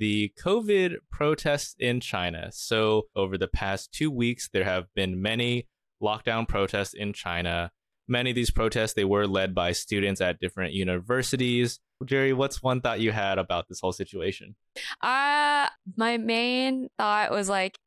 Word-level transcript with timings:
the 0.00 0.32
COVID 0.42 0.96
protests 1.12 1.76
in 1.78 2.00
China. 2.00 2.48
So, 2.52 3.02
over 3.14 3.38
the 3.38 3.46
past 3.46 3.92
two 3.92 4.10
weeks, 4.10 4.48
there 4.52 4.64
have 4.64 4.86
been 4.94 5.22
many 5.22 5.68
lockdown 6.02 6.48
protests 6.48 6.94
in 6.94 7.12
China. 7.12 7.70
Many 8.08 8.30
of 8.30 8.34
these 8.34 8.50
protests 8.50 8.94
they 8.94 9.04
were 9.04 9.26
led 9.26 9.54
by 9.54 9.72
students 9.72 10.20
at 10.20 10.40
different 10.40 10.72
universities. 10.72 11.78
Gerrie, 12.04 12.32
what's 12.32 12.62
one 12.62 12.80
thought 12.80 13.00
you 13.00 13.12
had 13.12 13.38
about 13.38 13.68
this 13.68 13.78
whole 13.80 13.92
situation? 13.92 14.56
Uh 15.02 15.68
my 15.96 16.16
main 16.16 16.88
thought 16.98 17.30
was 17.30 17.48
like 17.48 17.78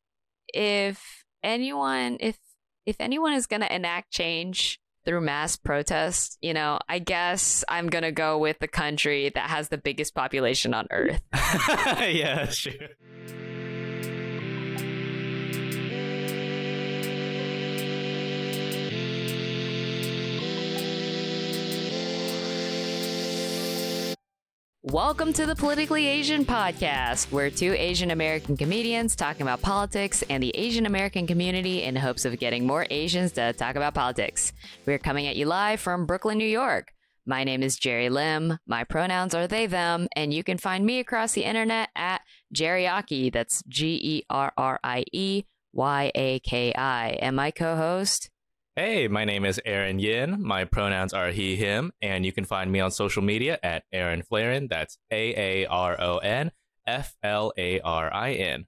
if 0.54 1.24
anyone 1.42 2.16
if 2.20 2.38
if 2.86 2.96
anyone 3.00 3.32
is 3.32 3.46
going 3.46 3.62
to 3.62 3.74
enact 3.74 4.12
change 4.12 4.78
through 5.04 5.20
mass 5.20 5.56
protest, 5.56 6.38
you 6.40 6.54
know, 6.54 6.78
I 6.88 6.98
guess 6.98 7.64
I'm 7.68 7.88
going 7.88 8.04
to 8.04 8.12
go 8.12 8.38
with 8.38 8.58
the 8.58 8.68
country 8.68 9.30
that 9.34 9.50
has 9.50 9.68
the 9.68 9.78
biggest 9.78 10.14
population 10.14 10.74
on 10.74 10.86
earth. 10.90 11.22
yeah, 11.34 12.48
sure. 12.48 12.72
Welcome 24.88 25.32
to 25.32 25.46
the 25.46 25.56
Politically 25.56 26.06
Asian 26.06 26.44
podcast. 26.44 27.32
We're 27.32 27.48
two 27.48 27.72
Asian 27.72 28.10
American 28.10 28.54
comedians 28.54 29.16
talking 29.16 29.40
about 29.40 29.62
politics 29.62 30.22
and 30.28 30.42
the 30.42 30.54
Asian 30.54 30.84
American 30.84 31.26
community 31.26 31.82
in 31.82 31.96
hopes 31.96 32.26
of 32.26 32.38
getting 32.38 32.66
more 32.66 32.86
Asians 32.90 33.32
to 33.32 33.54
talk 33.54 33.76
about 33.76 33.94
politics. 33.94 34.52
We're 34.84 34.98
coming 34.98 35.26
at 35.26 35.36
you 35.36 35.46
live 35.46 35.80
from 35.80 36.04
Brooklyn, 36.04 36.36
New 36.36 36.44
York. 36.44 36.92
My 37.24 37.44
name 37.44 37.62
is 37.62 37.78
Gerrie 37.78 38.10
Lim. 38.10 38.58
My 38.66 38.84
pronouns 38.84 39.34
are 39.34 39.46
they, 39.46 39.64
them, 39.64 40.06
and 40.14 40.34
you 40.34 40.44
can 40.44 40.58
find 40.58 40.84
me 40.84 40.98
across 40.98 41.32
the 41.32 41.44
internet 41.44 41.88
at 41.96 42.20
Gerrieyaki. 42.54 43.32
That's 43.32 43.62
G 43.66 43.98
E 44.02 44.22
R 44.28 44.52
R 44.58 44.80
I 44.84 45.06
E 45.12 45.44
Y 45.72 46.12
A 46.14 46.40
K 46.40 46.74
I. 46.74 47.16
And 47.22 47.34
my 47.34 47.50
co 47.50 47.74
host, 47.76 48.28
Hey, 48.76 49.06
my 49.06 49.24
name 49.24 49.44
is 49.44 49.60
Aaron 49.64 50.00
Yin. 50.00 50.42
My 50.42 50.64
pronouns 50.64 51.12
are 51.12 51.28
he, 51.28 51.54
him, 51.54 51.92
and 52.02 52.26
you 52.26 52.32
can 52.32 52.44
find 52.44 52.72
me 52.72 52.80
on 52.80 52.90
social 52.90 53.22
media 53.22 53.56
at 53.62 53.84
Aaron 53.92 54.24
Flarin. 54.24 54.68
That's 54.68 54.98
A 55.12 55.62
A 55.62 55.66
R 55.66 55.96
O 56.00 56.18
N 56.18 56.50
F 56.84 57.14
L 57.22 57.52
A 57.56 57.78
R 57.78 58.12
I 58.12 58.32
N. 58.32 58.66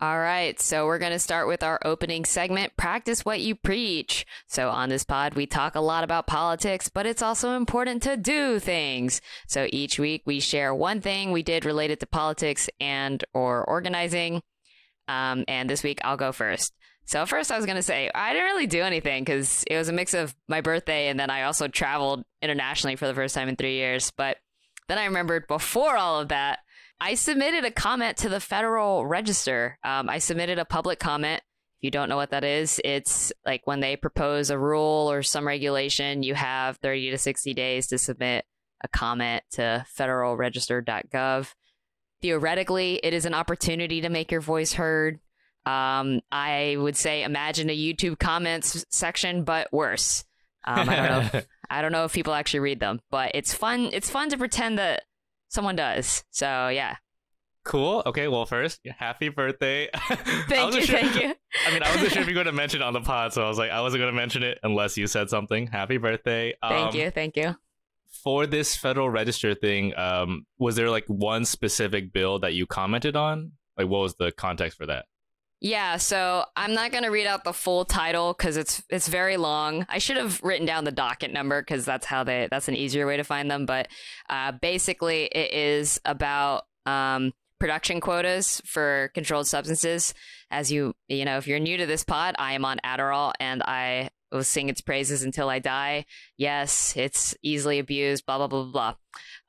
All 0.00 0.18
right, 0.18 0.58
so 0.58 0.86
we're 0.86 0.98
going 0.98 1.12
to 1.12 1.18
start 1.18 1.46
with 1.46 1.62
our 1.62 1.78
opening 1.84 2.24
segment 2.24 2.74
Practice 2.78 3.22
What 3.22 3.40
You 3.40 3.54
Preach. 3.54 4.24
So, 4.46 4.70
on 4.70 4.88
this 4.88 5.04
pod, 5.04 5.34
we 5.34 5.44
talk 5.44 5.74
a 5.74 5.80
lot 5.82 6.02
about 6.02 6.26
politics, 6.26 6.88
but 6.88 7.04
it's 7.04 7.20
also 7.20 7.56
important 7.56 8.02
to 8.04 8.16
do 8.16 8.58
things. 8.58 9.20
So, 9.46 9.68
each 9.70 9.98
week 9.98 10.22
we 10.24 10.40
share 10.40 10.74
one 10.74 11.02
thing 11.02 11.32
we 11.32 11.42
did 11.42 11.66
related 11.66 12.00
to 12.00 12.06
politics 12.06 12.70
and 12.80 13.22
or 13.34 13.62
organizing. 13.62 14.40
Um, 15.06 15.44
and 15.48 15.68
this 15.68 15.82
week 15.82 16.00
I'll 16.02 16.16
go 16.16 16.32
first. 16.32 16.72
So 17.06 17.26
first 17.26 17.50
I 17.50 17.56
was 17.56 17.66
to 17.66 17.82
say 17.82 18.10
I 18.14 18.32
didn't 18.32 18.46
really 18.46 18.66
do 18.66 18.82
anything 18.82 19.24
because 19.24 19.64
it 19.66 19.76
was 19.76 19.88
a 19.88 19.92
mix 19.92 20.14
of 20.14 20.34
my 20.48 20.60
birthday 20.60 21.08
and 21.08 21.18
then 21.18 21.30
I 21.30 21.42
also 21.42 21.66
traveled 21.66 22.24
internationally 22.40 22.96
for 22.96 23.06
the 23.06 23.14
first 23.14 23.34
time 23.34 23.48
in 23.48 23.56
three 23.56 23.74
years. 23.74 24.12
But 24.16 24.36
then 24.88 24.98
I 24.98 25.06
remembered 25.06 25.46
before 25.48 25.96
all 25.96 26.20
of 26.20 26.28
that, 26.28 26.60
I 27.00 27.14
submitted 27.14 27.64
a 27.64 27.70
comment 27.70 28.18
to 28.18 28.28
the 28.28 28.40
Federal 28.40 29.06
Register. 29.06 29.78
Um, 29.82 30.08
I 30.08 30.18
submitted 30.18 30.58
a 30.58 30.64
public 30.64 30.98
comment. 30.98 31.42
If 31.78 31.84
you 31.84 31.90
don't 31.90 32.10
know 32.10 32.16
what 32.16 32.30
that 32.30 32.44
is, 32.44 32.80
it's 32.84 33.32
like 33.46 33.62
when 33.66 33.80
they 33.80 33.96
propose 33.96 34.50
a 34.50 34.58
rule 34.58 35.10
or 35.10 35.22
some 35.22 35.46
regulation, 35.46 36.22
you 36.22 36.34
have 36.34 36.76
30 36.78 37.12
to 37.12 37.18
60 37.18 37.54
days 37.54 37.86
to 37.86 37.98
submit 37.98 38.44
a 38.82 38.88
comment 38.88 39.42
to 39.52 39.86
federalregister.gov. 39.98 41.54
Theoretically, 42.20 43.00
it 43.02 43.14
is 43.14 43.24
an 43.24 43.34
opportunity 43.34 44.02
to 44.02 44.10
make 44.10 44.30
your 44.30 44.42
voice 44.42 44.74
heard. 44.74 45.20
Um, 45.70 46.20
I 46.32 46.76
would 46.78 46.96
say 46.96 47.22
imagine 47.22 47.70
a 47.70 47.76
YouTube 47.76 48.18
comments 48.18 48.84
section, 48.90 49.44
but 49.44 49.72
worse. 49.72 50.24
Um, 50.66 50.88
I 50.88 50.96
don't 50.96 51.06
know. 51.06 51.30
If, 51.38 51.46
I 51.70 51.82
don't 51.82 51.92
know 51.92 52.04
if 52.04 52.12
people 52.12 52.34
actually 52.34 52.60
read 52.60 52.80
them, 52.80 53.00
but 53.10 53.30
it's 53.34 53.54
fun. 53.54 53.90
It's 53.92 54.10
fun 54.10 54.30
to 54.30 54.38
pretend 54.38 54.78
that 54.78 55.02
someone 55.48 55.76
does. 55.76 56.24
So 56.30 56.68
yeah. 56.68 56.96
Cool. 57.64 58.02
Okay. 58.06 58.26
Well, 58.26 58.46
first, 58.46 58.80
happy 58.98 59.28
birthday. 59.28 59.88
thank 60.48 60.74
you. 60.74 60.82
Sure, 60.82 60.98
thank 60.98 61.14
you. 61.14 61.34
I 61.66 61.72
mean, 61.72 61.82
I 61.82 61.90
wasn't 61.94 62.12
sure 62.12 62.22
if 62.22 62.28
you 62.28 62.34
were 62.34 62.42
going 62.42 62.46
to 62.46 62.52
mention 62.52 62.80
it 62.80 62.84
on 62.84 62.94
the 62.94 63.02
pod, 63.02 63.32
so 63.34 63.44
I 63.44 63.48
was 63.48 63.58
like, 63.58 63.70
I 63.70 63.80
wasn't 63.82 64.00
going 64.00 64.12
to 64.12 64.16
mention 64.16 64.42
it 64.42 64.58
unless 64.62 64.96
you 64.96 65.06
said 65.06 65.28
something. 65.28 65.66
Happy 65.66 65.98
birthday. 65.98 66.54
Thank 66.62 66.94
Um, 66.94 67.00
you. 67.00 67.10
Thank 67.10 67.36
you. 67.36 67.54
For 68.24 68.46
this 68.46 68.74
Federal 68.76 69.08
Register 69.10 69.54
thing, 69.54 69.96
um, 69.96 70.46
was 70.58 70.74
there 70.76 70.90
like 70.90 71.04
one 71.06 71.44
specific 71.44 72.12
bill 72.12 72.38
that 72.40 72.54
you 72.54 72.66
commented 72.66 73.14
on? 73.14 73.52
Like, 73.76 73.88
what 73.88 74.00
was 74.00 74.14
the 74.16 74.32
context 74.32 74.76
for 74.78 74.86
that? 74.86 75.04
Yeah, 75.62 75.98
so 75.98 76.46
I'm 76.56 76.72
not 76.72 76.90
going 76.90 77.04
to 77.04 77.10
read 77.10 77.26
out 77.26 77.44
the 77.44 77.52
full 77.52 77.84
title 77.84 78.32
because 78.32 78.56
it's 78.56 78.82
it's 78.88 79.08
very 79.08 79.36
long. 79.36 79.84
I 79.90 79.98
should 79.98 80.16
have 80.16 80.42
written 80.42 80.66
down 80.66 80.84
the 80.84 80.90
docket 80.90 81.34
number 81.34 81.60
because 81.60 81.84
that's 81.84 82.06
how 82.06 82.24
they 82.24 82.48
that's 82.50 82.68
an 82.68 82.76
easier 82.76 83.06
way 83.06 83.18
to 83.18 83.24
find 83.24 83.50
them. 83.50 83.66
But 83.66 83.88
uh, 84.30 84.52
basically, 84.52 85.24
it 85.24 85.52
is 85.52 86.00
about 86.06 86.64
um, 86.86 87.34
production 87.58 88.00
quotas 88.00 88.62
for 88.64 89.10
controlled 89.14 89.48
substances. 89.48 90.14
As 90.50 90.72
you 90.72 90.94
you 91.08 91.26
know, 91.26 91.36
if 91.36 91.46
you're 91.46 91.58
new 91.58 91.76
to 91.76 91.84
this 91.84 92.04
pod, 92.04 92.36
I 92.38 92.54
am 92.54 92.64
on 92.64 92.78
Adderall 92.82 93.32
and 93.38 93.62
I 93.62 94.08
will 94.32 94.42
sing 94.42 94.70
its 94.70 94.80
praises 94.80 95.24
until 95.24 95.50
I 95.50 95.58
die. 95.58 96.06
Yes, 96.38 96.94
it's 96.96 97.36
easily 97.42 97.78
abused. 97.78 98.24
Blah 98.24 98.38
blah 98.38 98.46
blah 98.46 98.62
blah. 98.62 98.94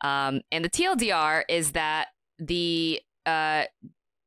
blah. 0.01 0.27
Um, 0.27 0.41
and 0.51 0.65
the 0.65 0.69
TLDR 0.69 1.43
is 1.47 1.71
that 1.71 2.07
the 2.37 2.99
uh, 3.25 3.63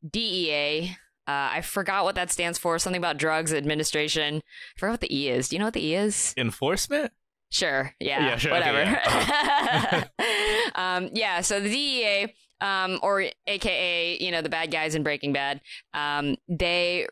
DEA 0.09 0.97
uh, 1.27 1.49
I 1.53 1.61
forgot 1.63 2.05
what 2.05 2.15
that 2.17 2.31
stands 2.31 2.59
for. 2.59 2.79
Something 2.79 3.01
about 3.01 3.17
drugs 3.17 3.53
administration. 3.53 4.37
I 4.37 4.79
forgot 4.79 4.93
what 4.93 5.01
the 5.01 5.17
E 5.17 5.29
is. 5.29 5.49
Do 5.49 5.57
you 5.57 5.61
know 5.61 5.67
what 5.67 5.75
the 5.75 5.85
E 5.85 5.95
is? 5.95 6.35
Enforcement? 6.37 7.13
Sure. 7.51 7.95
Yeah. 8.01 8.27
Yeah, 8.27 8.37
sure, 8.37 8.53
okay, 8.53 8.73
Whatever. 8.73 8.81
yeah. 8.81 10.05
um, 10.75 11.11
yeah. 11.13 11.41
So 11.41 11.61
the 11.61 11.71
DEA, 11.71 12.35
um, 12.61 12.99
or 13.03 13.25
AKA, 13.47 14.19
you 14.21 14.31
know, 14.33 14.43
the 14.43 14.49
bad 14.49 14.71
guys 14.71 14.95
in 14.95 15.03
Breaking 15.03 15.33
Bad, 15.33 15.61
um, 15.93 16.37
they 16.49 17.07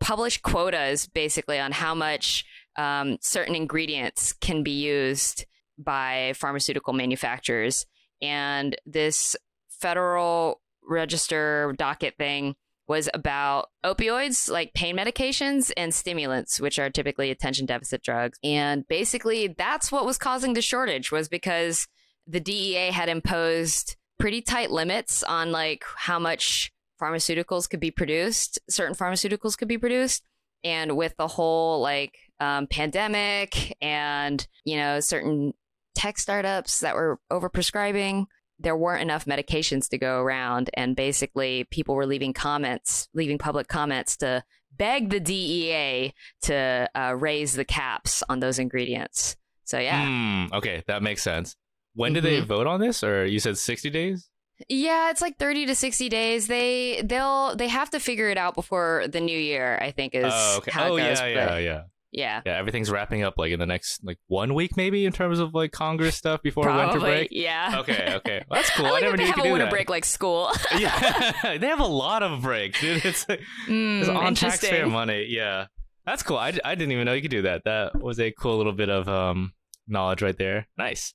publish 0.00 0.40
quotas 0.40 1.06
basically 1.06 1.58
on 1.58 1.72
how 1.72 1.94
much 1.94 2.44
um, 2.76 3.16
certain 3.20 3.54
ingredients 3.54 4.32
can 4.32 4.62
be 4.62 4.72
used 4.72 5.46
by 5.78 6.32
pharmaceutical 6.36 6.92
manufacturers. 6.92 7.86
And 8.20 8.76
this 8.86 9.36
federal 9.68 10.60
register 10.82 11.74
docket 11.78 12.16
thing 12.16 12.54
was 12.88 13.08
about 13.12 13.70
opioids, 13.84 14.50
like 14.50 14.74
pain 14.74 14.96
medications, 14.96 15.72
and 15.76 15.92
stimulants, 15.92 16.60
which 16.60 16.78
are 16.78 16.90
typically 16.90 17.30
attention 17.30 17.66
deficit 17.66 18.02
drugs. 18.02 18.38
And 18.44 18.86
basically, 18.86 19.48
that's 19.48 19.90
what 19.90 20.06
was 20.06 20.18
causing 20.18 20.52
the 20.52 20.62
shortage, 20.62 21.10
was 21.10 21.28
because 21.28 21.88
the 22.26 22.40
DEA 22.40 22.90
had 22.90 23.08
imposed 23.08 23.96
pretty 24.18 24.40
tight 24.40 24.70
limits 24.70 25.22
on 25.22 25.52
like 25.52 25.84
how 25.96 26.18
much 26.18 26.72
pharmaceuticals 27.00 27.68
could 27.68 27.80
be 27.80 27.90
produced, 27.90 28.58
certain 28.70 28.94
pharmaceuticals 28.94 29.56
could 29.56 29.68
be 29.68 29.78
produced. 29.78 30.24
And 30.64 30.96
with 30.96 31.14
the 31.16 31.28
whole 31.28 31.80
like 31.80 32.16
um, 32.40 32.66
pandemic 32.66 33.76
and, 33.80 34.46
you 34.64 34.76
know, 34.76 35.00
certain 35.00 35.52
tech 35.94 36.18
startups 36.18 36.80
that 36.80 36.94
were 36.94 37.18
overprescribing, 37.30 38.26
there 38.58 38.76
weren't 38.76 39.02
enough 39.02 39.24
medications 39.26 39.88
to 39.90 39.98
go 39.98 40.20
around 40.20 40.70
and 40.74 40.96
basically 40.96 41.64
people 41.70 41.94
were 41.94 42.06
leaving 42.06 42.32
comments 42.32 43.08
leaving 43.14 43.38
public 43.38 43.68
comments 43.68 44.16
to 44.16 44.42
beg 44.76 45.10
the 45.10 45.20
dea 45.20 46.12
to 46.42 46.88
uh, 46.94 47.14
raise 47.16 47.54
the 47.54 47.64
caps 47.64 48.22
on 48.28 48.40
those 48.40 48.58
ingredients 48.58 49.36
so 49.64 49.78
yeah 49.78 50.04
Hmm, 50.06 50.46
okay, 50.54 50.82
that 50.86 51.02
makes 51.02 51.22
sense. 51.22 51.56
When 51.94 52.12
did 52.12 52.22
they 52.24 52.40
Mhm. 52.40 52.46
vote 52.46 52.66
on 52.66 52.78
this? 52.78 53.02
Or 53.02 53.24
you 53.24 53.40
said 53.40 53.56
60 53.58 53.90
days? 53.90 54.28
yeah 54.70 55.10
it's 55.10 55.20
like 55.20 55.36
30 55.38 55.66
to 55.66 55.74
60 55.74 56.08
days 56.08 56.46
they 56.46 57.02
they'll 57.04 57.54
they 57.56 57.68
have 57.68 57.90
to 57.90 58.00
figure 58.00 58.30
it 58.30 58.38
out 58.38 58.54
before 58.54 59.04
the 59.06 59.20
new 59.20 59.38
year 59.38 59.76
i 59.82 59.90
think 59.90 60.14
is 60.14 60.32
Oh, 60.34 60.56
okay. 60.58 60.70
how 60.70 60.84
Oh, 60.92 60.96
it 60.96 61.00
goes, 61.00 61.20
yeah, 61.20 61.26
yeah, 61.26 61.34
but 61.46 61.52
yeah. 61.62 61.68
yeah 61.68 61.82
Yeah, 62.16 62.40
Yeah, 62.44 62.56
everything's 62.58 62.90
wrapping 62.90 63.22
up 63.22 63.34
like 63.36 63.52
in 63.52 63.60
the 63.60 63.66
next 63.66 64.02
like 64.02 64.18
one 64.26 64.54
week 64.54 64.76
maybe 64.76 65.04
in 65.06 65.12
terms 65.12 65.38
of 65.38 65.54
like 65.54 65.70
Congress 65.70 66.16
stuff 66.16 66.42
before 66.42 66.66
winter 66.66 66.98
break. 66.98 67.28
yeah 67.30 67.76
Okay, 67.80 68.14
okay. 68.16 68.42
Well, 68.48 68.58
that's 68.60 68.70
cool. 68.70 68.86
I 68.86 68.88
I, 68.88 68.92
like 68.92 69.02
never 69.02 69.16
that 69.16 69.16
they 69.18 69.22
knew 69.24 69.28
you 69.28 69.32
have 69.32 69.34
could 69.36 69.44
a 69.44 69.48
do 69.48 69.52
winter 69.52 69.64
that. 69.66 69.70
break 69.70 69.90
like 69.90 70.04
school 70.04 70.50
yeah, 70.78 71.56
they 71.58 71.66
have 71.68 71.80
a 71.80 71.86
lot 71.86 72.22
of 72.24 72.42
breaks, 72.42 72.80
dude. 72.80 73.04
It's, 73.04 73.28
like, 73.28 73.40
Mm, 73.68 74.00
it's 74.00 74.08
on 74.08 74.34
taxpayer 74.34 74.86
money. 74.86 75.26
Yeah, 75.28 75.66
that's 76.06 76.22
cool. 76.22 76.38
I, 76.38 76.58
I 76.64 76.74
didn't 76.74 76.92
even 76.92 77.04
know 77.04 77.12
you 77.12 77.22
could 77.22 77.30
do 77.30 77.42
that. 77.42 77.62
That 77.64 78.00
was 78.00 78.18
a 78.18 78.32
cool 78.32 78.56
little 78.56 78.72
bit 78.72 78.88
of 78.88 79.08
um 79.08 79.52
knowledge 79.86 80.22
right 80.22 80.36
there. 80.38 80.66
Nice. 80.78 81.12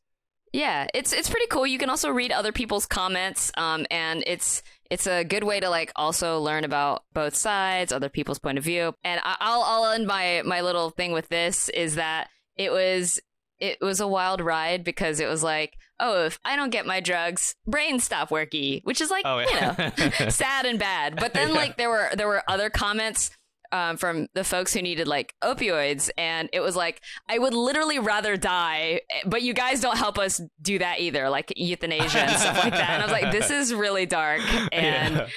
Yeah, 0.53 0.87
it's 0.93 1.13
it's 1.13 1.29
pretty 1.29 1.47
cool. 1.47 1.65
You 1.65 1.79
can 1.79 1.89
also 1.89 2.09
read 2.11 2.31
other 2.31 2.51
people's 2.51 2.85
comments, 2.85 3.51
um, 3.57 3.85
and 3.89 4.23
it's 4.27 4.61
it's 4.91 5.07
a 5.07 5.23
good 5.23 5.43
way 5.43 5.59
to 5.59 5.69
like 5.69 5.91
also 5.95 6.39
learn 6.39 6.63
about 6.63 7.03
both 7.13 7.33
sides, 7.35 7.91
other 7.91 8.09
people's 8.09 8.37
point 8.39 8.59
of 8.59 8.63
view. 8.63 8.93
And 9.03 9.19
I- 9.23 9.37
I'll 9.39 9.63
I'll 9.63 9.91
end 9.93 10.05
my 10.05 10.43
my 10.45 10.61
little 10.61 10.91
thing 10.91 11.11
with 11.13 11.29
this 11.29 11.69
is 11.69 11.95
that 11.95 12.27
it 12.57 12.71
was 12.71 13.19
it 13.59 13.79
was 13.81 13.99
a 13.99 14.07
wild 14.07 14.41
ride 14.41 14.83
because 14.83 15.19
it 15.19 15.27
was 15.27 15.41
like 15.41 15.73
oh, 16.03 16.25
if 16.25 16.39
I 16.43 16.55
don't 16.55 16.71
get 16.71 16.87
my 16.87 16.99
drugs, 16.99 17.53
brain 17.67 17.99
stop 17.99 18.29
worky, 18.29 18.81
which 18.85 19.01
is 19.01 19.11
like, 19.11 19.23
Oh, 19.23 19.37
you 19.37 19.53
know, 19.61 19.91
sad 20.29 20.65
and 20.65 20.79
bad. 20.79 21.15
But 21.15 21.35
then 21.35 21.49
Yeah. 21.53 21.53
like 21.55 21.77
there 21.77 21.89
were 21.89 22.09
there 22.15 22.27
were 22.27 22.43
other 22.47 22.71
comments 22.71 23.29
um, 23.71 23.97
from 23.97 24.27
the 24.33 24.43
folks 24.43 24.73
who 24.73 24.81
needed 24.81 25.07
like 25.07 25.33
opioids, 25.43 26.09
and 26.17 26.49
it 26.53 26.59
was 26.59 26.75
like 26.75 27.01
I 27.29 27.37
would 27.39 27.53
literally 27.53 27.99
rather 27.99 28.37
die, 28.37 29.01
but 29.25 29.41
you 29.41 29.53
guys 29.53 29.81
don't 29.81 29.97
help 29.97 30.17
us 30.19 30.41
do 30.61 30.79
that 30.79 30.99
either, 30.99 31.29
like 31.29 31.53
euthanasia 31.55 32.19
and 32.19 32.31
stuff 32.39 32.63
like 32.63 32.73
that. 32.73 32.89
And 32.91 33.03
I 33.03 33.05
was 33.05 33.11
like, 33.11 33.31
this 33.31 33.49
is 33.49 33.73
really 33.73 34.05
dark 34.05 34.41
and 34.73 35.15
Yeah. 35.15 35.27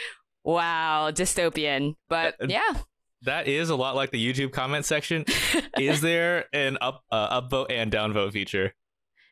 wow, 0.45 1.11
dystopian. 1.13 1.95
But 2.09 2.35
yeah, 2.49 2.75
That 3.23 3.49
is 3.49 3.71
a 3.71 3.77
lot 3.77 3.95
like 3.97 4.11
the 4.11 4.25
YouTube 4.33 4.53
comment 4.53 4.85
section. 4.85 5.25
is 5.79 6.01
there 6.01 6.47
an 6.53 6.77
up 6.81 7.03
uh, 7.11 7.41
upvote 7.41 7.67
and 7.71 7.91
downvote 7.93 8.33
feature? 8.33 8.75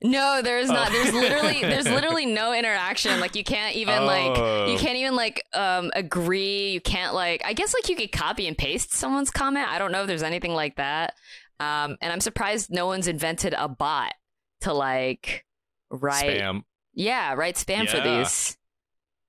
No, 0.04 0.40
there's 0.42 0.68
not. 0.68 0.88
Oh. 0.90 0.92
There's 0.92 1.14
literally 1.14 1.60
there's 1.62 1.84
literally 1.88 2.26
no 2.26 2.52
interaction. 2.52 3.20
Like 3.20 3.36
you 3.36 3.44
can't 3.44 3.76
even 3.76 4.04
like 4.04 4.36
Oh. 4.36 4.66
you 4.66 4.78
can't 4.78 4.96
even 4.96 5.14
like 5.14 5.44
um 5.54 5.90
agree. 5.94 6.70
You 6.70 6.80
can't 6.80 7.14
like 7.14 7.42
I 7.44 7.52
guess 7.52 7.72
like 7.74 7.88
you 7.88 7.96
could 7.96 8.12
copy 8.12 8.46
and 8.46 8.56
paste 8.58 8.92
someone's 8.92 9.30
comment. 9.30 9.68
I 9.70 9.78
don't 9.78 9.92
know 9.92 10.02
if 10.02 10.06
there's 10.08 10.22
anything 10.22 10.52
like 10.54 10.76
that. 10.76 11.14
Um 11.60 11.96
and 12.00 12.12
I'm 12.12 12.20
surprised 12.20 12.70
no 12.70 12.86
one's 12.86 13.06
invented 13.08 13.54
a 13.56 13.68
bot 13.68 14.14
to 14.62 14.72
like 14.72 15.44
write 15.90 16.40
Spam. 16.40 16.62
Yeah, 16.94 17.34
write 17.34 17.54
spam 17.56 17.88
for 17.88 18.00
these. 18.00 18.56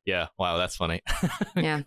Yeah. 0.06 0.28
Wow, 0.38 0.58
that's 0.58 0.76
funny. 0.76 1.02
Yeah. 1.56 1.82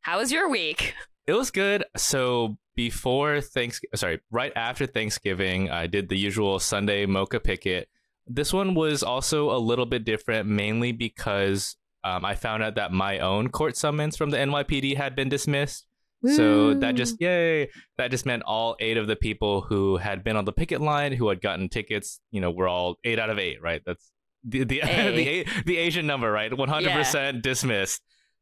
How 0.00 0.18
was 0.18 0.30
your 0.32 0.50
week? 0.50 0.94
It 1.26 1.32
was 1.32 1.50
good. 1.50 1.84
So 1.96 2.58
before 2.76 3.40
thanks 3.40 3.80
sorry, 3.94 4.20
right 4.30 4.52
after 4.56 4.86
Thanksgiving, 4.86 5.70
I 5.70 5.86
did 5.86 6.08
the 6.08 6.16
usual 6.18 6.58
Sunday 6.58 7.06
MOCA 7.06 7.42
picket. 7.42 7.88
This 8.26 8.52
one 8.52 8.74
was 8.74 9.02
also 9.02 9.50
a 9.50 9.58
little 9.58 9.86
bit 9.86 10.04
different, 10.04 10.48
mainly 10.48 10.92
because 10.92 11.76
um, 12.02 12.24
I 12.24 12.34
found 12.34 12.62
out 12.62 12.76
that 12.76 12.92
my 12.92 13.18
own 13.18 13.48
court 13.48 13.76
summons 13.76 14.16
from 14.16 14.30
the 14.30 14.36
NYPD 14.38 14.96
had 14.96 15.14
been 15.14 15.28
dismissed. 15.28 15.86
So 16.26 16.72
that 16.72 16.94
just 16.94 17.20
yay! 17.20 17.68
That 17.98 18.10
just 18.10 18.24
meant 18.24 18.44
all 18.44 18.76
eight 18.80 18.96
of 18.96 19.06
the 19.06 19.14
people 19.14 19.60
who 19.60 19.98
had 19.98 20.24
been 20.24 20.36
on 20.36 20.46
the 20.46 20.52
picket 20.52 20.80
line, 20.80 21.12
who 21.12 21.28
had 21.28 21.42
gotten 21.42 21.68
tickets, 21.68 22.18
you 22.30 22.40
know, 22.40 22.50
were 22.50 22.66
all 22.66 22.96
eight 23.04 23.18
out 23.18 23.28
of 23.28 23.38
eight, 23.38 23.60
right? 23.60 23.82
That's 23.84 24.10
the 24.42 24.64
the 24.64 24.80
the, 24.84 25.46
the 25.66 25.76
Asian 25.76 26.06
number, 26.06 26.32
right? 26.32 26.56
One 26.56 26.70
hundred 26.70 26.92
percent 26.92 27.42
dismissed. 27.42 28.00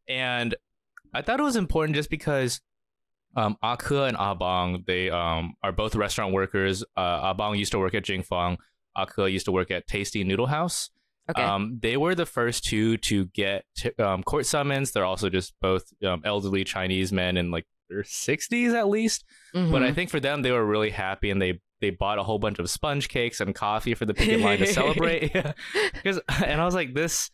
And 0.09 0.55
I 1.13 1.23
thought 1.23 1.41
it 1.41 1.43
was 1.43 1.57
important 1.57 1.97
just 1.97 2.09
because 2.09 2.61
um, 3.37 3.57
Ake 3.65 3.91
and 3.91 4.17
Abang, 4.17 4.87
they 4.87 5.11
um, 5.11 5.55
are 5.63 5.73
both 5.73 5.95
restaurant 5.95 6.33
workers. 6.33 6.85
Uh, 6.97 7.35
Abang 7.35 7.59
used 7.59 7.73
to 7.73 7.79
work 7.79 7.95
at 7.95 8.05
Jing 8.05 8.23
Fong. 8.23 8.59
Ake 8.99 9.31
used 9.31 9.47
to 9.47 9.53
work 9.53 9.71
at 9.71 9.87
Tasty 9.87 10.25
Noodle 10.25 10.47
House. 10.47 10.91
Okay. 11.31 11.43
Um, 11.43 11.79
they 11.81 11.97
were 11.97 12.15
the 12.15 12.27
first 12.27 12.65
two 12.65 12.97
to 12.99 13.27
get 13.27 13.65
t- 13.77 13.93
um, 13.99 14.23
court 14.25 14.45
summons. 14.45 14.91
They're 14.91 15.05
also 15.05 15.29
just 15.29 15.55
both 15.61 15.85
um, 16.05 16.21
elderly 16.25 16.65
Chinese 16.65 17.13
men 17.13 17.37
in 17.37 17.51
like 17.53 17.65
their 17.89 18.03
60s 18.03 18.75
at 18.75 18.89
least. 18.89 19.25
But 19.53 19.83
I 19.83 19.91
Mhm. 19.91 19.95
think 19.95 20.11
for 20.11 20.19
them, 20.21 20.43
they 20.43 20.51
were 20.51 20.65
really 20.67 20.91
happy 20.91 21.31
and 21.31 21.41
they 21.41 21.61
they 21.81 21.91
bought 21.91 22.19
a 22.19 22.23
whole 22.23 22.39
bunch 22.39 22.61
of 22.61 22.71
sponge 22.71 23.09
cakes 23.09 23.41
and 23.41 23.55
coffee 23.57 23.95
for 23.95 24.05
the 24.05 24.15
picket 24.15 24.39
line 24.41 24.59
to 24.59 24.67
celebrate. 24.67 25.33
Because 25.95 26.21
and 26.45 26.61
I 26.61 26.65
was 26.65 26.75
like, 26.75 26.95
this, 26.95 27.31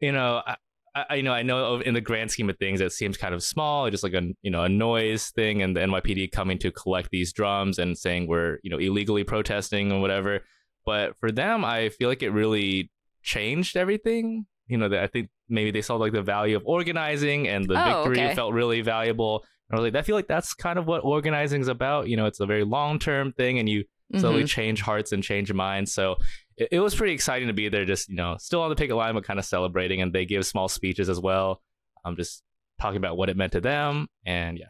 you 0.00 0.12
know. 0.12 0.42
I, 0.46 0.56
I, 0.94 1.14
you 1.14 1.22
know, 1.22 1.32
I 1.32 1.42
know 1.42 1.80
in 1.80 1.94
the 1.94 2.02
grand 2.02 2.30
scheme 2.30 2.50
of 2.50 2.58
things, 2.58 2.82
it 2.82 2.92
seems 2.92 3.16
kind 3.16 3.32
of 3.34 3.42
small, 3.42 3.88
just 3.88 4.02
like 4.02 4.12
a 4.12 4.22
you 4.42 4.50
know 4.50 4.62
a 4.64 4.68
noise 4.68 5.30
thing, 5.30 5.62
and 5.62 5.74
the 5.74 5.80
NYPD 5.80 6.32
coming 6.32 6.58
to 6.58 6.70
collect 6.70 7.08
these 7.10 7.32
drums 7.32 7.78
and 7.78 7.96
saying 7.96 8.26
we're 8.26 8.58
you 8.62 8.68
know 8.70 8.76
illegally 8.78 9.24
protesting 9.24 9.90
or 9.90 10.00
whatever. 10.02 10.40
But 10.84 11.16
for 11.20 11.30
them, 11.30 11.64
I 11.64 11.88
feel 11.90 12.08
like 12.08 12.22
it 12.22 12.30
really 12.30 12.90
changed 13.22 13.76
everything. 13.76 14.46
You 14.66 14.78
know, 14.78 14.88
that 14.88 15.02
I 15.02 15.06
think 15.06 15.28
maybe 15.48 15.70
they 15.70 15.82
saw 15.82 15.96
like 15.96 16.12
the 16.12 16.22
value 16.22 16.56
of 16.56 16.62
organizing, 16.64 17.48
and 17.48 17.68
the 17.68 17.74
Oh, 17.80 17.84
victory 18.04 18.24
okay. 18.26 18.34
felt 18.34 18.52
really 18.54 18.80
valuable. 18.80 19.44
And 19.68 19.78
I 19.78 19.82
was 19.82 19.92
like, 19.92 19.98
I 20.00 20.04
feel 20.04 20.16
like 20.16 20.28
that's 20.28 20.54
kind 20.54 20.78
of 20.78 20.86
what 20.86 21.04
organizing 21.04 21.60
is 21.60 21.68
about. 21.68 22.08
You 22.08 22.16
know, 22.16 22.26
it's 22.26 22.40
a 22.40 22.46
very 22.46 22.64
long 22.64 22.98
term 22.98 23.32
thing, 23.32 23.58
and 23.58 23.68
you 23.68 23.84
slowly 24.18 24.44
Mhm. 24.44 24.48
change 24.48 24.80
hearts 24.82 25.12
and 25.12 25.22
change 25.22 25.52
minds. 25.52 25.92
So 25.92 26.16
it, 26.56 26.68
it 26.72 26.80
was 26.80 26.94
pretty 26.94 27.12
exciting 27.14 27.48
to 27.48 27.54
be 27.54 27.68
there, 27.68 27.84
just 27.84 28.08
you 28.08 28.14
know, 28.16 28.36
still 28.38 28.62
on 28.62 28.70
the 28.70 28.76
picket 28.76 28.96
line, 28.96 29.14
but 29.14 29.24
kind 29.24 29.38
of 29.38 29.44
celebrating. 29.44 30.00
And 30.02 30.12
they 30.12 30.24
give 30.26 30.44
small 30.46 30.68
speeches 30.68 31.08
as 31.08 31.18
well. 31.20 31.62
I'm 32.04 32.16
just 32.16 32.42
talking 32.80 32.96
about 32.98 33.16
what 33.16 33.28
it 33.30 33.36
meant 33.36 33.52
to 33.52 33.60
them, 33.60 34.08
and 34.26 34.58
yeah, 34.58 34.66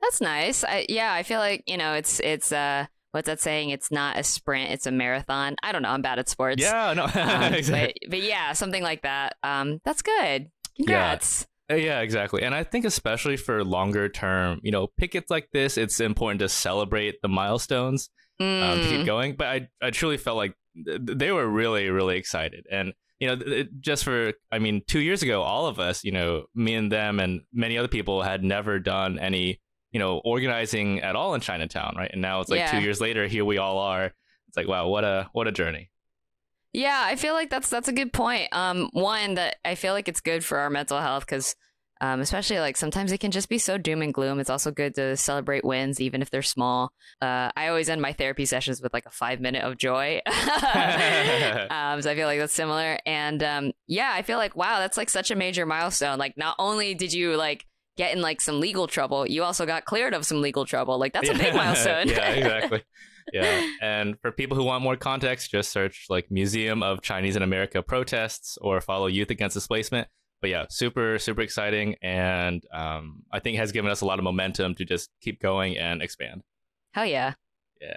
That's 0.00 0.20
nice. 0.20 0.64
I, 0.64 0.86
yeah, 0.88 1.12
I 1.12 1.22
feel 1.22 1.38
like 1.40 1.62
you 1.66 1.76
know 1.76 1.94
it's 1.94 2.20
it's 2.20 2.52
uh 2.52 2.86
what's 3.14 3.26
that 3.26 3.40
saying? 3.40 3.70
It's 3.70 3.90
not 3.90 4.18
a 4.18 4.22
sprint, 4.24 4.72
it's 4.72 4.86
a 4.86 4.90
marathon. 4.90 5.56
I 5.62 5.72
don't 5.72 5.82
know. 5.82 5.90
I'm 5.90 6.02
bad 6.02 6.18
at 6.18 6.28
sports. 6.28 6.60
yeah, 6.62 6.92
no, 6.94 7.04
Um, 7.14 7.54
exactly. 7.54 7.94
but, 8.02 8.10
but 8.10 8.22
yeah, 8.22 8.52
something 8.52 8.82
like 8.82 9.02
that. 9.02 9.36
Um, 9.42 9.80
that's 9.84 10.02
good. 10.02 10.50
Congrats. 10.76 11.46
Uh, 11.70 11.76
Yeah, 11.76 12.00
exactly. 12.00 12.42
And 12.42 12.54
I 12.54 12.64
think 12.64 12.84
especially 12.84 13.36
for 13.36 13.64
longer 13.64 14.08
term, 14.08 14.60
you 14.62 14.70
know, 14.72 14.88
pickets 14.98 15.30
like 15.30 15.48
this, 15.52 15.78
it's 15.78 16.00
important 16.00 16.40
to 16.40 16.48
celebrate 16.48 17.22
the 17.22 17.28
milestones 17.28 18.10
um, 18.40 18.80
to 18.80 18.86
keep 18.88 19.00
Mm. 19.00 19.06
going. 19.06 19.36
But 19.36 19.46
I, 19.46 19.68
I 19.80 19.90
truly 19.90 20.16
felt 20.16 20.36
like 20.36 20.54
th- 20.84 21.00
they 21.04 21.30
were 21.32 21.46
really, 21.46 21.88
really 21.90 22.18
excited. 22.18 22.66
And, 22.70 22.92
you 23.20 23.28
know, 23.28 23.36
th- 23.36 23.68
just 23.80 24.02
for, 24.04 24.32
I 24.50 24.58
mean, 24.58 24.82
two 24.88 24.98
years 24.98 25.22
ago, 25.22 25.40
all 25.42 25.66
of 25.66 25.78
us, 25.78 26.02
you 26.04 26.10
know, 26.12 26.46
me 26.54 26.74
and 26.74 26.90
them 26.90 27.20
and 27.20 27.42
many 27.52 27.78
other 27.78 27.88
people 27.88 28.22
had 28.22 28.42
never 28.42 28.78
done 28.80 29.18
any, 29.20 29.60
you 29.94 30.00
know, 30.00 30.20
organizing 30.24 31.00
at 31.00 31.14
all 31.14 31.34
in 31.34 31.40
Chinatown, 31.40 31.94
right? 31.96 32.10
And 32.12 32.20
now 32.20 32.40
it's 32.40 32.50
like 32.50 32.58
Yeah. 32.58 32.72
two 32.72 32.80
years 32.80 33.00
later, 33.00 33.28
here 33.28 33.44
we 33.44 33.58
all 33.58 33.78
are. 33.78 34.06
It's 34.48 34.56
like, 34.56 34.66
wow, 34.66 34.88
what 34.88 35.04
a, 35.04 35.30
what 35.32 35.46
a 35.46 35.52
journey. 35.52 35.88
Yeah, 36.72 37.00
I 37.00 37.14
feel 37.14 37.32
like 37.34 37.48
that's 37.48 37.70
that's 37.70 37.86
a 37.86 37.92
good 37.92 38.12
point. 38.12 38.48
Um, 38.50 38.90
one 38.92 39.34
that 39.34 39.56
I 39.64 39.76
feel 39.76 39.92
like 39.92 40.08
it's 40.08 40.20
good 40.20 40.44
for 40.44 40.58
our 40.58 40.68
mental 40.68 41.00
health 41.00 41.24
because, 41.24 41.54
um, 42.00 42.20
especially 42.20 42.58
like 42.58 42.76
sometimes 42.76 43.12
it 43.12 43.18
can 43.18 43.30
just 43.30 43.48
be 43.48 43.58
so 43.58 43.78
doom 43.78 44.02
and 44.02 44.12
gloom. 44.12 44.40
It's 44.40 44.50
also 44.50 44.72
good 44.72 44.96
to 44.96 45.16
celebrate 45.16 45.64
wins, 45.64 46.00
even 46.00 46.20
if 46.20 46.30
they're 46.30 46.42
small. 46.42 46.90
Uh, 47.22 47.52
I 47.56 47.68
always 47.68 47.88
end 47.88 48.02
my 48.02 48.12
therapy 48.12 48.44
sessions 48.46 48.82
with 48.82 48.92
like 48.92 49.06
a 49.06 49.10
five 49.12 49.40
minute 49.40 49.62
of 49.62 49.78
joy. 49.78 50.20
um, 50.26 52.02
so 52.02 52.10
I 52.10 52.14
feel 52.16 52.26
like 52.26 52.40
that's 52.40 52.52
similar. 52.52 52.98
And 53.06 53.42
um, 53.44 53.72
yeah, 53.86 54.10
I 54.12 54.22
feel 54.22 54.38
like 54.38 54.56
wow, 54.56 54.80
that's 54.80 54.96
like 54.96 55.10
such 55.10 55.30
a 55.30 55.36
major 55.36 55.66
milestone. 55.66 56.18
Like, 56.18 56.36
not 56.36 56.56
only 56.58 56.94
did 56.94 57.12
you 57.12 57.36
like 57.36 57.66
get 57.96 58.14
in 58.14 58.22
like 58.22 58.40
some 58.40 58.60
legal 58.60 58.86
trouble, 58.86 59.26
you 59.26 59.42
also 59.42 59.66
got 59.66 59.84
cleared 59.84 60.14
of 60.14 60.26
some 60.26 60.40
legal 60.40 60.64
trouble. 60.64 60.98
Like, 60.98 61.12
that's 61.12 61.28
a 61.28 61.34
big 61.34 61.54
milestone. 61.56 62.08
yeah, 62.08 62.30
exactly. 62.30 62.82
Yeah. 63.32 63.68
And 63.80 64.20
for 64.20 64.30
people 64.32 64.56
who 64.56 64.64
want 64.64 64.82
more 64.82 64.96
context, 64.96 65.50
just 65.50 65.70
search 65.72 66.06
like 66.10 66.30
Museum 66.30 66.82
of 66.82 67.02
Chinese 67.02 67.36
in 67.36 67.42
America 67.42 67.82
protests 67.82 68.58
or 68.60 68.80
follow 68.80 69.06
Youth 69.06 69.30
Against 69.30 69.54
Displacement. 69.54 70.08
But 70.40 70.50
yeah, 70.50 70.66
super, 70.68 71.18
super 71.18 71.40
exciting. 71.40 71.96
And 72.02 72.62
um, 72.72 73.22
I 73.32 73.40
think 73.40 73.56
has 73.56 73.72
given 73.72 73.90
us 73.90 74.02
a 74.02 74.06
lot 74.06 74.18
of 74.18 74.24
momentum 74.24 74.74
to 74.74 74.84
just 74.84 75.10
keep 75.22 75.40
going 75.40 75.78
and 75.78 76.02
expand. 76.02 76.42
Hell 76.92 77.06
yeah. 77.06 77.34
yeah. 77.80 77.96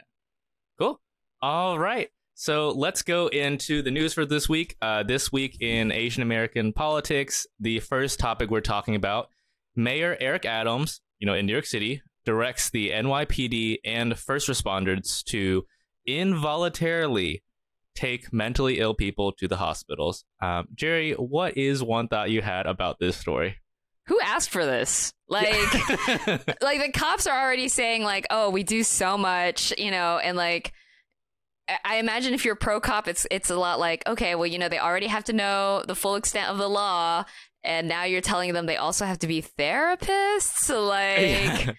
Cool. 0.80 1.02
All 1.42 1.78
right. 1.78 2.10
So 2.36 2.70
let's 2.70 3.02
go 3.02 3.28
into 3.28 3.82
the 3.82 3.92
news 3.92 4.14
for 4.14 4.26
this 4.26 4.48
week. 4.48 4.78
Uh, 4.82 5.04
this 5.04 5.32
week 5.32 5.58
in 5.60 5.92
Asian 5.92 6.22
American 6.22 6.72
politics, 6.72 7.48
the 7.60 7.80
first 7.80 8.20
topic 8.20 8.50
we're 8.50 8.62
talking 8.62 8.96
about 8.96 9.30
Mayor 9.78 10.18
Eric 10.20 10.46
Adams, 10.46 11.00
you 11.20 11.26
know, 11.26 11.34
in 11.34 11.46
New 11.46 11.54
York 11.54 11.66
City, 11.66 12.02
directs 12.26 12.70
the 12.70 12.90
NYPD 12.90 13.78
and 13.86 14.18
first 14.18 14.50
responders 14.50 15.24
to 15.26 15.66
involuntarily 16.06 17.44
take 17.96 18.32
mentally 18.32 18.80
ill 18.80 18.94
people 18.94 19.32
to 19.34 19.48
the 19.48 19.58
hospitals. 19.58 20.24
Um, 20.42 20.68
Gerrie, 20.76 21.14
what 21.14 21.58
is 21.58 21.82
one 21.82 22.08
thought 22.08 22.30
you 22.30 22.42
had 22.42 22.66
about 22.66 23.00
this 23.00 23.18
story? 23.18 23.58
Who 24.08 24.20
asked 24.22 24.50
for 24.50 24.66
this? 24.66 25.14
Like, 25.28 25.48
like 26.62 26.82
the 26.82 26.92
cops 26.94 27.28
are 27.28 27.40
already 27.40 27.68
saying 27.68 28.04
like 28.04 28.26
oh 28.30 28.50
we 28.50 28.64
do 28.64 28.84
so 28.84 29.18
much 29.18 29.74
you 29.78 29.92
know 29.92 30.18
and 30.18 30.38
like 30.38 30.72
I- 31.68 31.80
i 31.84 31.96
imagine 31.98 32.34
if 32.34 32.46
you're 32.46 32.56
pro 32.56 32.80
cop 32.80 33.10
it's 33.10 33.28
it's 33.30 33.50
a 33.50 33.58
lot 33.58 33.78
like 33.80 34.08
okay 34.08 34.36
well 34.36 34.48
you 34.48 34.58
know 34.58 34.70
they 34.70 34.80
already 34.80 35.08
have 35.08 35.26
to 35.26 35.34
know 35.34 35.84
the 35.86 35.96
full 35.96 36.16
extent 36.16 36.50
of 36.50 36.58
the 36.58 36.70
law 36.70 37.26
and 37.68 37.88
now 37.88 38.06
you're 38.06 38.22
telling 38.22 38.54
them 38.54 38.66
they 38.66 38.78
also 38.78 39.06
have 39.06 39.20
to 39.20 39.28
be 39.28 39.42
therapists? 39.42 40.68
Like 40.88 41.76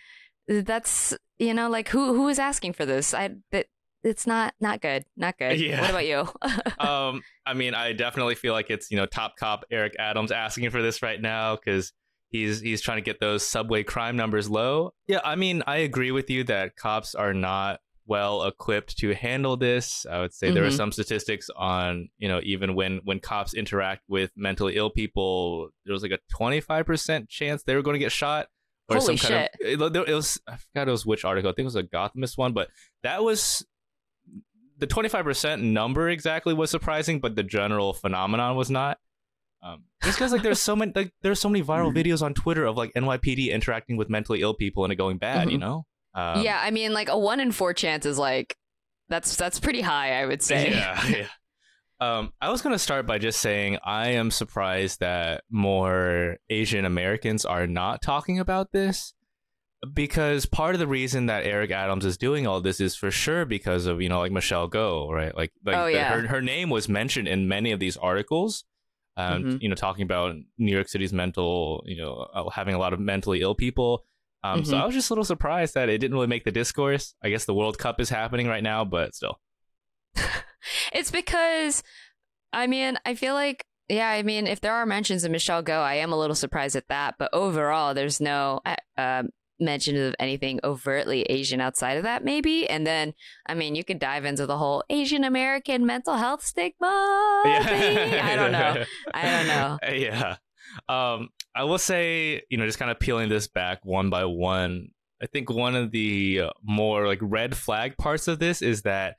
that's 0.64 1.16
you 1.38 1.54
know 1.54 1.68
like 1.68 1.88
who 1.88 2.14
who 2.14 2.28
is 2.28 2.38
asking 2.38 2.74
for 2.74 2.86
this? 2.86 3.14
I 3.14 3.30
that 3.50 3.66
it's 4.02 4.26
not 4.26 4.54
not 4.60 4.80
good 4.80 5.04
not 5.16 5.38
good. 5.38 5.58
Yeah. 5.58 5.80
what 5.80 5.90
about 5.90 6.06
you? 6.06 6.28
Um, 6.78 7.22
I 7.44 7.54
mean, 7.54 7.74
I 7.74 7.92
definitely 7.92 8.34
feel 8.34 8.52
like 8.52 8.70
it's 8.70 8.90
you 8.90 8.96
know 8.96 9.06
top 9.06 9.36
cop 9.36 9.64
Eric 9.70 9.94
Adams 9.98 10.30
asking 10.30 10.70
for 10.70 10.80
this 10.82 11.02
right 11.02 11.20
now 11.20 11.56
because 11.56 11.92
he's 12.30 12.60
he's 12.60 12.80
trying 12.80 12.98
to 12.98 13.02
get 13.02 13.20
those 13.20 13.46
subway 13.46 13.82
crime 13.82 14.16
numbers 14.16 14.48
low. 14.48 14.92
Yeah, 15.06 15.20
I 15.24 15.36
mean, 15.36 15.62
I 15.66 15.78
agree 15.78 16.10
with 16.10 16.30
you 16.30 16.44
that 16.44 16.76
cops 16.76 17.14
are 17.14 17.34
not 17.34 17.80
well 18.08 18.42
equipped 18.44 18.96
to 18.98 19.14
handle 19.14 19.56
this. 19.56 20.06
I 20.10 20.18
would 20.20 20.32
say 20.34 20.50
there 20.50 20.64
are 20.64 20.68
Mhm. 20.70 20.76
some 20.76 20.92
statistics 20.92 21.48
on 21.54 22.08
you 22.18 22.26
know 22.26 22.40
even 22.42 22.74
when 22.74 23.00
when 23.04 23.20
cops 23.20 23.54
interact 23.54 24.02
with 24.08 24.32
mentally 24.36 24.76
ill 24.76 24.90
people, 24.90 25.68
there 25.84 25.92
was 25.92 26.02
like 26.02 26.10
a 26.12 26.18
twenty 26.34 26.60
five 26.60 26.86
percent 26.86 27.28
chance 27.28 27.62
they 27.62 27.76
were 27.76 27.82
going 27.82 27.94
to 27.94 27.98
get 28.00 28.10
shot. 28.12 28.48
Or 28.90 28.96
Holy 28.96 29.18
some 29.18 29.30
kind 29.30 29.44
of 29.44 29.94
it, 29.94 30.08
it 30.08 30.14
was 30.14 30.40
I 30.48 30.56
forgot 30.56 30.88
it 30.88 30.90
was 30.92 31.04
which 31.04 31.24
article. 31.24 31.50
I 31.50 31.52
think 31.54 31.64
it 31.64 31.74
was 31.74 31.76
a 31.76 31.82
Gothamist 31.82 32.38
one, 32.38 32.54
but 32.54 32.70
that 33.02 33.22
was 33.22 33.64
the 34.78 34.86
25% 34.86 35.60
number 35.62 36.08
exactly 36.08 36.54
was 36.54 36.70
surprising, 36.70 37.20
but 37.20 37.34
the 37.36 37.42
general 37.42 37.92
phenomenon 37.92 38.56
was 38.56 38.70
not. 38.70 38.98
Um, 39.60 39.84
just 40.04 40.16
because 40.18 40.30
like 40.32 40.42
there's 40.42 40.60
so 40.60 40.76
many 40.76 40.92
like 40.94 41.12
there's 41.22 41.40
so 41.40 41.48
many 41.48 41.64
viral 41.64 41.88
Mm-hmm. 41.92 41.98
videos 41.98 42.22
on 42.22 42.32
Twitter 42.32 42.64
of 42.64 42.76
like 42.76 42.92
NYPD 42.94 43.50
interacting 43.50 43.96
with 43.96 44.08
mentally 44.08 44.40
ill 44.40 44.54
people 44.54 44.84
and 44.84 44.92
it 44.92 44.96
going 44.96 45.18
bad, 45.18 45.50
you 45.50 45.58
Mhm. 45.58 45.60
know? 45.60 45.86
Um, 46.18 46.42
yeah, 46.42 46.58
I 46.62 46.70
mean, 46.70 46.92
like 46.92 47.08
a 47.08 47.18
one 47.18 47.40
in 47.40 47.52
four 47.52 47.72
chance 47.74 48.04
is 48.06 48.18
like 48.18 48.56
that's 49.08 49.36
that's 49.36 49.60
pretty 49.60 49.80
high, 49.80 50.20
I 50.20 50.26
would 50.26 50.42
say. 50.42 50.70
Yeah, 50.70 51.06
yeah. 51.08 51.26
Um, 52.00 52.32
I 52.40 52.50
was 52.50 52.62
gonna 52.62 52.78
start 52.78 53.06
by 53.06 53.18
just 53.18 53.40
saying 53.40 53.78
I 53.84 54.08
am 54.10 54.30
surprised 54.30 55.00
that 55.00 55.44
more 55.50 56.36
Asian 56.48 56.84
Americans 56.84 57.44
are 57.44 57.66
not 57.66 58.02
talking 58.02 58.38
about 58.38 58.72
this 58.72 59.14
because 59.94 60.44
part 60.46 60.74
of 60.74 60.80
the 60.80 60.86
reason 60.86 61.26
that 61.26 61.44
Eric 61.44 61.70
Adams 61.70 62.04
is 62.04 62.16
doing 62.16 62.46
all 62.46 62.60
this 62.60 62.80
is 62.80 62.96
for 62.96 63.10
sure 63.10 63.44
because 63.44 63.86
of 63.86 64.00
you 64.02 64.08
know 64.08 64.18
like 64.18 64.32
Michelle 64.32 64.66
Go, 64.68 65.10
right? 65.10 65.34
Like, 65.36 65.52
like 65.64 65.76
Oh, 65.76 65.84
the- 65.86 65.92
yeah. 65.92 66.12
her 66.20 66.26
her 66.26 66.42
name 66.42 66.70
was 66.70 66.88
mentioned 66.88 67.28
in 67.28 67.48
many 67.48 67.72
of 67.72 67.80
these 67.80 67.96
articles. 67.96 68.64
Um, 69.16 69.42
Mhm. 69.44 69.62
you 69.62 69.68
know, 69.68 69.74
talking 69.74 70.04
about 70.04 70.36
New 70.58 70.72
York 70.72 70.88
City's 70.88 71.12
mental, 71.12 71.82
you 71.86 71.96
know, 72.00 72.28
uh, 72.32 72.48
having 72.50 72.74
a 72.76 72.78
lot 72.78 72.92
of 72.92 73.00
mentally 73.00 73.40
ill 73.40 73.54
people. 73.56 74.04
Um, 74.44 74.64
So 74.64 74.74
Mhm. 74.76 74.80
I 74.82 74.86
was 74.86 74.94
just 74.94 75.10
a 75.10 75.12
little 75.12 75.24
surprised 75.24 75.74
that 75.74 75.88
it 75.88 75.98
didn't 75.98 76.14
really 76.14 76.26
make 76.28 76.44
the 76.44 76.52
discourse. 76.52 77.14
I 77.22 77.28
guess 77.30 77.44
the 77.44 77.54
World 77.54 77.78
Cup 77.78 78.00
is 78.00 78.08
happening 78.10 78.46
right 78.46 78.62
now, 78.62 78.84
but 78.84 79.14
still. 79.14 79.40
It's 80.92 81.10
because, 81.10 81.82
I 82.52 82.66
mean, 82.66 82.98
I 83.06 83.14
feel 83.14 83.34
like, 83.34 83.64
yeah, 83.88 84.08
I 84.10 84.22
mean, 84.22 84.46
if 84.46 84.60
there 84.60 84.74
are 84.74 84.84
mentions 84.86 85.24
of 85.24 85.30
Michelle 85.30 85.62
Go, 85.62 85.80
I 85.80 85.94
am 85.94 86.12
a 86.12 86.18
little 86.18 86.34
surprised 86.36 86.76
at 86.76 86.88
that. 86.88 87.14
But 87.18 87.30
overall, 87.32 87.94
there's 87.94 88.20
no 88.20 88.60
uh, 88.66 88.76
um, 88.98 89.28
mention 89.60 89.96
of 89.96 90.14
anything 90.18 90.60
overtly 90.64 91.22
Asian 91.22 91.60
outside 91.60 91.96
of 91.96 92.02
that, 92.02 92.22
maybe. 92.24 92.68
And 92.68 92.86
then, 92.86 93.14
I 93.46 93.54
mean, 93.54 93.74
you 93.74 93.84
could 93.84 93.98
dive 93.98 94.24
into 94.24 94.46
the 94.46 94.58
whole 94.58 94.84
Asian 94.90 95.24
American 95.24 95.86
mental 95.86 96.16
health 96.16 96.44
stigma. 96.44 97.42
thing. 97.44 98.20
I 98.20 98.36
don't 98.36 98.52
know. 98.52 98.84
I 99.14 99.22
don't 99.30 99.46
know. 99.46 99.78
yeah. 99.94 100.36
Um, 100.88 101.28
I 101.54 101.64
will 101.64 101.78
say, 101.78 102.42
you 102.50 102.58
know, 102.58 102.66
just 102.66 102.78
kind 102.78 102.90
of 102.90 103.00
peeling 103.00 103.28
this 103.28 103.48
back 103.48 103.84
one 103.84 104.10
by 104.10 104.24
one. 104.24 104.88
I 105.20 105.26
think 105.26 105.50
one 105.50 105.74
of 105.74 105.90
the 105.90 106.42
uh, 106.42 106.50
more 106.62 107.06
like 107.06 107.18
red 107.20 107.56
flag 107.56 107.96
parts 107.96 108.28
of 108.28 108.38
this 108.38 108.62
is 108.62 108.82
that 108.82 109.16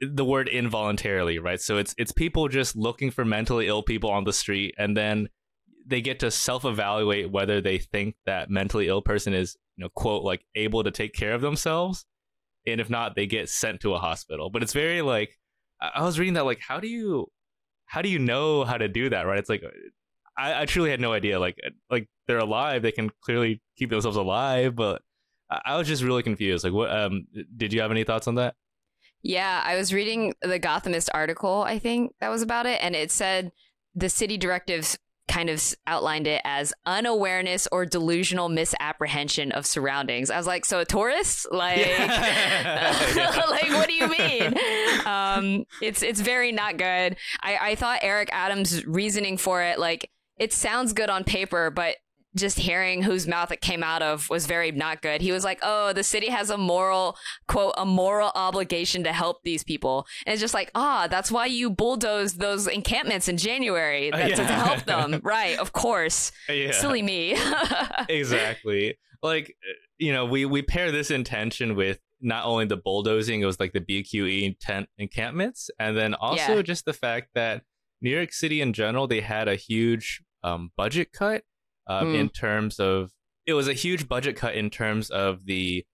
the 0.00 0.24
word 0.24 0.48
involuntarily, 0.48 1.38
right? 1.38 1.60
So 1.60 1.78
it's 1.78 1.94
it's 1.98 2.12
people 2.12 2.48
just 2.48 2.76
looking 2.76 3.10
for 3.10 3.24
mentally 3.24 3.68
ill 3.68 3.82
people 3.82 4.10
on 4.10 4.24
the 4.24 4.32
street, 4.32 4.74
and 4.78 4.96
then 4.96 5.28
they 5.86 6.00
get 6.00 6.20
to 6.20 6.30
self-evaluate 6.30 7.30
whether 7.30 7.60
they 7.60 7.78
think 7.78 8.16
that 8.26 8.50
mentally 8.50 8.88
ill 8.88 9.00
person 9.00 9.32
is, 9.32 9.56
you 9.76 9.84
know, 9.84 9.90
quote 9.90 10.24
like 10.24 10.44
able 10.54 10.84
to 10.84 10.90
take 10.90 11.14
care 11.14 11.32
of 11.32 11.40
themselves, 11.40 12.04
and 12.66 12.80
if 12.80 12.90
not, 12.90 13.14
they 13.14 13.26
get 13.26 13.48
sent 13.48 13.80
to 13.80 13.94
a 13.94 13.98
hospital. 13.98 14.50
But 14.50 14.62
it's 14.62 14.72
very 14.72 15.02
like 15.02 15.38
I 15.80 15.90
I 15.96 16.02
was 16.02 16.18
reading 16.18 16.34
that 16.34 16.44
like 16.44 16.60
how 16.60 16.80
do 16.80 16.88
you 16.88 17.30
how 17.86 18.02
do 18.02 18.08
you 18.08 18.18
know 18.18 18.64
how 18.64 18.76
to 18.76 18.88
do 18.88 19.08
that 19.10 19.22
right 19.22 19.38
it's 19.38 19.48
like 19.48 19.62
I, 20.38 20.62
I 20.62 20.64
truly 20.66 20.90
had 20.90 21.00
no 21.00 21.12
idea 21.12 21.38
like 21.40 21.56
like 21.90 22.08
they're 22.26 22.38
alive 22.38 22.82
they 22.82 22.92
can 22.92 23.10
clearly 23.22 23.60
keep 23.76 23.90
themselves 23.90 24.16
alive 24.16 24.76
but 24.76 25.02
I, 25.50 25.60
I 25.66 25.76
was 25.76 25.88
just 25.88 26.02
really 26.02 26.22
confused 26.22 26.64
like 26.64 26.72
what 26.72 26.90
um 26.90 27.26
did 27.56 27.72
you 27.72 27.80
have 27.80 27.90
any 27.90 28.04
thoughts 28.04 28.28
on 28.28 28.36
that 28.36 28.54
Yeah, 29.22 29.62
I 29.64 29.76
was 29.76 29.92
reading 29.92 30.34
the 30.42 30.60
Gothamist 30.60 31.08
article, 31.12 31.62
I 31.62 31.78
think 31.80 32.14
that 32.20 32.28
was 32.28 32.42
about 32.42 32.66
it, 32.66 32.78
and 32.80 32.94
it 32.94 33.10
said 33.10 33.50
the 33.94 34.08
city 34.08 34.38
directives 34.38 34.96
kind 35.26 35.50
of 35.50 35.62
outlined 35.86 36.26
it 36.26 36.40
as 36.44 36.72
unawareness 36.86 37.66
or 37.70 37.84
delusional 37.84 38.48
misapprehension 38.48 39.52
of 39.52 39.66
surroundings. 39.66 40.30
I 40.30 40.38
was 40.38 40.46
like, 40.46 40.64
so 40.64 40.78
a 40.78 40.84
tourist? 40.84 41.46
Like, 41.52 41.86
Yeah. 41.86 43.42
like 43.50 43.70
what 43.70 43.88
do 43.88 43.94
you 43.94 44.08
mean? 44.08 44.54
Um, 45.06 45.64
it's 45.80 46.02
it's 46.02 46.20
very 46.20 46.52
not 46.52 46.76
good. 46.76 47.16
I, 47.40 47.56
I 47.70 47.74
thought 47.76 48.00
Eric 48.02 48.28
Adams' 48.32 48.84
reasoning 48.86 49.36
for 49.38 49.62
it, 49.62 49.78
like, 49.78 50.10
it 50.38 50.52
sounds 50.52 50.92
good 50.92 51.10
on 51.10 51.24
paper, 51.24 51.70
but 51.70 51.96
just 52.36 52.58
hearing 52.58 53.02
whose 53.02 53.26
mouth 53.26 53.50
it 53.50 53.60
came 53.62 53.82
out 53.82 54.02
of 54.02 54.28
was 54.28 54.46
very 54.46 54.70
not 54.70 55.00
good. 55.00 55.20
He 55.22 55.32
was 55.32 55.44
like, 55.44 55.58
"Oh, 55.62 55.92
the 55.94 56.04
city 56.04 56.28
has 56.28 56.50
a 56.50 56.58
moral 56.58 57.16
quote 57.48 57.74
a 57.78 57.86
moral 57.86 58.30
obligation 58.34 59.02
to 59.04 59.12
help 59.12 59.42
these 59.44 59.64
people," 59.64 60.06
and 60.26 60.34
it's 60.34 60.40
just 60.40 60.54
like, 60.54 60.70
ah, 60.74 61.08
that's 61.10 61.32
why 61.32 61.46
you 61.46 61.70
bulldozed 61.70 62.38
those 62.38 62.66
encampments 62.66 63.28
in 63.28 63.38
January 63.38 64.10
that's 64.12 64.36
to 64.36 64.44
help 64.44 64.84
them, 64.84 65.20
right? 65.24 65.58
Of 65.58 65.72
course, 65.72 66.30
yeah 66.48 66.70
silly 66.72 67.02
me. 67.02 67.34
exactly 68.08 68.98
like 69.22 69.56
you 69.98 70.12
know 70.12 70.24
we 70.24 70.44
we 70.44 70.62
pair 70.62 70.92
this 70.92 71.10
intention 71.10 71.74
with 71.74 71.98
not 72.20 72.44
only 72.44 72.64
the 72.64 72.76
bulldozing 72.76 73.40
it 73.40 73.44
was 73.46 73.58
like 73.60 73.72
the 73.72 73.80
bqe 73.80 74.56
tent 74.60 74.88
encampments 74.98 75.70
and 75.78 75.96
then 75.96 76.14
also 76.14 76.56
Yeah. 76.56 76.62
just 76.62 76.84
the 76.84 76.92
fact 76.92 77.28
that 77.34 77.62
new 78.00 78.10
york 78.10 78.32
city 78.32 78.60
in 78.60 78.72
general 78.72 79.06
they 79.08 79.20
had 79.20 79.48
a 79.48 79.54
huge 79.56 80.22
um, 80.42 80.70
budget 80.76 81.12
cut 81.12 81.42
um, 81.86 82.08
Mm. 82.08 82.14
in 82.20 82.28
terms 82.28 82.78
of 82.80 83.10
it 83.46 83.54
was 83.54 83.66
a 83.68 83.72
huge 83.72 84.08
budget 84.08 84.36
cut 84.36 84.54
in 84.54 84.68
terms 84.70 85.08
of 85.10 85.46
the 85.46 85.84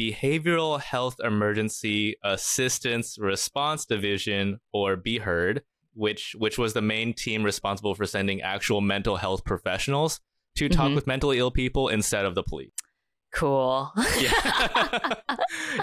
behavioral 0.00 0.80
health 0.80 1.16
emergency 1.22 2.16
assistance 2.24 3.18
response 3.18 3.84
division 3.84 4.58
or 4.72 4.96
B-HEARD, 4.96 5.62
which 5.94 6.34
which 6.38 6.56
was 6.56 6.72
the 6.72 6.80
main 6.80 7.12
team 7.12 7.42
responsible 7.42 7.94
for 7.94 8.06
sending 8.06 8.40
actual 8.40 8.80
mental 8.80 9.16
health 9.16 9.44
professionals 9.44 10.20
to 10.56 10.68
talk 10.70 10.90
Mhm. 10.90 10.94
with 10.94 11.06
mentally 11.06 11.38
ill 11.38 11.50
people 11.50 11.88
instead 11.88 12.24
of 12.24 12.34
the 12.34 12.42
police. 12.42 12.72
cool. 13.34 13.90
Yeah. 14.20 14.30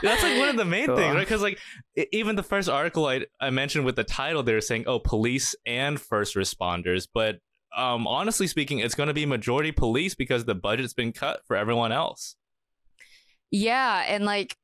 That's 0.03 0.21
like 0.23 0.37
one 0.37 0.49
of 0.49 0.57
the 0.57 0.65
main 0.65 0.85
Cool. 0.85 0.97
things, 0.97 1.15
right? 1.15 1.21
Because 1.25 1.41
like 1.41 1.57
even 2.11 2.35
the 2.35 2.43
first 2.43 2.69
article 2.69 3.05
I 3.07 3.25
I 3.39 3.49
mentioned 3.49 3.85
with 3.85 3.95
the 3.95 4.03
title, 4.03 4.43
they 4.43 4.53
were 4.53 4.61
saying, 4.61 4.83
"Oh, 4.87 4.99
police 4.99 5.55
and 5.65 5.99
first 5.99 6.35
responders," 6.35 7.07
but 7.11 7.39
um, 7.75 8.07
honestly 8.07 8.47
speaking, 8.47 8.79
it's 8.79 8.95
going 8.95 9.07
to 9.07 9.13
be 9.13 9.25
majority 9.25 9.71
police 9.71 10.15
because 10.15 10.45
the 10.45 10.55
budget's 10.55 10.93
been 10.93 11.11
cut 11.11 11.41
for 11.45 11.55
everyone 11.55 11.91
else. 11.91 12.35
Yeah, 13.51 14.03
and 14.07 14.25
like 14.25 14.55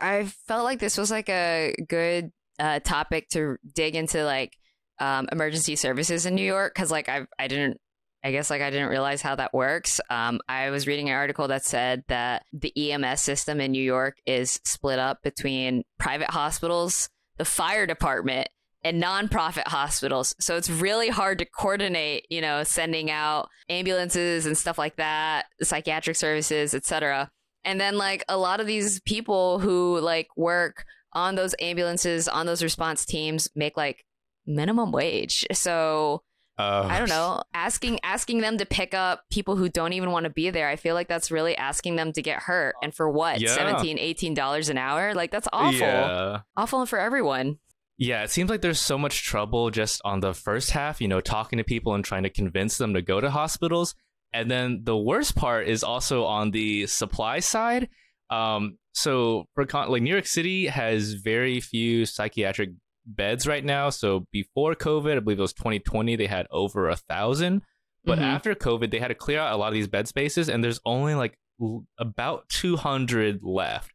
I 0.00 0.24
felt 0.46 0.64
like 0.64 0.78
this 0.78 0.96
was 0.96 1.10
like 1.10 1.28
a 1.28 1.74
good 1.88 2.32
uh, 2.58 2.80
topic 2.80 3.28
to 3.30 3.56
dig 3.74 3.94
into 3.94 4.24
like 4.24 4.56
um, 4.98 5.28
emergency 5.32 5.76
services 5.76 6.26
in 6.26 6.34
New 6.34 6.46
York 6.46 6.74
because 6.74 6.90
like 6.90 7.08
I 7.08 7.26
I 7.38 7.48
didn't 7.48 7.80
I 8.24 8.32
guess 8.32 8.48
like 8.48 8.62
I 8.62 8.70
didn't 8.70 8.88
realize 8.88 9.20
how 9.20 9.34
that 9.34 9.52
works. 9.52 10.00
Um, 10.08 10.40
I 10.48 10.70
was 10.70 10.86
reading 10.86 11.10
an 11.10 11.14
article 11.14 11.48
that 11.48 11.64
said 11.64 12.04
that 12.08 12.44
the 12.54 12.72
EMS 12.92 13.20
system 13.20 13.60
in 13.60 13.72
New 13.72 13.82
York 13.82 14.16
is 14.24 14.60
split 14.64 14.98
up 14.98 15.18
between 15.22 15.84
private 15.98 16.30
hospitals, 16.30 17.10
the 17.36 17.44
fire 17.44 17.86
department, 17.86 18.48
and 18.84 19.02
nonprofit 19.02 19.66
hospitals. 19.66 20.34
So 20.38 20.56
it's 20.56 20.68
really 20.70 21.08
hard 21.08 21.38
to 21.38 21.46
coordinate, 21.46 22.26
you 22.28 22.40
know, 22.40 22.62
sending 22.64 23.10
out 23.10 23.48
ambulances 23.70 24.46
and 24.46 24.56
stuff 24.56 24.78
like 24.78 24.96
that, 24.96 25.46
psychiatric 25.62 26.16
services, 26.16 26.74
etc. 26.74 27.30
And 27.64 27.80
then 27.80 27.96
like 27.96 28.24
a 28.28 28.36
lot 28.36 28.60
of 28.60 28.66
these 28.66 29.00
people 29.00 29.58
who 29.58 29.98
like 30.00 30.28
work 30.36 30.84
on 31.14 31.34
those 31.34 31.54
ambulances, 31.60 32.28
on 32.28 32.44
those 32.46 32.62
response 32.62 33.06
teams 33.06 33.48
make 33.56 33.76
like 33.76 34.04
minimum 34.46 34.92
wage. 34.92 35.46
So 35.52 36.22
Uh, 36.58 36.86
I 36.88 36.98
don't 37.00 37.08
know, 37.08 37.42
asking 37.52 37.98
asking 38.04 38.40
them 38.40 38.58
to 38.58 38.66
pick 38.66 38.94
up 38.94 39.22
people 39.30 39.56
who 39.56 39.68
don't 39.68 39.92
even 39.94 40.10
want 40.12 40.24
to 40.24 40.30
be 40.30 40.50
there. 40.50 40.68
I 40.68 40.76
feel 40.76 40.94
like 40.94 41.08
that's 41.08 41.30
really 41.32 41.56
asking 41.56 41.96
them 41.96 42.12
to 42.12 42.22
get 42.22 42.42
hurt. 42.42 42.74
And 42.82 42.94
for 42.94 43.10
what? 43.10 43.40
Yeah. 43.40 43.54
17 43.54 43.98
18 43.98 44.34
dollars 44.34 44.68
an 44.68 44.76
hour? 44.78 45.14
Like 45.14 45.30
that's 45.32 45.48
awful. 45.52 45.78
Yeah. 45.80 46.40
Awful 46.56 46.84
for 46.86 46.98
everyone. 47.00 47.58
Yeah, 47.96 48.24
it 48.24 48.30
seems 48.30 48.50
like 48.50 48.60
there's 48.60 48.80
so 48.80 48.98
much 48.98 49.22
trouble 49.24 49.70
just 49.70 50.00
on 50.04 50.20
the 50.20 50.34
first 50.34 50.70
half, 50.72 51.00
you 51.00 51.06
know, 51.08 51.20
talking 51.20 51.58
to 51.58 51.64
people 51.64 51.94
and 51.94 52.04
trying 52.04 52.24
to 52.24 52.30
convince 52.30 52.76
them 52.76 52.94
to 52.94 53.02
go 53.02 53.20
to 53.20 53.30
hospitals. 53.30 53.94
And 54.32 54.50
then 54.50 54.80
the 54.82 54.96
worst 54.96 55.36
part 55.36 55.68
is 55.68 55.84
also 55.84 56.24
on 56.24 56.50
the 56.50 56.86
supply 56.88 57.38
side. 57.38 57.88
Um, 58.30 58.78
so 58.94 59.44
for 59.54 59.64
con- 59.64 59.90
like 59.90 60.02
New 60.02 60.10
York 60.10 60.26
City 60.26 60.66
has 60.66 61.12
very 61.14 61.60
few 61.60 62.04
psychiatric 62.04 62.70
beds 63.06 63.46
right 63.46 63.64
now. 63.64 63.90
So 63.90 64.26
before 64.32 64.74
COVID, 64.74 65.16
I 65.16 65.20
believe 65.20 65.38
it 65.38 65.42
was 65.42 65.52
2020, 65.52 66.16
they 66.16 66.26
had 66.26 66.48
over 66.50 66.88
a 66.88 66.96
thousand. 66.96 67.62
But 68.04 68.18
Mhm. 68.18 68.22
after 68.22 68.54
COVID, 68.56 68.90
they 68.90 68.98
had 68.98 69.08
to 69.08 69.14
clear 69.14 69.38
out 69.38 69.52
a 69.52 69.56
lot 69.56 69.68
of 69.68 69.74
these 69.74 69.88
bed 69.88 70.08
spaces, 70.08 70.48
and 70.48 70.62
there's 70.64 70.80
only 70.84 71.14
like 71.14 71.38
l- 71.60 71.86
about 71.96 72.48
200 72.48 73.40
left. 73.42 73.92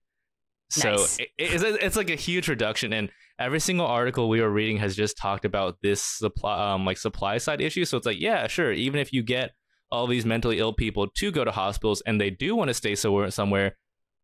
So 0.69 0.91
Nice. 0.91 1.19
it, 1.19 1.29
it's, 1.37 1.63
it's 1.63 1.95
like 1.95 2.09
a 2.09 2.15
huge 2.15 2.47
reduction, 2.47 2.93
and 2.93 3.09
every 3.39 3.59
single 3.59 3.87
article 3.87 4.29
we 4.29 4.41
were 4.41 4.49
reading 4.49 4.77
has 4.77 4.95
just 4.95 5.17
talked 5.17 5.45
about 5.45 5.77
this 5.81 6.01
supply, 6.01 6.73
um, 6.73 6.85
like 6.85 6.97
supply 6.97 7.37
side 7.37 7.61
issue. 7.61 7.85
So 7.85 7.97
it's 7.97 8.05
like, 8.05 8.19
yeah, 8.19 8.47
sure, 8.47 8.71
even 8.71 8.99
if 8.99 9.11
you 9.11 9.23
get 9.23 9.51
all 9.91 10.05
these 10.05 10.25
mentally 10.25 10.59
ill 10.59 10.73
people 10.73 11.07
to 11.07 11.31
go 11.31 11.43
to 11.43 11.51
hospitals 11.51 12.01
and 12.05 12.21
they 12.21 12.29
do 12.29 12.55
want 12.55 12.67
to 12.67 12.73
stay 12.73 12.93
somewhere, 12.93 13.31
somewhere, 13.31 13.75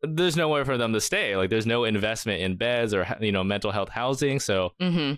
there's 0.02 0.36
nowhere 0.36 0.64
for 0.64 0.78
them 0.78 0.92
to 0.92 1.00
stay. 1.00 1.36
Like 1.36 1.50
there's 1.50 1.66
no 1.66 1.84
investment 1.84 2.40
in 2.42 2.56
beds 2.56 2.94
or 2.94 3.06
you 3.20 3.32
know 3.32 3.42
mental 3.42 3.72
health 3.72 3.88
housing. 3.88 4.38
So 4.40 4.72
hmm 4.80 5.14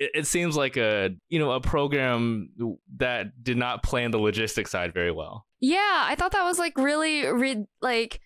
it, 0.00 0.10
it 0.14 0.26
seems 0.26 0.56
like 0.56 0.76
a 0.76 1.10
you 1.28 1.38
know 1.38 1.52
a 1.52 1.60
program 1.60 2.50
that 2.98 3.42
did 3.42 3.56
not 3.56 3.82
plan 3.82 4.10
the 4.10 4.18
logistics 4.18 4.70
side 4.70 4.94
very 4.94 5.10
well. 5.10 5.46
Yeah, 5.60 6.04
I 6.06 6.14
thought 6.14 6.32
that 6.32 6.44
was 6.44 6.58
like 6.58 6.76
really 6.78 7.26
re- 7.26 7.66
like 7.80 8.20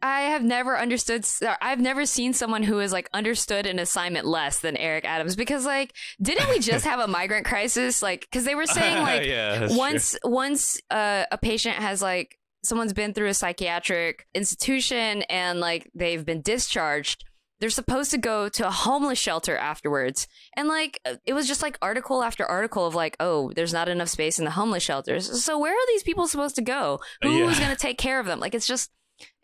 I 0.00 0.22
have 0.22 0.44
never 0.44 0.78
understood. 0.78 1.26
I've 1.60 1.80
never 1.80 2.06
seen 2.06 2.32
someone 2.32 2.62
who 2.62 2.78
has 2.78 2.92
like 2.92 3.08
understood 3.12 3.66
an 3.66 3.78
assignment 3.78 4.26
less 4.26 4.60
than 4.60 4.76
Eric 4.76 5.04
Adams 5.04 5.34
because 5.34 5.66
like 5.66 5.92
didn't 6.22 6.48
we 6.48 6.60
just 6.60 6.84
have 6.84 7.00
a 7.00 7.08
migrant 7.08 7.46
crisis? 7.46 8.02
Like 8.02 8.20
because 8.20 8.44
they 8.44 8.54
were 8.54 8.66
saying 8.66 8.98
like 9.02 9.26
yeah, 9.26 9.68
once 9.70 10.16
true. 10.22 10.30
once 10.30 10.80
uh, 10.90 11.24
a 11.30 11.38
patient 11.38 11.76
has 11.76 12.00
like 12.00 12.38
someone's 12.62 12.92
been 12.92 13.12
through 13.12 13.28
a 13.28 13.34
psychiatric 13.34 14.26
institution 14.34 15.22
and 15.22 15.60
like 15.60 15.90
they've 15.94 16.24
been 16.24 16.42
discharged 16.42 17.24
they're 17.60 17.70
supposed 17.70 18.10
to 18.12 18.18
go 18.18 18.48
to 18.48 18.66
a 18.66 18.70
homeless 18.70 19.18
shelter 19.18 19.56
afterwards. 19.56 20.28
And 20.56 20.68
like 20.68 21.00
it 21.26 21.32
was 21.32 21.48
just 21.48 21.62
like 21.62 21.76
article 21.82 22.22
after 22.22 22.46
article 22.46 22.86
of 22.86 22.94
like, 22.94 23.16
oh, 23.20 23.52
there's 23.54 23.72
not 23.72 23.88
enough 23.88 24.08
space 24.08 24.38
in 24.38 24.44
the 24.44 24.52
homeless 24.52 24.82
shelters. 24.82 25.42
So 25.42 25.58
where 25.58 25.72
are 25.72 25.86
these 25.88 26.02
people 26.02 26.28
supposed 26.28 26.56
to 26.56 26.62
go? 26.62 27.00
Uh, 27.22 27.28
Who's 27.28 27.58
yeah. 27.58 27.64
going 27.64 27.76
to 27.76 27.80
take 27.80 27.98
care 27.98 28.20
of 28.20 28.26
them? 28.26 28.38
Like 28.38 28.54
it's 28.54 28.66
just 28.66 28.90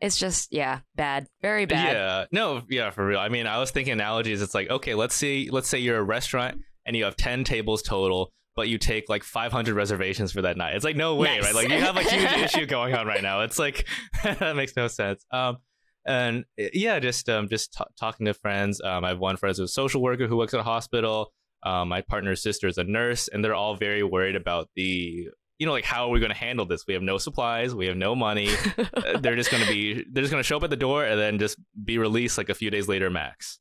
it's 0.00 0.16
just 0.18 0.52
yeah, 0.52 0.80
bad. 0.94 1.26
Very 1.42 1.66
bad. 1.66 1.92
Yeah, 1.92 2.24
no, 2.32 2.62
yeah, 2.68 2.90
for 2.90 3.06
real. 3.06 3.18
I 3.18 3.28
mean, 3.28 3.46
I 3.46 3.58
was 3.58 3.70
thinking 3.70 3.92
analogies. 3.92 4.42
It's 4.42 4.54
like, 4.54 4.70
okay, 4.70 4.94
let's 4.94 5.14
see, 5.14 5.48
let's 5.50 5.68
say 5.68 5.78
you're 5.78 5.98
a 5.98 6.02
restaurant 6.02 6.60
and 6.86 6.96
you 6.96 7.04
have 7.04 7.16
ten 7.16 7.44
tables 7.44 7.82
total, 7.82 8.32
but 8.56 8.68
you 8.68 8.78
take 8.78 9.08
like 9.08 9.24
500 9.24 9.74
reservations 9.74 10.32
for 10.32 10.42
that 10.42 10.56
night. 10.56 10.76
It's 10.76 10.84
like 10.84 10.96
no 10.96 11.16
way, 11.16 11.36
Nice. 11.36 11.44
right? 11.44 11.54
Like 11.54 11.68
you 11.70 11.80
have 11.80 11.96
a 11.96 12.02
huge 12.02 12.30
issue 12.44 12.66
going 12.76 12.94
on 12.94 13.06
right 13.06 13.22
now. 13.22 13.40
It's 13.40 13.58
like 13.58 13.86
that 14.24 14.56
makes 14.56 14.76
no 14.76 14.88
sense. 14.88 15.24
Um, 15.30 15.58
and 16.06 16.44
uh, 16.60 16.66
yeah, 16.72 16.98
just 17.00 17.28
um, 17.28 17.48
just 17.48 17.72
t- 17.72 17.84
talking 17.98 18.26
to 18.26 18.34
friends. 18.34 18.80
Um, 18.82 19.04
I 19.04 19.08
have 19.08 19.18
one 19.18 19.36
friend 19.36 19.50
who's 19.56 19.58
a 19.60 19.68
social 19.68 20.02
worker 20.02 20.26
who 20.26 20.36
works 20.36 20.54
at 20.54 20.60
a 20.60 20.64
hospital. 20.64 21.32
Um, 21.62 21.88
my 21.88 22.02
partner's 22.02 22.42
sister 22.42 22.68
is 22.68 22.76
a 22.76 22.84
nurse, 22.84 23.28
and 23.28 23.42
they're 23.42 23.54
all 23.54 23.74
very 23.74 24.02
worried 24.02 24.36
about 24.36 24.68
the, 24.76 25.28
you 25.58 25.66
know, 25.66 25.73
like 25.73 25.84
how 25.84 26.06
are 26.06 26.11
we 26.11 26.20
going 26.20 26.32
to 26.32 26.37
handle 26.38 26.66
this? 26.66 26.87
We 26.87 26.94
have 26.94 27.02
no 27.02 27.18
supplies, 27.18 27.75
we 27.75 27.87
have 27.87 27.96
no 27.96 28.14
money. 28.14 28.50
Uh, 28.94 29.18
they're 29.18 29.37
just 29.37 29.50
going 29.50 29.62
to 29.62 29.68
be, 29.68 30.04
they're 30.11 30.23
just 30.23 30.30
going 30.30 30.42
to 30.42 30.46
show 30.46 30.56
up 30.56 30.62
at 30.62 30.70
the 30.70 30.76
door 30.76 31.04
and 31.04 31.18
then 31.18 31.38
just 31.38 31.58
be 31.84 31.99
released 31.99 32.38
like 32.38 32.49
a 32.49 32.54
few 32.54 32.70
days 32.70 32.88
later 32.88 33.11
max. 33.11 33.58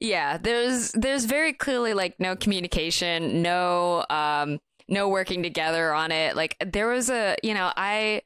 Yeah, 0.00 0.36
there's 0.36 0.90
there's 0.92 1.24
very 1.24 1.52
clearly 1.52 1.94
like 1.94 2.18
no 2.18 2.34
communication, 2.34 3.40
no 3.40 4.04
um 4.10 4.58
no 4.88 5.08
working 5.08 5.42
together 5.42 5.94
on 5.94 6.10
it. 6.10 6.34
Like 6.34 6.56
there 6.64 6.88
was 6.88 7.08
a, 7.08 7.36
you 7.42 7.54
know, 7.54 7.72
I 7.76 8.22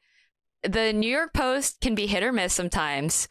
the 0.63 0.91
New 0.91 1.09
York 1.09 1.33
Post 1.33 1.79
can 1.79 1.93
be 1.93 2.07
hit 2.07 2.23
or 2.23 2.31
miss 2.31 2.53
sometimes, 2.53 3.27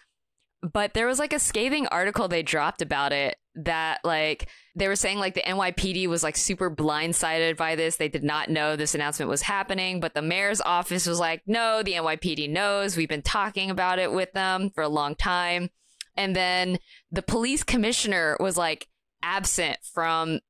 but 0.62 0.94
there 0.94 1.06
was 1.08 1.18
like 1.18 1.32
a 1.32 1.40
scathing 1.40 1.88
article 1.88 2.28
they 2.28 2.44
dropped 2.44 2.80
about 2.80 3.12
it 3.12 3.36
that 3.56 4.00
like 4.04 4.48
they 4.74 4.88
were 4.88 4.96
saying 4.96 5.18
like 5.18 5.34
the 5.34 5.42
NYPD 5.42 6.06
was 6.06 6.22
like 6.22 6.36
super 6.36 6.70
blindsided 6.70 7.56
by 7.56 7.76
this. 7.76 7.96
They 7.96 8.08
did 8.08 8.24
not 8.24 8.50
know 8.50 8.76
this 8.76 8.94
announcement 8.94 9.30
was 9.30 9.42
happening, 9.42 10.00
but 10.00 10.14
the 10.14 10.22
mayor's 10.22 10.60
office 10.60 11.06
was 11.06 11.18
like, 11.18 11.42
"No, 11.46 11.82
the 11.82 11.94
NYPD 11.94 12.50
knows. 12.50 12.96
We've 12.96 13.08
been 13.08 13.22
talking 13.22 13.70
about 13.70 13.98
it 13.98 14.12
with 14.12 14.32
them 14.32 14.70
for 14.74 14.82
a 14.82 14.88
long 14.88 15.14
time." 15.14 15.70
And 16.16 16.34
then 16.34 16.78
the 17.10 17.22
police 17.22 17.62
commissioner 17.62 18.36
was 18.40 18.56
like 18.56 18.88
absent 19.22 19.78
from 19.92 20.40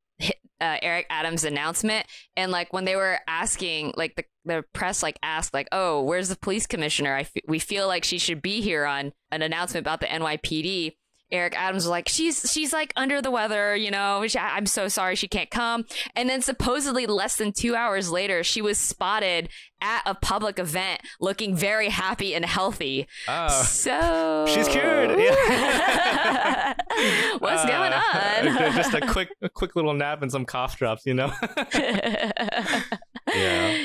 uh, 0.60 0.78
Eric 0.82 1.06
Adams' 1.10 1.44
announcement. 1.44 2.06
And 2.36 2.50
like 2.50 2.72
when 2.72 2.84
they 2.84 2.96
were 2.96 3.18
asking, 3.26 3.94
like 3.96 4.16
the, 4.16 4.24
the 4.44 4.64
press 4.72 5.02
like 5.02 5.18
asked, 5.22 5.54
like, 5.54 5.68
"Oh, 5.72 6.02
where's 6.02 6.28
the 6.28 6.36
police 6.36 6.66
commissioner? 6.66 7.14
I 7.14 7.20
f- 7.20 7.32
we 7.46 7.58
feel 7.58 7.86
like 7.86 8.04
she 8.04 8.18
should 8.18 8.42
be 8.42 8.60
here 8.60 8.86
on 8.86 9.12
an 9.30 9.42
announcement 9.42 9.84
about 9.84 10.00
the 10.00 10.06
NYPD." 10.06 10.96
Eric 11.32 11.58
Adams 11.58 11.84
was 11.84 11.90
like, 11.90 12.08
"She's 12.08 12.50
she's 12.52 12.72
like 12.72 12.92
under 12.96 13.20
the 13.20 13.30
weather, 13.30 13.74
you 13.74 13.90
know. 13.90 14.24
She, 14.26 14.38
I'm 14.38 14.66
so 14.66 14.88
sorry 14.88 15.16
she 15.16 15.28
can't 15.28 15.50
come." 15.50 15.84
And 16.14 16.28
then 16.28 16.42
supposedly 16.42 17.06
less 17.06 17.36
than 17.36 17.52
two 17.52 17.74
hours 17.74 18.10
later, 18.10 18.44
she 18.44 18.62
was 18.62 18.78
spotted 18.78 19.48
at 19.80 20.02
a 20.06 20.14
public 20.14 20.58
event 20.58 21.00
looking 21.20 21.54
very 21.54 21.88
happy 21.90 22.34
and 22.34 22.44
healthy. 22.44 23.06
Oh. 23.28 23.62
So 23.64 24.46
She's 24.48 24.68
cured. 24.68 25.18
Yeah. 25.18 26.74
What's 27.38 27.64
going 27.66 27.92
Uh, 27.92 28.02
on? 28.38 28.44
just 28.76 28.94
a 28.94 29.00
quick, 29.02 29.28
a 29.42 29.48
quick 29.50 29.76
little 29.76 29.92
nap 29.94 30.22
and 30.22 30.32
some 30.32 30.46
cough 30.46 30.78
drops, 30.78 31.04
you 31.04 31.12
know. 31.14 31.30
yeah, 31.74 32.32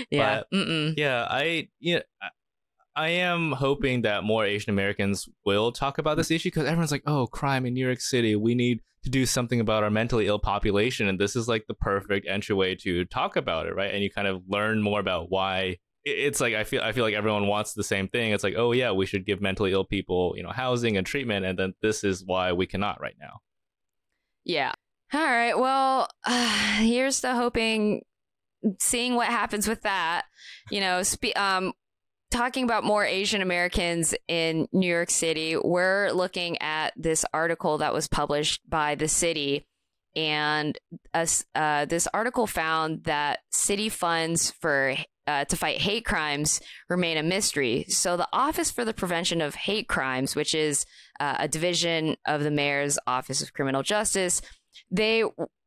yeah. 0.10 0.42
Mm-mm. 0.54 0.94
yeah. 0.98 1.28
I, 1.30 1.68
yeah, 1.80 2.00
I- 2.22 2.30
I 2.96 3.10
am 3.10 3.54
hoping 3.54 4.02
that 4.02 4.24
more 4.24 4.46
Asian 4.46 4.70
Americans 4.70 5.30
will 5.46 5.72
talk 5.72 5.98
about 5.98 6.18
this 6.18 6.32
issue 6.32 6.48
because 6.48 6.66
everyone's 6.66 6.92
like, 6.92 7.04
"Oh, 7.06 7.28
crime 7.28 7.66
in 7.66 7.74
New 7.74 7.86
York 7.86 8.02
City. 8.02 8.36
We 8.36 8.54
need 8.56 8.82
to 9.04 9.10
do 9.10 9.26
something 9.26 9.60
about 9.60 9.84
our 9.84 9.90
mentally 9.90 10.28
ill 10.28 10.40
population," 10.40 11.08
and 11.08 11.20
this 11.20 11.36
is 11.36 11.48
like 11.48 11.66
the 11.68 11.74
perfect 11.74 12.28
entryway 12.28 12.76
to 12.76 13.06
talk 13.06 13.36
about 13.36 13.68
it, 13.68 13.76
right? 13.76 13.94
And 13.94 14.04
you 14.04 14.12
kind 14.12 14.28
of 14.28 14.44
learn 14.48 14.82
more 14.82 15.00
about 15.00 15.30
why. 15.30 15.78
It's 16.04 16.42
like 16.42 16.56
I 16.56 16.64
feel 16.64 16.82
I 16.82 16.92
feel 16.92 17.04
like 17.04 17.14
everyone 17.14 17.48
wants 17.48 17.74
the 17.74 17.84
same 17.84 18.08
thing. 18.10 18.32
It's 18.32 18.44
like, 18.44 18.56
oh 18.58 18.72
yeah, 18.74 18.92
we 18.92 19.06
should 19.06 19.26
give 19.26 19.40
mentally 19.40 19.72
ill 19.72 19.86
people, 19.86 20.34
you 20.36 20.44
know, 20.44 20.50
housing 20.50 20.98
and 20.98 21.06
treatment, 21.08 21.46
and 21.46 21.58
then 21.58 21.74
this 21.82 22.04
is 22.04 22.26
why 22.26 22.52
we 22.54 22.66
cannot 22.66 23.00
right 23.00 23.16
now. 23.20 23.40
Yeah. 24.44 24.74
All 25.14 25.20
right. 25.22 25.58
Well, 25.58 26.10
uh, 26.26 26.78
here's 26.80 27.22
the 27.22 27.36
hoping, 27.36 28.02
seeing 28.80 29.16
what 29.16 29.28
happens 29.28 29.68
with 29.68 29.84
that. 29.84 30.24
You 30.70 30.82
know, 30.82 31.04
spe- 31.04 31.38
um, 31.38 31.74
talking 32.32 32.64
about 32.64 32.84
more 32.84 33.06
Asian 33.06 33.42
Americans 33.42 34.16
in 34.28 34.68
New 34.72 34.88
York 34.88 35.10
City, 35.10 35.56
we're 35.58 36.12
looking 36.12 36.60
at 36.62 36.94
this 36.96 37.24
article 37.34 37.78
that 37.80 37.94
was 37.94 38.08
published 38.08 38.62
by 38.68 38.96
the 38.96 39.08
city. 39.08 39.68
And 40.16 40.78
uh, 41.14 41.86
this 41.86 42.08
article 42.14 42.48
found 42.48 43.04
that 43.04 43.40
city 43.52 43.90
funds 43.90 44.52
for 44.52 44.96
uh, 45.28 45.46
to 45.46 45.56
fight 45.56 45.80
hate 45.80 46.06
crimes 46.06 46.60
remain 46.90 47.18
a 47.18 47.24
mystery. 47.24 47.86
So 47.88 48.18
the 48.18 48.28
Office 48.34 48.72
for 48.72 48.84
the 48.84 48.94
Prevention 48.94 49.42
of 49.42 49.56
Hate 49.56 49.88
Crimes, 49.88 50.36
which 50.36 50.56
is 50.56 50.86
uh, 51.20 51.36
a 51.40 51.48
division 51.48 52.16
of 52.26 52.44
the 52.44 52.52
mayor's 52.52 52.98
Office 53.06 53.42
of 53.42 53.54
Criminal 53.54 53.84
Justice, 53.84 54.42
they 54.90 55.24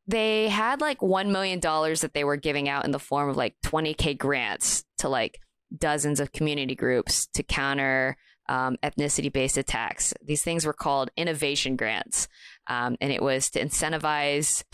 they 0.07 0.49
had 0.49 0.81
like 0.81 1.01
one 1.01 1.31
million 1.31 1.59
dollars 1.59 2.01
that 2.01 2.13
they 2.13 2.23
were 2.23 2.37
giving 2.37 2.69
out 2.69 2.85
in 2.85 2.91
the 2.91 2.99
form 2.99 3.29
of 3.29 3.37
like 3.37 3.55
20k 3.65 4.17
grants 4.17 4.83
to 4.99 5.09
like 5.09 5.39
dozens 5.75 6.19
of 6.19 6.31
community 6.31 6.75
groups 6.75 7.27
to 7.33 7.43
counter 7.43 8.17
um, 8.47 8.77
ethnicity 8.83 9.31
based 9.31 9.57
attacks. 9.57 10.13
These 10.23 10.43
things 10.43 10.65
were 10.65 10.73
called 10.73 11.09
innovation 11.17 11.75
grants, 11.75 12.27
um, 12.67 12.95
and 13.01 13.11
it 13.11 13.21
was 13.21 13.49
to 13.51 13.63
incentivize. 13.63 14.63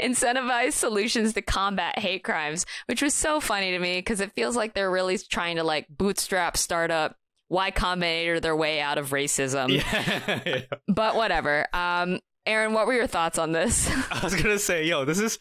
incentivize 0.00 0.72
solutions 0.72 1.32
to 1.32 1.40
combat 1.40 1.96
hate 1.96 2.24
crimes 2.24 2.66
which 2.86 3.00
was 3.00 3.14
so 3.14 3.38
funny 3.38 3.70
to 3.70 3.78
me 3.78 3.98
because 3.98 4.20
it 4.20 4.32
feels 4.32 4.56
like 4.56 4.74
they're 4.74 4.90
really 4.90 5.16
trying 5.16 5.54
to 5.56 5.62
like 5.62 5.86
bootstrap 5.88 6.56
startup 6.56 7.16
y 7.48 7.70
combinator 7.70 8.42
their 8.42 8.56
way 8.56 8.80
out 8.80 8.98
of 8.98 9.10
racism 9.10 9.68
Yeah. 9.70 10.62
but 10.88 11.14
whatever 11.14 11.66
um 11.72 12.18
aaron 12.46 12.72
what 12.72 12.88
were 12.88 12.94
your 12.94 13.06
thoughts 13.06 13.38
on 13.38 13.52
this 13.52 13.88
I 14.10 14.24
was 14.24 14.34
gonna 14.34 14.58
say, 14.58 14.86
yo, 14.86 15.04
this 15.04 15.20
is 15.20 15.38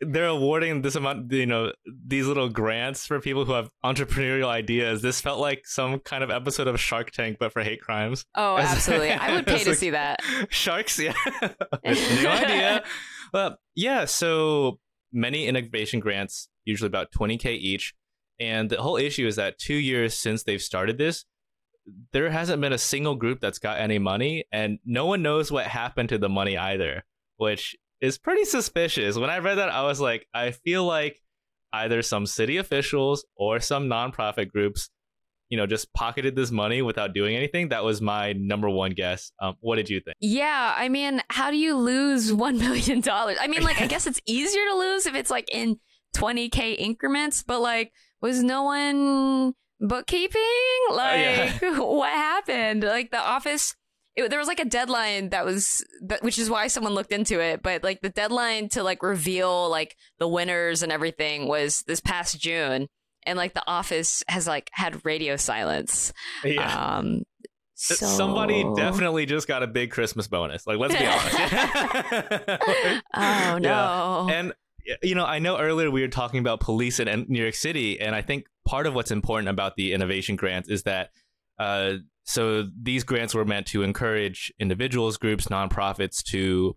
they're 0.00 0.26
awarding 0.26 0.82
this 0.82 0.94
amount, 0.94 1.32
you 1.32 1.46
know, 1.46 1.72
these 2.06 2.26
little 2.26 2.48
grants 2.48 3.06
for 3.06 3.20
people 3.20 3.44
who 3.44 3.52
have 3.52 3.70
entrepreneurial 3.84 4.46
ideas. 4.48 5.02
This 5.02 5.20
felt 5.20 5.40
like 5.40 5.66
some 5.66 6.00
kind 6.00 6.22
of 6.22 6.30
episode 6.30 6.66
of 6.68 6.78
Shark 6.80 7.10
Tank, 7.10 7.38
but 7.40 7.52
for 7.52 7.62
hate 7.62 7.80
crimes. 7.80 8.24
Oh, 8.34 8.56
absolutely. 8.58 9.12
I 9.12 9.34
would 9.34 9.46
pay 9.46 9.62
to 9.64 9.70
like- 9.70 9.78
see 9.78 9.90
that. 9.90 10.20
Sharks, 10.50 10.98
yeah, 10.98 11.14
new 11.84 12.28
idea. 12.28 12.84
Well, 13.32 13.58
yeah. 13.74 14.04
So 14.04 14.78
many 15.12 15.46
innovation 15.46 16.00
grants, 16.00 16.48
usually 16.64 16.88
about 16.88 17.12
twenty 17.12 17.36
k 17.38 17.54
each, 17.54 17.94
and 18.40 18.70
the 18.70 18.80
whole 18.82 18.96
issue 18.96 19.26
is 19.26 19.36
that 19.36 19.58
two 19.58 19.74
years 19.74 20.14
since 20.16 20.42
they've 20.42 20.62
started 20.62 20.98
this, 20.98 21.24
there 22.12 22.30
hasn't 22.30 22.60
been 22.60 22.72
a 22.72 22.78
single 22.78 23.14
group 23.14 23.40
that's 23.40 23.58
got 23.58 23.78
any 23.78 23.98
money, 23.98 24.44
and 24.52 24.78
no 24.84 25.06
one 25.06 25.22
knows 25.22 25.50
what 25.50 25.66
happened 25.66 26.08
to 26.10 26.18
the 26.18 26.28
money 26.28 26.56
either, 26.56 27.04
which 27.36 27.76
is 28.00 28.18
pretty 28.18 28.44
suspicious. 28.44 29.16
When 29.16 29.30
I 29.30 29.38
read 29.38 29.56
that, 29.56 29.70
I 29.70 29.82
was 29.82 30.00
like, 30.00 30.26
I 30.34 30.50
feel 30.50 30.84
like 30.84 31.20
either 31.72 32.02
some 32.02 32.26
city 32.26 32.56
officials 32.56 33.24
or 33.36 33.60
some 33.60 33.88
nonprofit 33.88 34.50
groups, 34.50 34.90
you 35.48 35.56
know, 35.58 35.66
just 35.66 35.92
pocketed 35.92 36.36
this 36.36 36.50
money 36.50 36.82
without 36.82 37.12
doing 37.12 37.36
anything. 37.36 37.68
That 37.68 37.84
was 37.84 38.00
my 38.00 38.32
number 38.34 38.70
one 38.70 38.92
guess. 38.92 39.32
Um, 39.40 39.54
what 39.60 39.76
did 39.76 39.90
you 39.90 40.00
think? 40.00 40.16
Yeah, 40.20 40.74
I 40.76 40.88
mean, 40.88 41.22
how 41.30 41.50
do 41.50 41.56
you 41.56 41.76
lose 41.76 42.32
$1 42.32 42.58
million? 42.58 43.02
I 43.08 43.46
mean, 43.48 43.62
like, 43.62 43.80
I 43.80 43.86
guess 43.86 44.06
it's 44.06 44.20
easier 44.26 44.64
to 44.66 44.74
lose 44.74 45.06
if 45.06 45.14
it's 45.14 45.30
like 45.30 45.48
in 45.52 45.78
20K 46.16 46.76
increments, 46.78 47.42
but 47.42 47.60
like, 47.60 47.92
was 48.20 48.42
no 48.42 48.62
one 48.62 49.52
bookkeeping? 49.80 50.40
Like, 50.90 51.60
yeah. 51.60 51.78
what 51.78 52.12
happened? 52.12 52.84
Like, 52.84 53.10
the 53.10 53.18
office. 53.20 53.74
It, 54.16 54.30
there 54.30 54.38
was 54.38 54.48
like 54.48 54.60
a 54.60 54.64
deadline 54.64 55.30
that 55.30 55.44
was 55.44 55.84
that, 56.02 56.22
which 56.22 56.38
is 56.38 56.48
why 56.48 56.68
someone 56.68 56.94
looked 56.94 57.12
into 57.12 57.40
it 57.40 57.62
but 57.62 57.82
like 57.82 58.00
the 58.00 58.08
deadline 58.08 58.68
to 58.70 58.82
like 58.82 59.02
reveal 59.02 59.68
like 59.68 59.96
the 60.18 60.28
winners 60.28 60.82
and 60.82 60.92
everything 60.92 61.48
was 61.48 61.82
this 61.86 62.00
past 62.00 62.40
june 62.40 62.88
and 63.26 63.36
like 63.36 63.54
the 63.54 63.62
office 63.66 64.22
has 64.28 64.46
like 64.46 64.70
had 64.72 65.04
radio 65.04 65.36
silence 65.36 66.12
Yeah. 66.44 66.96
um 66.96 67.24
so... 67.76 67.94
Somebody 67.94 68.64
definitely 68.76 69.26
just 69.26 69.48
got 69.48 69.64
a 69.64 69.66
big 69.66 69.90
Christmas 69.90 70.28
bonus. 70.28 70.64
Like, 70.64 70.78
let's 70.78 70.94
be 70.94 71.04
honest. 71.04 71.36
oh 73.14 73.58
no 73.60 74.28
And 74.30 74.54
you 75.02 75.14
know, 75.14 75.24
I 75.24 75.38
know 75.38 75.58
earlier 75.58 75.90
we 75.90 76.02
were 76.02 76.08
talking 76.08 76.40
about 76.40 76.60
police 76.60 77.00
in 77.00 77.26
New 77.28 77.40
York 77.42 77.54
City, 77.54 78.00
and 78.00 78.14
I 78.14 78.22
think 78.22 78.46
part 78.66 78.86
of 78.86 78.94
what's 78.94 79.10
important 79.10 79.48
about 79.48 79.76
the 79.76 79.92
innovation 79.92 80.36
grants 80.36 80.68
is 80.68 80.82
that 80.84 81.10
uh, 81.58 81.94
so 82.24 82.66
these 82.80 83.04
grants 83.04 83.34
were 83.34 83.44
meant 83.44 83.66
to 83.68 83.82
encourage 83.82 84.52
individuals, 84.58 85.18
groups, 85.18 85.46
nonprofits 85.46 86.22
to 86.24 86.76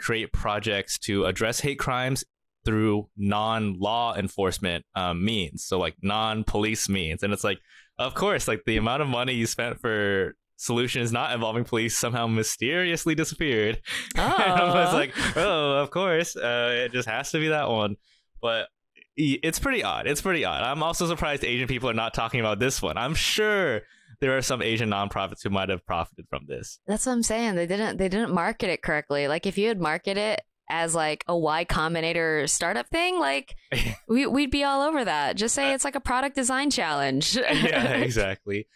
create 0.00 0.32
projects 0.32 0.98
to 0.98 1.24
address 1.24 1.60
hate 1.60 1.78
crimes 1.78 2.24
through 2.64 3.08
non-law 3.16 4.14
enforcement 4.16 4.84
um, 4.94 5.24
means, 5.24 5.64
so 5.64 5.78
like 5.78 5.94
non-police 6.02 6.88
means. 6.88 7.22
And 7.22 7.32
it's 7.32 7.44
like, 7.44 7.60
of 7.98 8.14
course, 8.14 8.48
like 8.48 8.64
the 8.66 8.76
amount 8.76 9.02
of 9.02 9.08
money 9.08 9.32
you 9.32 9.46
spent 9.46 9.80
for 9.80 10.34
solutions 10.56 11.12
not 11.12 11.32
involving 11.32 11.64
police 11.64 11.96
somehow 11.96 12.26
mysteriously 12.26 13.14
disappeared. 13.14 13.80
Oh. 14.16 14.20
and 14.46 14.60
I 14.60 14.84
was 14.84 14.92
like, 14.92 15.14
oh, 15.36 15.78
of 15.78 15.90
course, 15.90 16.36
uh, 16.36 16.84
it 16.84 16.92
just 16.92 17.08
has 17.08 17.30
to 17.30 17.38
be 17.38 17.48
that 17.48 17.68
one. 17.68 17.96
But 18.42 18.68
it's 19.16 19.58
pretty 19.58 19.82
odd. 19.82 20.06
It's 20.06 20.20
pretty 20.20 20.44
odd. 20.44 20.62
I'm 20.62 20.82
also 20.82 21.06
surprised 21.06 21.44
Asian 21.44 21.66
people 21.68 21.88
are 21.90 21.94
not 21.94 22.14
talking 22.14 22.40
about 22.40 22.58
this 22.58 22.82
one. 22.82 22.96
I'm 22.96 23.14
sure 23.14 23.82
there 24.20 24.36
are 24.36 24.42
some 24.42 24.62
Asian 24.62 24.90
nonprofits 24.90 25.42
who 25.42 25.50
might 25.50 25.68
have 25.68 25.84
profited 25.86 26.26
from 26.28 26.44
this. 26.46 26.80
That's 26.86 27.06
what 27.06 27.12
I'm 27.12 27.22
saying. 27.22 27.54
They 27.54 27.66
didn't 27.66 27.98
they 27.98 28.08
didn't 28.08 28.32
market 28.32 28.70
it 28.70 28.82
correctly. 28.82 29.28
Like 29.28 29.46
if 29.46 29.58
you 29.58 29.68
had 29.68 29.80
marketed 29.80 30.18
it 30.18 30.40
as 30.70 30.94
like 30.94 31.24
a 31.26 31.36
Y 31.36 31.64
Combinator 31.64 32.48
startup 32.48 32.88
thing, 32.88 33.18
like 33.18 33.54
we 34.08 34.26
we'd 34.26 34.50
be 34.50 34.64
all 34.64 34.82
over 34.82 35.04
that. 35.04 35.36
Just 35.36 35.54
say 35.54 35.72
it's 35.72 35.84
like 35.84 35.94
a 35.94 36.00
product 36.00 36.36
design 36.36 36.70
challenge. 36.70 37.36
yeah, 37.50 37.92
exactly. 37.94 38.66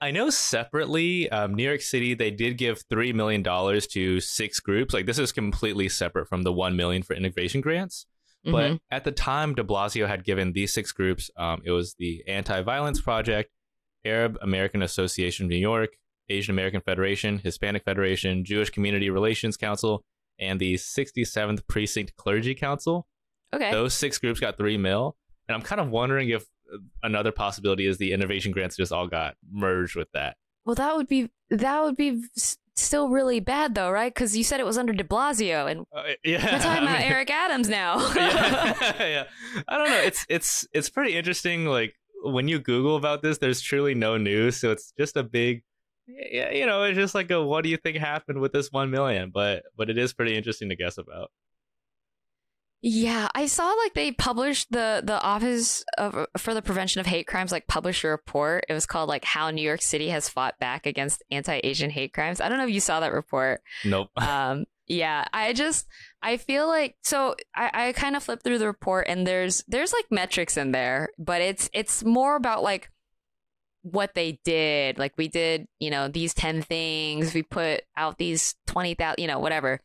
I 0.00 0.10
know 0.10 0.28
separately, 0.28 1.30
um, 1.30 1.54
New 1.54 1.64
York 1.64 1.80
City 1.80 2.14
they 2.14 2.30
did 2.30 2.58
give 2.58 2.82
three 2.90 3.12
million 3.12 3.42
dollars 3.42 3.86
to 3.88 4.20
six 4.20 4.60
groups. 4.60 4.94
Like 4.94 5.06
this 5.06 5.18
is 5.18 5.32
completely 5.32 5.88
separate 5.88 6.28
from 6.28 6.42
the 6.42 6.52
one 6.52 6.76
million 6.76 7.02
for 7.02 7.14
innovation 7.14 7.60
grants. 7.60 8.06
But 8.44 8.50
mm-hmm. 8.52 8.76
at 8.90 9.04
the 9.04 9.12
time, 9.12 9.54
De 9.54 9.64
Blasio 9.64 10.06
had 10.06 10.22
given 10.22 10.52
these 10.52 10.72
six 10.74 10.92
groups. 10.92 11.30
Um, 11.36 11.62
it 11.64 11.70
was 11.70 11.94
the 11.98 12.22
Anti-Violence 12.28 13.00
Project, 13.00 13.50
Arab 14.04 14.38
American 14.42 14.82
Association 14.82 15.46
of 15.46 15.50
New 15.50 15.56
York, 15.56 15.90
Asian 16.28 16.54
American 16.54 16.80
Federation, 16.80 17.38
Hispanic 17.38 17.84
Federation, 17.84 18.44
Jewish 18.44 18.70
Community 18.70 19.10
Relations 19.10 19.56
Council, 19.56 20.02
and 20.38 20.58
the 20.58 20.74
67th 20.74 21.66
Precinct 21.68 22.16
Clergy 22.16 22.54
Council. 22.54 23.06
Okay. 23.54 23.70
Those 23.70 23.94
six 23.94 24.18
groups 24.18 24.40
got 24.40 24.56
three 24.56 24.78
mil. 24.78 25.16
And 25.48 25.54
I'm 25.54 25.62
kind 25.62 25.80
of 25.80 25.90
wondering 25.90 26.30
if 26.30 26.44
another 27.02 27.32
possibility 27.32 27.86
is 27.86 27.98
the 27.98 28.12
innovation 28.12 28.52
grants 28.52 28.76
just 28.76 28.92
all 28.92 29.06
got 29.06 29.36
merged 29.52 29.96
with 29.96 30.08
that. 30.12 30.36
Well, 30.64 30.74
that 30.74 30.96
would 30.96 31.06
be 31.06 31.30
that 31.50 31.82
would 31.82 31.96
be 31.96 32.22
still 32.76 33.08
really 33.08 33.40
bad 33.40 33.74
though, 33.74 33.90
right? 33.90 34.12
Because 34.12 34.36
you 34.36 34.42
said 34.42 34.60
it 34.60 34.66
was 34.66 34.78
under 34.78 34.92
De 34.92 35.04
Blasio, 35.04 35.70
and 35.70 35.86
uh, 35.94 36.02
yeah, 36.24 36.42
we're 36.42 36.58
talking 36.58 36.82
about 36.84 36.96
I 36.96 37.00
mean, 37.00 37.12
Eric 37.12 37.30
Adams 37.30 37.68
now. 37.68 37.98
yeah, 38.16 38.74
yeah, 38.98 39.24
I 39.68 39.78
don't 39.78 39.90
know. 39.90 40.00
It's 40.00 40.24
it's 40.28 40.66
it's 40.72 40.88
pretty 40.88 41.16
interesting. 41.16 41.66
Like 41.66 41.94
when 42.24 42.48
you 42.48 42.58
Google 42.58 42.96
about 42.96 43.22
this, 43.22 43.38
there's 43.38 43.60
truly 43.60 43.94
no 43.94 44.16
news, 44.16 44.56
so 44.56 44.70
it's 44.70 44.92
just 44.98 45.16
a 45.16 45.22
big, 45.22 45.62
yeah, 46.06 46.50
you 46.50 46.66
know, 46.66 46.82
it's 46.84 46.96
just 46.96 47.14
like 47.14 47.30
a 47.30 47.42
what 47.44 47.64
do 47.64 47.70
you 47.70 47.76
think 47.76 47.96
happened 47.96 48.40
with 48.40 48.52
this 48.52 48.72
one 48.72 48.90
million? 48.90 49.30
But 49.32 49.64
but 49.76 49.90
it 49.90 49.98
is 49.98 50.12
pretty 50.12 50.36
interesting 50.36 50.68
to 50.70 50.76
guess 50.76 50.98
about. 50.98 51.30
Yeah, 52.86 53.28
I 53.34 53.46
saw 53.46 53.70
like 53.72 53.94
they 53.94 54.12
published 54.12 54.70
the 54.70 55.00
the 55.02 55.18
Office 55.22 55.84
of, 55.96 56.26
for 56.36 56.52
the 56.52 56.60
Prevention 56.60 57.00
of 57.00 57.06
Hate 57.06 57.26
Crimes 57.26 57.50
like 57.50 57.66
published 57.66 58.04
a 58.04 58.08
report. 58.08 58.66
It 58.68 58.74
was 58.74 58.84
called 58.84 59.08
like 59.08 59.24
How 59.24 59.50
New 59.50 59.62
York 59.62 59.80
City 59.80 60.10
Has 60.10 60.28
Fought 60.28 60.58
Back 60.58 60.84
Against 60.84 61.22
Anti-Asian 61.30 61.88
Hate 61.88 62.12
Crimes. 62.12 62.42
I 62.42 62.50
don't 62.50 62.58
know 62.58 62.66
if 62.66 62.74
you 62.74 62.80
saw 62.80 63.00
that 63.00 63.14
report. 63.14 63.62
Nope. 63.86 64.10
Um 64.18 64.66
yeah, 64.86 65.24
I 65.32 65.52
just 65.52 65.86
I 66.22 66.36
feel 66.36 66.66
like 66.66 66.96
so 67.02 67.34
I, 67.54 67.88
I 67.88 67.92
kind 67.92 68.16
of 68.16 68.22
flipped 68.22 68.44
through 68.44 68.58
the 68.58 68.66
report 68.66 69.06
and 69.08 69.26
there's 69.26 69.64
there's 69.66 69.92
like 69.92 70.06
metrics 70.10 70.56
in 70.56 70.72
there, 70.72 71.08
but 71.18 71.40
it's 71.40 71.70
it's 71.72 72.04
more 72.04 72.36
about 72.36 72.62
like 72.62 72.90
what 73.82 74.14
they 74.14 74.40
did. 74.44 74.98
Like 74.98 75.12
we 75.16 75.28
did, 75.28 75.66
you 75.78 75.90
know, 75.90 76.08
these 76.08 76.32
10 76.32 76.62
things, 76.62 77.34
we 77.34 77.42
put 77.42 77.82
out 77.98 78.16
these 78.16 78.54
20,000, 78.66 79.16
you 79.18 79.26
know, 79.26 79.38
whatever 79.38 79.80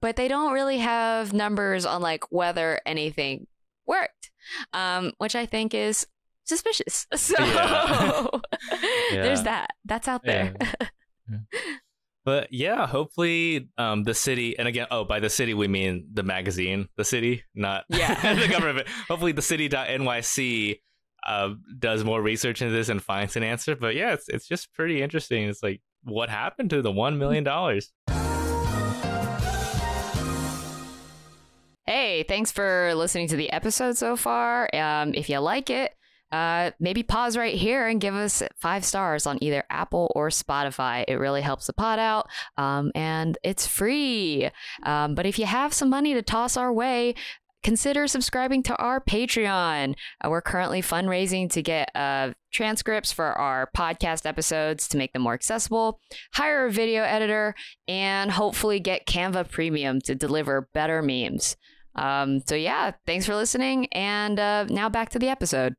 but 0.00 0.16
they 0.16 0.28
don't 0.28 0.52
really 0.52 0.78
have 0.78 1.32
numbers 1.32 1.84
on 1.84 2.02
like 2.02 2.30
whether 2.30 2.80
anything 2.86 3.46
worked, 3.86 4.30
um, 4.72 5.12
which 5.18 5.34
I 5.34 5.46
think 5.46 5.74
is 5.74 6.06
suspicious. 6.44 7.06
So 7.16 7.34
yeah. 7.38 8.26
yeah. 9.12 9.22
there's 9.22 9.42
that. 9.44 9.70
That's 9.84 10.08
out 10.08 10.24
there. 10.24 10.54
Yeah. 11.30 11.38
But 12.24 12.52
yeah, 12.52 12.86
hopefully 12.86 13.68
um, 13.78 14.04
the 14.04 14.14
city, 14.14 14.58
and 14.58 14.68
again, 14.68 14.86
oh, 14.90 15.04
by 15.04 15.20
the 15.20 15.30
city 15.30 15.54
we 15.54 15.68
mean 15.68 16.06
the 16.12 16.22
magazine, 16.22 16.88
the 16.96 17.04
city, 17.04 17.44
not 17.54 17.84
yeah. 17.88 18.34
the 18.34 18.48
government. 18.48 18.88
Hopefully, 19.08 19.32
the 19.32 19.42
city.nyc 19.42 20.80
uh, 21.26 21.50
does 21.78 22.04
more 22.04 22.20
research 22.20 22.62
into 22.62 22.72
this 22.72 22.88
and 22.88 23.02
finds 23.02 23.36
an 23.36 23.42
answer. 23.42 23.74
But 23.74 23.94
yeah, 23.94 24.12
it's 24.12 24.28
it's 24.28 24.46
just 24.46 24.72
pretty 24.74 25.02
interesting. 25.02 25.48
It's 25.48 25.62
like 25.62 25.80
what 26.04 26.28
happened 26.28 26.70
to 26.70 26.82
the 26.82 26.92
one 26.92 27.18
million 27.18 27.44
dollars. 27.44 27.92
Hey, 31.86 32.22
thanks 32.22 32.52
for 32.52 32.94
listening 32.94 33.28
to 33.28 33.36
the 33.36 33.50
episode 33.50 33.96
so 33.96 34.16
far. 34.16 34.68
Um, 34.74 35.12
if 35.14 35.28
you 35.28 35.38
like 35.38 35.70
it, 35.70 35.92
uh, 36.32 36.70
maybe 36.78 37.02
pause 37.02 37.36
right 37.36 37.54
here 37.54 37.86
and 37.86 38.00
give 38.00 38.14
us 38.14 38.42
five 38.56 38.84
stars 38.84 39.26
on 39.26 39.42
either 39.42 39.64
Apple 39.70 40.12
or 40.14 40.28
Spotify. 40.28 41.04
It 41.08 41.14
really 41.14 41.42
helps 41.42 41.66
the 41.66 41.72
pod 41.72 41.98
out, 41.98 42.28
um, 42.56 42.92
and 42.94 43.36
it's 43.42 43.66
free. 43.66 44.50
Um, 44.82 45.14
but 45.14 45.26
if 45.26 45.38
you 45.38 45.46
have 45.46 45.72
some 45.72 45.90
money 45.90 46.14
to 46.14 46.22
toss 46.22 46.56
our 46.56 46.72
way, 46.72 47.14
consider 47.62 48.06
subscribing 48.06 48.62
to 48.64 48.76
our 48.76 49.00
Patreon. 49.00 49.94
Uh, 50.24 50.30
we're 50.30 50.40
currently 50.40 50.80
fundraising 50.80 51.50
to 51.50 51.62
get 51.62 51.90
uh, 51.94 52.32
transcripts 52.52 53.12
for 53.12 53.26
our 53.26 53.68
podcast 53.76 54.26
episodes 54.26 54.88
to 54.88 54.96
make 54.96 55.12
them 55.12 55.22
more 55.22 55.34
accessible, 55.34 56.00
hire 56.34 56.66
a 56.66 56.70
video 56.70 57.02
editor, 57.02 57.54
and 57.86 58.30
hopefully 58.30 58.80
get 58.80 59.06
Canva 59.06 59.50
Premium 59.50 60.00
to 60.02 60.14
deliver 60.14 60.68
better 60.72 61.02
memes. 61.02 61.56
Um, 61.96 62.40
so, 62.46 62.54
yeah, 62.54 62.92
thanks 63.04 63.26
for 63.26 63.34
listening. 63.34 63.86
And 63.92 64.38
uh, 64.38 64.64
now 64.70 64.88
back 64.88 65.10
to 65.10 65.18
the 65.18 65.28
episode. 65.28 65.74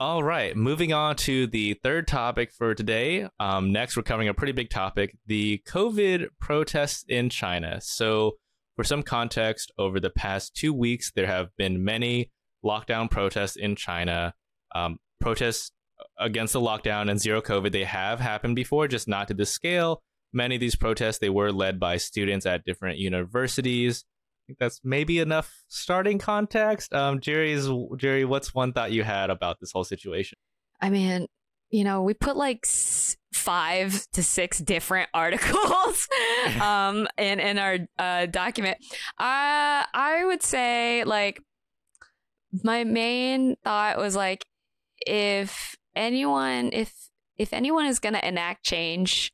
All 0.00 0.22
right, 0.22 0.56
moving 0.56 0.94
on 0.94 1.14
to 1.16 1.46
the 1.46 1.74
third 1.82 2.08
topic 2.08 2.52
for 2.52 2.74
today. 2.74 3.28
Um, 3.38 3.70
next, 3.70 3.98
we're 3.98 4.02
covering 4.02 4.28
a 4.28 4.34
pretty 4.34 4.52
big 4.52 4.70
topic 4.70 5.14
the 5.26 5.62
COVID 5.68 6.28
protests 6.40 7.04
in 7.06 7.28
China. 7.28 7.82
So, 7.82 8.38
for 8.76 8.82
some 8.82 9.02
context, 9.02 9.70
over 9.76 10.00
the 10.00 10.08
past 10.08 10.56
two 10.56 10.72
weeks, 10.72 11.12
there 11.14 11.26
have 11.26 11.48
been 11.58 11.84
many 11.84 12.30
lockdown 12.64 13.10
protests 13.10 13.56
in 13.56 13.76
China. 13.76 14.32
Um, 14.74 15.00
protests 15.20 15.70
against 16.18 16.54
the 16.54 16.62
lockdown 16.62 17.10
and 17.10 17.20
zero 17.20 17.42
COVID, 17.42 17.70
they 17.70 17.84
have 17.84 18.20
happened 18.20 18.56
before, 18.56 18.88
just 18.88 19.06
not 19.06 19.28
to 19.28 19.34
this 19.34 19.50
scale 19.50 20.00
many 20.32 20.56
of 20.56 20.60
these 20.60 20.76
protests 20.76 21.18
they 21.18 21.30
were 21.30 21.52
led 21.52 21.80
by 21.80 21.96
students 21.96 22.46
at 22.46 22.64
different 22.64 22.98
universities. 22.98 24.04
Think 24.50 24.58
that's 24.58 24.80
maybe 24.82 25.20
enough 25.20 25.62
starting 25.68 26.18
context. 26.18 26.92
Um, 26.92 27.20
Gerrie's 27.20 27.68
Gerrie, 27.96 28.24
what's 28.24 28.52
one 28.52 28.72
thought 28.72 28.90
you 28.90 29.04
had 29.04 29.30
about 29.30 29.60
this 29.60 29.70
whole 29.70 29.84
situation? 29.84 30.38
I 30.80 30.90
mean, 30.90 31.28
you 31.70 31.84
know, 31.84 32.02
we 32.02 32.14
put 32.14 32.36
like 32.36 32.66
five 33.32 34.04
to 34.14 34.24
six 34.24 34.58
different 34.58 35.08
articles 35.14 36.08
um, 36.60 37.06
in 37.16 37.38
in 37.38 37.58
our 37.58 37.78
uh, 37.96 38.26
document. 38.26 38.78
Uh, 39.20 39.86
I 39.94 40.24
would 40.24 40.42
say 40.42 41.04
like 41.04 41.40
my 42.64 42.82
main 42.82 43.54
thought 43.62 43.98
was 43.98 44.16
like 44.16 44.44
if 45.06 45.76
anyone 45.94 46.70
if 46.72 46.92
if 47.38 47.52
anyone 47.52 47.86
is 47.86 48.00
going 48.00 48.14
to 48.14 48.26
enact 48.26 48.64
change 48.64 49.32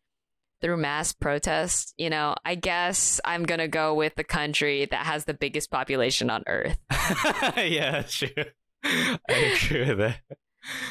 through 0.61 0.77
mass 0.79 1.13
protest, 1.13 1.95
you 1.97 2.11
know, 2.11 2.35
I 2.45 2.55
guess 2.55 3.21
I'm 3.25 3.45
going 3.45 3.61
to 3.61 3.69
go 3.69 3.95
with 3.95 4.15
the 4.15 4.25
country 4.25 4.87
that 4.87 5.07
has 5.07 5.25
the 5.25 5.35
biggest 5.35 5.71
population 5.71 6.31
on 6.31 6.45
earth. 6.47 6.79
yeah, 7.57 8.03
true. 8.09 8.29
I 8.85 9.19
agree 9.29 9.89
with 9.89 9.99
that. 9.99 10.21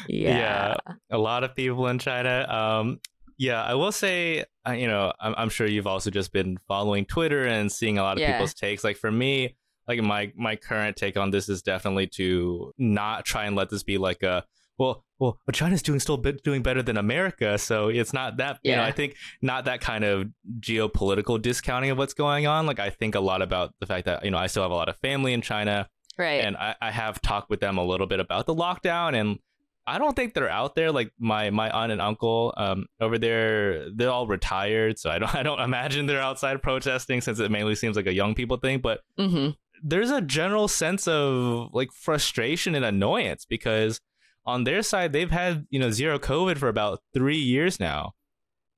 Yeah. 0.08 0.38
yeah. 0.38 0.94
A 1.12 1.18
lot 1.18 1.44
of 1.44 1.56
people 1.56 1.88
in 1.88 2.00
China. 2.00 2.46
Um, 2.50 3.00
yeah, 3.38 3.62
I 3.62 3.74
will 3.76 3.92
say, 3.92 4.46
uh, 4.68 4.72
you 4.72 4.88
know, 4.88 5.12
I'm, 5.20 5.36
I'm, 5.38 5.50
sure 5.50 5.68
you've 5.68 5.88
also 5.88 6.10
just 6.10 6.32
been 6.32 6.58
following 6.68 7.06
Twitter 7.06 7.46
and 7.46 7.70
seeing 7.70 7.98
a 7.98 8.02
lot 8.02 8.18
of 8.18 8.22
yeah. 8.22 8.34
people's 8.34 8.54
takes. 8.54 8.84
Like 8.84 8.96
for 8.96 9.12
me, 9.12 9.56
like 9.88 10.02
my 10.02 10.32
my 10.36 10.56
current 10.56 10.96
take 10.96 11.18
on 11.18 11.32
this 11.32 11.50
is 11.50 11.62
definitely 11.62 12.08
to 12.16 12.72
not 12.78 13.26
try 13.26 13.46
and 13.46 13.56
let 13.56 13.70
this 13.70 13.84
be 13.84 13.98
like 13.98 14.24
a 14.24 14.46
well, 14.78 15.06
well, 15.20 15.40
but 15.46 15.56
China's 15.56 15.82
doing 15.82 16.00
still 16.00 16.18
doing 16.18 16.62
better 16.62 16.84
than 16.84 16.98
America, 16.98 17.58
so 17.58 17.88
it's 17.88 18.12
not 18.12 18.38
that. 18.38 18.60
Yeah. 18.64 18.72
You 18.72 18.78
know, 18.78 18.84
I 18.84 18.92
think 18.92 19.16
not 19.42 19.66
that 19.66 19.80
kind 19.80 20.04
of 20.04 20.28
geopolitical 20.60 21.42
discounting 21.42 21.90
of 21.90 21.98
what's 21.98 22.14
going 22.14 22.48
on. 22.48 22.66
Like 22.66 22.80
I 22.80 22.90
think 22.90 23.16
a 23.16 23.22
lot 23.22 23.42
about 23.42 23.74
the 23.80 23.86
fact 23.86 24.06
that 24.06 24.26
you 24.26 24.32
know 24.32 24.38
I 24.38 24.48
still 24.48 24.64
have 24.64 24.72
a 24.72 24.76
lot 24.76 24.90
of 24.90 24.98
family 24.98 25.32
in 25.32 25.42
China, 25.42 25.88
right? 26.18 26.44
And 26.44 26.58
I, 26.58 26.76
I 26.82 26.92
have 26.92 27.22
talked 27.22 27.50
with 27.50 27.62
them 27.62 27.78
a 27.78 27.86
little 27.86 28.08
bit 28.08 28.20
about 28.20 28.46
the 28.46 28.54
lockdown, 28.54 29.16
and 29.16 29.40
I 29.88 30.00
don't 30.00 30.16
think 30.16 30.34
they're 30.34 30.50
out 30.50 30.76
there. 30.76 30.92
Like 30.92 31.12
my 31.18 31.50
my 31.50 31.70
aunt 31.70 31.94
and 31.94 32.02
uncle 32.02 32.54
um, 32.58 32.88
over 33.00 33.18
there, 33.18 33.90
they're 33.92 34.12
all 34.12 34.28
retired, 34.28 35.00
so 35.00 35.10
I 35.10 35.20
don't 35.20 35.34
I 35.36 35.44
don't 35.44 35.62
imagine 35.62 36.08
they're 36.08 36.22
outside 36.22 36.62
protesting 36.62 37.22
since 37.22 37.40
it 37.40 37.52
mainly 37.52 37.76
seems 37.76 37.96
like 37.96 38.08
a 38.08 38.14
young 38.14 38.36
people 38.36 38.58
thing. 38.58 38.80
But 38.80 39.00
mm-hmm. 39.18 39.52
there's 39.82 40.12
a 40.12 40.20
general 40.20 40.68
sense 40.68 41.08
of 41.08 41.70
like 41.72 41.94
frustration 41.94 42.76
and 42.76 42.84
annoyance 42.84 43.46
because 43.46 44.02
on 44.46 44.64
their 44.64 44.82
side, 44.84 45.12
they've 45.14 45.32
had 45.32 45.66
you 45.70 45.80
know 45.80 45.92
zero 45.92 46.20
COVID 46.20 46.58
for 46.58 46.68
about 46.68 47.00
three 47.14 47.38
years 47.38 47.80
now, 47.80 48.14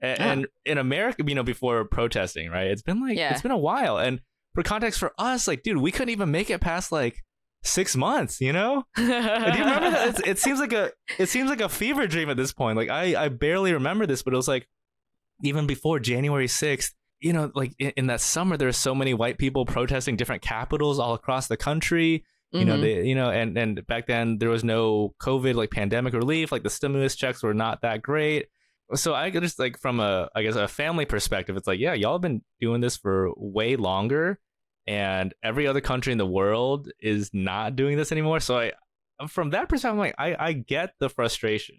and, 0.02 0.18
Yeah. 0.20 0.32
and 0.32 0.48
in 0.66 0.78
America, 0.78 1.24
you 1.26 1.36
know, 1.36 1.44
before 1.44 1.84
protesting, 1.86 2.50
right? 2.50 2.68
It's 2.68 2.82
been 2.82 3.02
like 3.02 3.18
Yeah. 3.18 3.32
it's 3.32 3.42
been 3.42 3.52
a 3.52 3.58
while, 3.58 3.98
and 3.98 4.22
for 4.54 4.64
context, 4.64 5.00
for 5.00 5.14
us, 5.18 5.48
like, 5.48 5.64
dude, 5.64 5.78
we 5.78 5.92
couldn't 5.92 6.10
even 6.10 6.32
make 6.32 6.50
it 6.50 6.62
past 6.62 6.92
like 6.92 7.24
six 7.64 7.96
months, 7.96 8.40
you 8.42 8.54
know? 8.54 8.86
Do 8.96 9.04
you 9.04 9.10
remember 9.14 9.92
that? 9.92 10.10
It's, 10.10 10.20
it 10.28 10.40
seems 10.40 10.60
like 10.60 10.74
a 10.74 10.92
it 11.20 11.28
seems 11.30 11.50
like 11.50 11.62
a 11.62 11.70
fever 11.70 12.08
dream 12.08 12.30
at 12.30 12.38
this 12.38 12.54
point. 12.54 12.78
Like 12.78 12.90
I 12.90 13.26
I 13.26 13.30
barely 13.30 13.74
remember 13.74 14.06
this, 14.06 14.24
but 14.24 14.34
it 14.34 14.38
was 14.38 14.48
like 14.48 14.68
even 15.44 15.68
before 15.68 16.00
January 16.00 16.48
sixth. 16.48 16.94
You 17.20 17.34
know, 17.34 17.52
like 17.56 17.74
in, 17.80 17.92
in 17.98 18.08
that 18.08 18.22
summer, 18.22 18.58
there 18.58 18.68
were 18.68 18.72
so 18.74 18.94
many 18.94 19.14
white 19.16 19.40
people 19.40 19.66
protesting 19.66 20.16
different 20.18 20.44
capitals 20.44 21.00
all 21.00 21.16
across 21.16 21.48
the 21.48 21.58
country. 21.58 22.24
You 22.52 22.64
know, 22.64 22.78
Mhm. 22.78 22.82
they 22.82 23.06
you 23.06 23.16
know, 23.16 23.30
and 23.30 23.58
and 23.58 23.86
back 23.88 24.08
then 24.08 24.38
there 24.38 24.50
was 24.50 24.64
no 24.64 25.14
COVID 25.22 25.56
like 25.56 25.70
pandemic 25.72 26.14
relief. 26.14 26.52
Like 26.52 26.64
the 26.64 26.70
stimulus 26.70 27.16
checks 27.16 27.44
were 27.44 27.54
not 27.54 27.82
that 27.82 28.02
great. 28.02 28.48
So 28.96 29.14
I 29.14 29.30
just 29.32 29.60
like 29.60 29.78
from 29.78 30.00
a 30.00 30.30
I 30.34 30.44
guess 30.44 30.56
a 30.56 30.68
family 30.68 31.06
perspective, 31.06 31.58
it's 31.58 31.68
like 31.68 31.80
yeah, 31.80 31.94
y'all 31.94 32.14
have 32.14 32.22
been 32.22 32.42
doing 32.62 32.80
this 32.80 32.96
for 32.96 33.32
way 33.36 33.76
longer, 33.76 34.40
and 34.88 35.34
every 35.44 35.68
other 35.68 35.82
country 35.82 36.14
in 36.14 36.18
the 36.18 36.26
world 36.26 36.90
is 37.02 37.32
not 37.34 37.76
doing 37.76 37.98
this 37.98 38.14
anymore. 38.14 38.40
So 38.40 38.60
I 38.60 38.72
from 39.28 39.50
that 39.50 39.68
perspective, 39.68 39.92
I'm 39.94 40.00
like 40.00 40.16
I 40.18 40.36
I 40.40 40.54
get 40.54 40.94
the 41.00 41.10
frustration. 41.10 41.76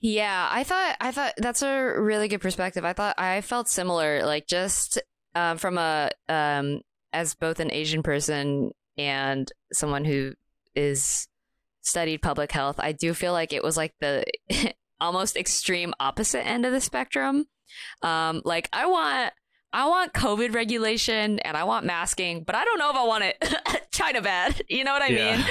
Yeah, 0.00 0.48
I 0.50 0.64
thought 0.64 0.96
I 1.00 1.12
thought 1.12 1.34
that's 1.36 1.62
a 1.62 1.94
really 2.00 2.26
good 2.28 2.40
perspective. 2.40 2.84
I 2.84 2.92
thought 2.92 3.14
I 3.18 3.40
felt 3.40 3.68
similar, 3.68 4.24
like 4.24 4.46
just 4.48 5.00
um, 5.34 5.58
from 5.58 5.78
a 5.78 6.10
um, 6.28 6.80
as 7.12 7.34
both 7.34 7.60
an 7.60 7.70
Asian 7.72 8.02
person 8.02 8.72
and 8.98 9.50
someone 9.72 10.04
who 10.04 10.34
is 10.74 11.28
studied 11.82 12.22
public 12.22 12.52
health. 12.52 12.76
I 12.78 12.92
do 12.92 13.12
feel 13.14 13.32
like 13.32 13.52
it 13.52 13.62
was 13.62 13.76
like 13.76 13.92
the 14.00 14.24
almost 15.00 15.36
extreme 15.36 15.92
opposite 16.00 16.46
end 16.46 16.64
of 16.64 16.72
the 16.72 16.80
spectrum. 16.80 17.46
Um, 18.02 18.42
like 18.44 18.68
I 18.72 18.86
want 18.86 19.32
I 19.72 19.88
want 19.88 20.12
COVID 20.12 20.54
regulation 20.54 21.38
and 21.40 21.56
I 21.56 21.64
want 21.64 21.86
masking, 21.86 22.44
but 22.44 22.54
I 22.54 22.64
don't 22.64 22.78
know 22.78 22.90
if 22.90 22.96
I 22.96 23.04
want 23.04 23.24
it 23.24 23.88
China 23.92 24.22
bad. 24.22 24.60
You 24.68 24.84
know 24.84 24.92
what 24.92 25.02
I 25.02 25.08
Yeah. 25.08 25.36
mean? 25.36 25.46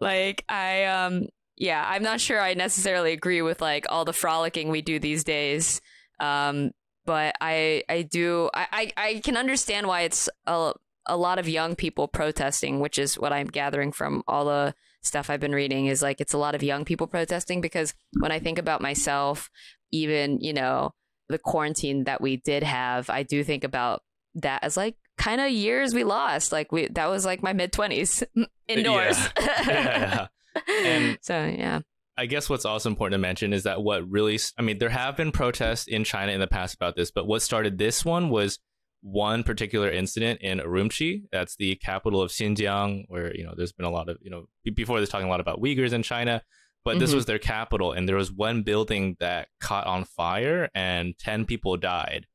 Like 0.00 0.44
I 0.48 0.84
um 0.84 1.26
yeah, 1.56 1.84
I'm 1.86 2.02
not 2.02 2.20
sure 2.20 2.40
I 2.40 2.54
necessarily 2.54 3.12
agree 3.12 3.42
with 3.42 3.60
like 3.60 3.86
all 3.88 4.04
the 4.04 4.12
frolicking 4.12 4.68
we 4.70 4.82
do 4.82 4.98
these 4.98 5.24
days. 5.24 5.80
Um, 6.20 6.70
but 7.04 7.34
I 7.40 7.82
I 7.88 8.02
do 8.02 8.50
I, 8.54 8.92
I, 8.96 9.08
I 9.08 9.20
can 9.24 9.36
understand 9.36 9.86
why 9.86 10.02
it's 10.02 10.28
a 10.46 10.72
a 11.06 11.16
lot 11.16 11.38
of 11.38 11.48
young 11.48 11.74
people 11.74 12.08
protesting, 12.08 12.80
which 12.80 12.98
is 12.98 13.18
what 13.18 13.32
I'm 13.32 13.48
gathering 13.48 13.92
from 13.92 14.22
all 14.28 14.44
the 14.44 14.74
stuff 15.02 15.30
I've 15.30 15.40
been 15.40 15.54
reading 15.54 15.86
is 15.86 16.00
like 16.02 16.20
it's 16.20 16.32
a 16.32 16.38
lot 16.38 16.54
of 16.54 16.62
young 16.62 16.84
people 16.84 17.06
protesting 17.06 17.60
because 17.60 17.94
when 18.20 18.30
I 18.30 18.38
think 18.38 18.58
about 18.58 18.80
myself, 18.80 19.50
even, 19.90 20.40
you 20.40 20.52
know, 20.52 20.92
the 21.28 21.38
quarantine 21.38 22.04
that 22.04 22.20
we 22.20 22.36
did 22.36 22.62
have, 22.62 23.10
I 23.10 23.22
do 23.24 23.42
think 23.42 23.64
about 23.64 24.02
that 24.36 24.62
as 24.62 24.76
like 24.76 24.96
kind 25.18 25.40
of 25.40 25.50
years 25.50 25.94
we 25.94 26.04
lost. 26.04 26.52
Like 26.52 26.72
we 26.72 26.88
that 26.88 27.08
was 27.08 27.24
like 27.26 27.42
my 27.42 27.52
mid 27.52 27.72
20s 27.72 28.22
indoors. 28.68 29.18
yeah, 29.40 29.48
yeah. 29.66 30.26
And- 30.68 31.18
so, 31.22 31.44
yeah. 31.44 31.80
I 32.14 32.26
guess 32.26 32.50
what's 32.50 32.66
also 32.66 32.90
important 32.90 33.14
to 33.14 33.18
mention 33.22 33.54
is 33.54 33.62
that 33.62 33.82
what 33.82 34.08
really, 34.08 34.38
I 34.58 34.62
mean, 34.62 34.78
there 34.78 34.90
have 34.90 35.16
been 35.16 35.32
protests 35.32 35.88
in 35.88 36.04
China 36.04 36.30
in 36.30 36.40
the 36.40 36.46
past 36.46 36.74
about 36.74 36.94
this, 36.94 37.10
but 37.10 37.26
what 37.26 37.40
started 37.40 37.78
this 37.78 38.04
one 38.04 38.28
was 38.28 38.58
one 39.02 39.42
particular 39.42 39.90
incident 39.90 40.40
in 40.40 40.58
Urumqi. 40.60 41.24
That's 41.32 41.56
the 41.56 41.74
capital 41.76 42.22
of 42.22 42.30
Xinjiang, 42.30 43.04
where, 43.08 43.34
you 43.36 43.44
know, 43.44 43.52
there's 43.56 43.72
been 43.72 43.84
a 43.86 43.90
lot 43.90 44.08
of, 44.08 44.16
you 44.22 44.30
know, 44.30 44.46
be- 44.64 44.70
before 44.70 44.98
there's 44.98 45.08
talking 45.08 45.26
a 45.26 45.30
lot 45.30 45.40
about 45.40 45.60
Uyghurs 45.60 45.92
in 45.92 46.02
China, 46.04 46.42
but 46.84 46.98
this 47.00 47.10
Mhm. 47.10 47.16
was 47.16 47.26
their 47.26 47.38
capital. 47.40 47.92
And 47.92 48.08
there 48.08 48.16
was 48.16 48.30
one 48.32 48.62
building 48.62 49.16
that 49.18 49.48
caught 49.60 49.86
on 49.86 50.04
fire 50.04 50.68
and 50.74 51.18
10 51.18 51.44
people 51.46 51.76
died. 51.76 52.26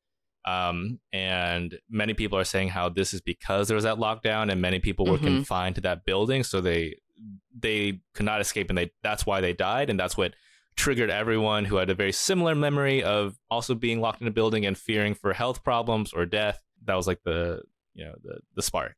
Um, 0.44 1.00
and 1.12 1.78
many 1.90 2.14
people 2.14 2.38
are 2.38 2.44
saying 2.44 2.68
how 2.68 2.88
this 2.88 3.12
is 3.12 3.20
because 3.20 3.68
there 3.68 3.74
was 3.74 3.84
that 3.84 3.96
lockdown 3.98 4.50
and 4.50 4.60
many 4.60 4.78
people 4.78 5.04
were 5.06 5.18
Mhm. 5.18 5.24
confined 5.24 5.74
to 5.76 5.80
that 5.82 6.04
building. 6.04 6.42
So 6.44 6.60
they, 6.60 6.98
they 7.58 8.00
could 8.14 8.24
not 8.26 8.40
escape 8.40 8.68
and 8.70 8.78
they 8.78 8.90
that's 9.02 9.26
why 9.26 9.40
they 9.40 9.52
died 9.52 9.90
and 9.90 9.98
that's 9.98 10.16
what 10.16 10.34
triggered 10.78 11.10
everyone 11.10 11.64
who 11.64 11.76
had 11.76 11.90
a 11.90 11.94
very 11.94 12.12
similar 12.12 12.54
memory 12.54 13.02
of 13.02 13.36
also 13.50 13.74
being 13.74 14.00
locked 14.00 14.22
in 14.22 14.28
a 14.28 14.30
building 14.30 14.64
and 14.64 14.78
fearing 14.78 15.12
for 15.12 15.32
health 15.32 15.62
problems 15.64 16.12
or 16.12 16.24
death 16.24 16.62
that 16.84 16.94
was 16.94 17.06
like 17.06 17.20
the 17.24 17.60
you 17.94 18.04
know 18.04 18.14
the 18.22 18.38
the 18.54 18.62
spark 18.62 18.94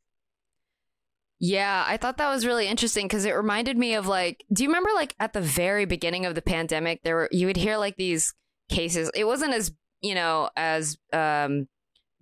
Yeah, 1.40 1.82
I 1.86 1.96
thought 1.96 2.18
that 2.18 2.28
was 2.28 2.44
really 2.44 2.66
interesting 2.68 3.06
because 3.06 3.24
it 3.24 3.32
reminded 3.32 3.78
me 3.78 3.94
of 3.94 4.06
like, 4.06 4.44
do 4.52 4.62
you 4.62 4.68
remember 4.68 4.90
like 4.94 5.14
at 5.18 5.32
the 5.32 5.40
very 5.40 5.86
beginning 5.86 6.26
of 6.26 6.34
the 6.34 6.42
pandemic, 6.42 7.02
there 7.02 7.16
were 7.16 7.28
you 7.32 7.46
would 7.46 7.56
hear 7.56 7.78
like 7.78 7.96
these 7.96 8.34
cases. 8.68 9.10
It 9.14 9.24
wasn't 9.24 9.54
as 9.54 9.72
you 10.02 10.14
know 10.14 10.50
as 10.56 10.98
um 11.12 11.66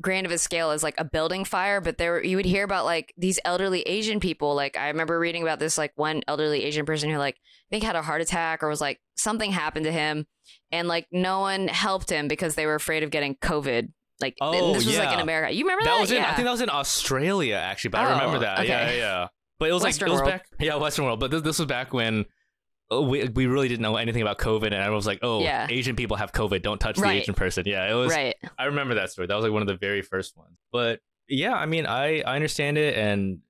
grand 0.00 0.26
of 0.26 0.32
a 0.32 0.38
scale 0.38 0.70
as 0.70 0.82
like 0.82 0.94
a 0.98 1.04
building 1.04 1.44
fire, 1.44 1.80
but 1.80 1.98
there 1.98 2.22
you 2.24 2.36
would 2.36 2.46
hear 2.46 2.64
about 2.64 2.84
like 2.84 3.12
these 3.16 3.38
elderly 3.44 3.82
Asian 3.82 4.20
people. 4.20 4.54
Like 4.54 4.76
I 4.76 4.88
remember 4.88 5.18
reading 5.18 5.42
about 5.42 5.58
this 5.58 5.76
like 5.78 5.92
one 5.96 6.22
elderly 6.28 6.64
Asian 6.64 6.86
person 6.86 7.10
who 7.10 7.18
like 7.18 7.34
I 7.34 7.68
think 7.70 7.84
had 7.84 7.96
a 7.96 8.02
heart 8.02 8.20
attack 8.20 8.62
or 8.62 8.68
was 8.68 8.80
like 8.80 9.00
something 9.16 9.50
happened 9.50 9.84
to 9.86 9.92
him, 9.92 10.26
and 10.72 10.88
like 10.88 11.06
no 11.10 11.40
one 11.40 11.68
helped 11.68 12.10
him 12.10 12.28
because 12.28 12.54
they 12.54 12.66
were 12.66 12.74
afraid 12.76 13.02
of 13.02 13.10
getting 13.10 13.34
COVID. 13.36 13.88
Like 14.20 14.34
Oh, 14.40 14.72
this 14.74 14.84
was 14.86 14.98
like 14.98 15.12
in. 15.12 15.20
America. 15.20 15.52
You 15.54 15.64
remember 15.64 15.84
that? 15.84 15.94
that 15.94 16.00
was 16.00 16.10
in 16.10 16.16
yeah. 16.16 16.30
i 16.30 16.34
think 16.34 16.44
that 16.46 16.50
was 16.50 16.60
in 16.60 16.70
australia 16.70 17.54
actually 17.54 17.90
but 17.90 18.00
i 18.00 18.06
Oh, 18.06 18.10
remember 18.16 18.38
that 18.40 18.66
yeah 18.66 18.80
okay. 18.82 18.98
yeah 18.98 19.04
yeah 19.20 19.28
but 19.60 19.68
it 19.68 19.72
was 19.72 19.84
Western 19.84 20.08
like 20.08 20.10
it 20.10 20.12
was 20.12 20.20
world. 20.22 20.30
back 20.32 20.46
yeah 20.58 20.74
western 20.74 21.04
world 21.04 21.20
but 21.20 21.30
this, 21.30 21.42
this 21.42 21.58
was 21.60 21.66
back 21.66 21.92
when 21.94 22.24
Oh, 22.90 23.02
we, 23.02 23.28
we 23.28 23.46
really 23.46 23.68
didn't 23.68 23.82
know 23.82 23.96
anything 23.96 24.22
about 24.22 24.38
covid 24.38 24.66
and 24.66 24.74
everyone 24.74 24.96
was 24.96 25.06
like 25.06 25.18
oh 25.22 25.42
Yeah. 25.42 25.66
asian 25.68 25.94
people 25.94 26.16
have 26.16 26.32
covid 26.32 26.62
don't 26.62 26.78
touch 26.80 26.96
the 26.96 27.06
asian 27.06 27.34
person 27.34 27.64
yeah 27.66 27.90
it 27.90 27.92
was 27.94 28.10
right. 28.12 28.34
I 28.58 28.64
remember 28.64 28.94
that 28.94 29.10
story. 29.10 29.26
That 29.26 29.34
was 29.34 29.44
like 29.44 29.52
one 29.52 29.60
of 29.60 29.68
the 29.68 29.76
very 29.76 30.00
first 30.00 30.36
ones. 30.38 30.56
But 30.72 31.00
yeah, 31.28 31.52
I 31.54 31.66
mean, 31.66 31.84
I 31.84 32.22
I 32.22 32.34
understand 32.36 32.78
it, 32.78 32.96
and 32.96 33.40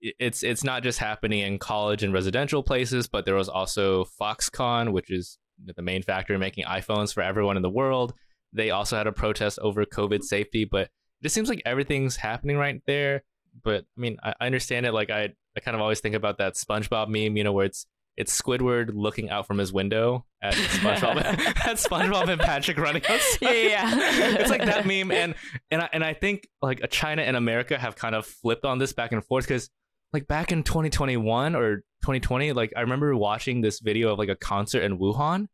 it's 0.00 0.44
it's 0.44 0.62
not 0.62 0.82
just 0.84 0.98
happening 1.00 1.40
in 1.40 1.58
college 1.58 2.04
and 2.04 2.12
residential 2.12 2.62
places, 2.62 3.08
but 3.08 3.24
there 3.24 3.34
was 3.34 3.48
also 3.48 4.04
Foxconn, 4.20 4.92
which 4.92 5.10
is 5.10 5.38
the 5.64 5.82
main 5.82 6.02
factor 6.02 6.34
in 6.34 6.38
making 6.40 6.64
iPhones 6.64 7.12
for 7.12 7.22
everyone 7.22 7.56
in 7.56 7.62
the 7.62 7.70
world. 7.70 8.14
They 8.52 8.70
also 8.70 8.96
had 8.96 9.08
a 9.08 9.12
protest 9.12 9.58
over 9.60 9.84
COVID 9.84 10.22
safety, 10.22 10.64
but 10.64 10.82
it 10.82 10.90
just 11.24 11.34
seems 11.34 11.48
like 11.48 11.62
everything's 11.66 12.14
happening 12.16 12.56
right 12.58 12.80
there. 12.86 13.24
But 13.64 13.86
I 13.96 14.00
mean, 14.00 14.18
I, 14.22 14.34
I 14.40 14.46
understand 14.46 14.86
it. 14.86 14.92
Like 14.94 15.10
I 15.10 15.32
I 15.56 15.60
kind 15.60 15.74
of 15.74 15.80
always 15.80 15.98
think 16.00 16.14
about 16.14 16.38
that 16.38 16.54
SpongeBob 16.54 17.08
meme, 17.08 17.36
you 17.36 17.42
know, 17.42 17.52
where 17.52 17.66
it's 17.66 17.86
it's 18.16 18.40
Squidward 18.40 18.90
looking 18.94 19.30
out 19.30 19.46
from 19.46 19.58
his 19.58 19.72
window 19.72 20.24
at 20.42 20.54
SpongeBob, 20.54 21.16
at 21.66 21.76
SpongeBob 21.76 22.28
and 22.28 22.40
Patrick 22.40 22.78
running 22.78 23.02
outside. 23.08 23.40
Yeah, 23.40 23.52
yeah, 23.52 23.94
yeah. 23.94 24.36
it's 24.38 24.50
like 24.50 24.64
that 24.64 24.86
meme, 24.86 25.10
and 25.10 25.34
and 25.70 25.82
I, 25.82 25.88
and 25.92 26.04
I 26.04 26.14
think 26.14 26.48
like 26.62 26.80
China 26.90 27.22
and 27.22 27.36
America 27.36 27.78
have 27.78 27.96
kind 27.96 28.14
of 28.14 28.26
flipped 28.26 28.64
on 28.64 28.78
this 28.78 28.92
back 28.92 29.12
and 29.12 29.24
forth 29.24 29.46
because 29.46 29.70
like 30.12 30.26
back 30.28 30.52
in 30.52 30.62
2021 30.62 31.56
or 31.56 31.78
2020, 32.02 32.52
like 32.52 32.72
I 32.76 32.82
remember 32.82 33.16
watching 33.16 33.60
this 33.60 33.80
video 33.80 34.12
of 34.12 34.18
like 34.18 34.28
a 34.28 34.36
concert 34.36 34.82
in 34.82 34.98
Wuhan. 34.98 35.48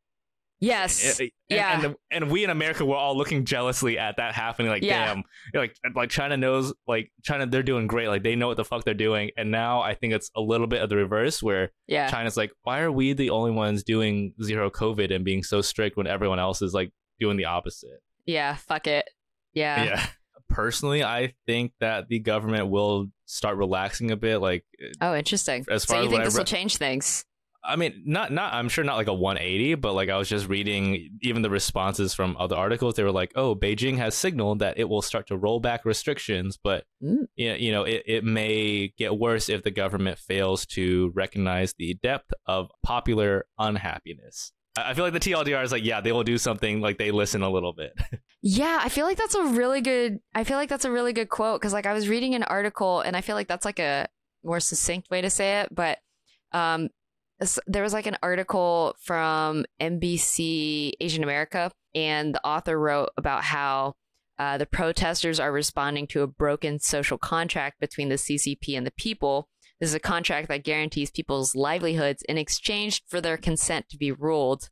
Yes. 0.60 1.18
And, 1.18 1.30
Yeah. 1.48 1.84
and, 1.84 1.96
and 2.10 2.30
we 2.30 2.44
in 2.44 2.50
America 2.50 2.84
were 2.84 2.94
all 2.96 3.16
looking 3.16 3.44
jealously 3.46 3.98
at 3.98 4.18
that 4.18 4.34
happening. 4.34 4.70
Like, 4.70 4.82
Yeah. 4.82 5.06
damn, 5.14 5.22
like 5.54 5.74
like 5.94 6.10
China 6.10 6.36
knows, 6.36 6.72
like 6.86 7.10
China, 7.22 7.46
they're 7.46 7.62
doing 7.62 7.86
great. 7.86 8.08
Like 8.08 8.22
they 8.22 8.36
know 8.36 8.46
what 8.48 8.56
the 8.58 8.64
fuck 8.64 8.84
they're 8.84 8.92
doing. 8.94 9.30
And 9.38 9.50
now 9.50 9.80
I 9.80 9.94
think 9.94 10.12
it's 10.12 10.30
a 10.36 10.40
little 10.40 10.66
bit 10.66 10.82
of 10.82 10.90
the 10.90 10.96
reverse, 10.96 11.42
where 11.42 11.70
yeah. 11.86 12.10
China's 12.10 12.36
like, 12.36 12.52
why 12.62 12.80
are 12.80 12.92
we 12.92 13.14
the 13.14 13.30
only 13.30 13.50
ones 13.52 13.82
doing 13.82 14.34
zero 14.42 14.70
COVID 14.70 15.14
and 15.14 15.24
being 15.24 15.42
so 15.42 15.62
strict 15.62 15.96
when 15.96 16.06
everyone 16.06 16.38
else 16.38 16.60
is 16.62 16.74
like 16.74 16.92
doing 17.18 17.36
the 17.38 17.46
opposite? 17.46 18.02
Yeah. 18.26 18.54
Fuck 18.56 18.86
it. 18.86 19.08
Yeah. 19.54 19.82
yeah. 19.84 20.06
Personally, 20.48 21.02
I 21.04 21.32
think 21.46 21.72
that 21.80 22.08
the 22.08 22.18
government 22.18 22.68
will 22.68 23.06
start 23.24 23.56
relaxing 23.56 24.10
a 24.10 24.16
bit. 24.16 24.38
Like, 24.38 24.64
Oh, 25.00 25.14
interesting. 25.16 25.64
As 25.70 25.84
so 25.84 25.94
far 25.94 26.02
you 26.02 26.08
as 26.08 26.12
think 26.12 26.24
this 26.24 26.36
will 26.36 26.44
change 26.44 26.76
things? 26.76 27.24
I 27.62 27.76
mean, 27.76 28.02
not 28.06 28.32
not. 28.32 28.54
I'm 28.54 28.68
sure 28.68 28.84
not 28.84 28.96
like 28.96 29.06
a 29.06 29.12
180, 29.14 29.74
but 29.74 29.92
like 29.92 30.08
I 30.08 30.16
was 30.16 30.28
just 30.28 30.48
reading 30.48 31.10
even 31.20 31.42
the 31.42 31.50
responses 31.50 32.14
from 32.14 32.36
other 32.38 32.56
articles. 32.56 32.94
They 32.94 33.02
were 33.02 33.12
like, 33.12 33.32
"Oh, 33.36 33.54
Beijing 33.54 33.98
has 33.98 34.14
signaled 34.14 34.60
that 34.60 34.78
it 34.78 34.88
will 34.88 35.02
start 35.02 35.26
to 35.28 35.36
roll 35.36 35.60
back 35.60 35.84
restrictions, 35.84 36.58
but 36.62 36.84
Mm. 37.02 37.26
you 37.36 37.70
know, 37.72 37.84
it, 37.84 38.02
it 38.06 38.24
may 38.24 38.92
get 38.96 39.18
worse 39.18 39.48
if 39.48 39.62
the 39.62 39.70
government 39.70 40.18
fails 40.18 40.64
to 40.66 41.12
recognize 41.14 41.74
the 41.74 41.94
depth 42.02 42.32
of 42.46 42.70
popular 42.82 43.44
unhappiness." 43.58 44.52
I 44.76 44.94
feel 44.94 45.04
like 45.04 45.12
the 45.12 45.20
TLDR 45.20 45.62
is 45.64 45.72
like, 45.72 45.84
yeah, 45.84 46.00
they 46.00 46.12
will 46.12 46.22
do 46.22 46.38
something 46.38 46.80
like 46.80 46.96
they 46.96 47.10
listen 47.10 47.42
a 47.42 47.50
little 47.50 47.72
bit. 47.72 47.92
Yeah, 48.42 48.78
I 48.82 48.88
feel 48.88 49.04
like 49.04 49.18
that's 49.18 49.34
a 49.34 49.44
really 49.44 49.82
good. 49.82 50.18
I 50.34 50.44
feel 50.44 50.56
like 50.56 50.70
that's 50.70 50.86
a 50.86 50.90
really 50.90 51.12
good 51.12 51.28
quote 51.28 51.60
because 51.60 51.74
like 51.74 51.84
I 51.84 51.92
was 51.92 52.08
reading 52.08 52.34
an 52.34 52.42
article 52.44 53.02
and 53.02 53.14
I 53.14 53.20
feel 53.20 53.36
like 53.36 53.48
that's 53.48 53.66
like 53.66 53.78
a 53.78 54.06
more 54.42 54.60
succinct 54.60 55.10
way 55.10 55.20
to 55.20 55.28
say 55.28 55.60
it, 55.60 55.68
but 55.74 55.98
um, 56.52 56.88
there 57.66 57.82
was 57.82 57.92
like 57.92 58.06
an 58.06 58.18
article 58.22 58.94
from 59.00 59.64
NBC 59.80 60.92
Asian 61.00 61.22
America, 61.22 61.70
and 61.94 62.34
the 62.34 62.46
author 62.46 62.78
wrote 62.78 63.10
about 63.16 63.44
how 63.44 63.94
uh, 64.38 64.58
the 64.58 64.66
protesters 64.66 65.40
are 65.40 65.52
responding 65.52 66.06
to 66.08 66.22
a 66.22 66.26
broken 66.26 66.78
social 66.78 67.18
contract 67.18 67.80
between 67.80 68.08
the 68.08 68.16
CCP 68.16 68.76
and 68.76 68.86
the 68.86 68.92
people. 68.92 69.48
This 69.80 69.90
is 69.90 69.94
a 69.94 70.00
contract 70.00 70.48
that 70.48 70.64
guarantees 70.64 71.10
people's 71.10 71.54
livelihoods 71.54 72.22
in 72.28 72.36
exchange 72.36 73.02
for 73.08 73.20
their 73.20 73.36
consent 73.36 73.88
to 73.90 73.96
be 73.96 74.12
ruled. 74.12 74.68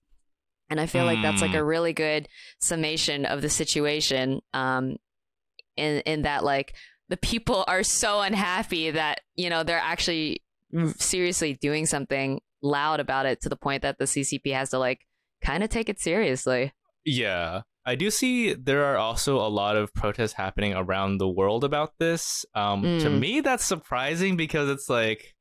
And 0.71 0.79
I 0.79 0.87
feel 0.87 1.07
like 1.07 1.23
that's 1.23 1.41
like 1.41 1.55
a 1.55 1.65
really 1.65 1.95
good 1.95 2.29
summation 2.61 3.25
of 3.25 3.41
the 3.41 3.49
situation. 3.49 4.41
Um, 4.53 4.97
in 5.79 6.01
in 6.01 6.23
that 6.23 6.45
like 6.45 6.75
the 7.09 7.17
people 7.17 7.65
are 7.67 7.83
so 7.83 8.21
unhappy 8.21 8.91
that 8.91 9.21
you 9.35 9.49
know 9.49 9.63
they're 9.63 9.79
actually 9.79 10.43
seriously 10.97 11.59
doing 11.61 11.87
something 11.87 12.41
loud 12.63 13.01
about 13.01 13.27
it 13.27 13.41
to 13.43 13.49
the 13.49 13.57
point 13.57 13.83
that 13.83 13.99
the 13.99 14.05
CCP 14.05 14.53
has 14.53 14.71
to 14.71 14.79
like 14.79 15.01
kind 15.43 15.63
of 15.63 15.71
take 15.71 15.89
it 15.89 16.01
seriously. 16.01 16.73
Yeah. 17.05 17.63
I 17.87 17.95
do 17.95 18.11
see 18.11 18.53
there 18.53 18.85
are 18.85 18.99
also 18.99 19.37
a 19.39 19.49
lot 19.49 19.77
of 19.77 19.95
protests 19.95 20.35
happening 20.35 20.75
around 20.75 21.19
the 21.19 21.29
world 21.29 21.65
about 21.65 21.93
this. 21.99 22.45
Um, 22.55 22.83
mm. 22.83 23.01
To 23.01 23.09
me, 23.09 23.41
that's 23.41 23.65
surprising 23.65 24.37
because 24.37 24.69
it's 24.69 24.91
like, 24.91 25.35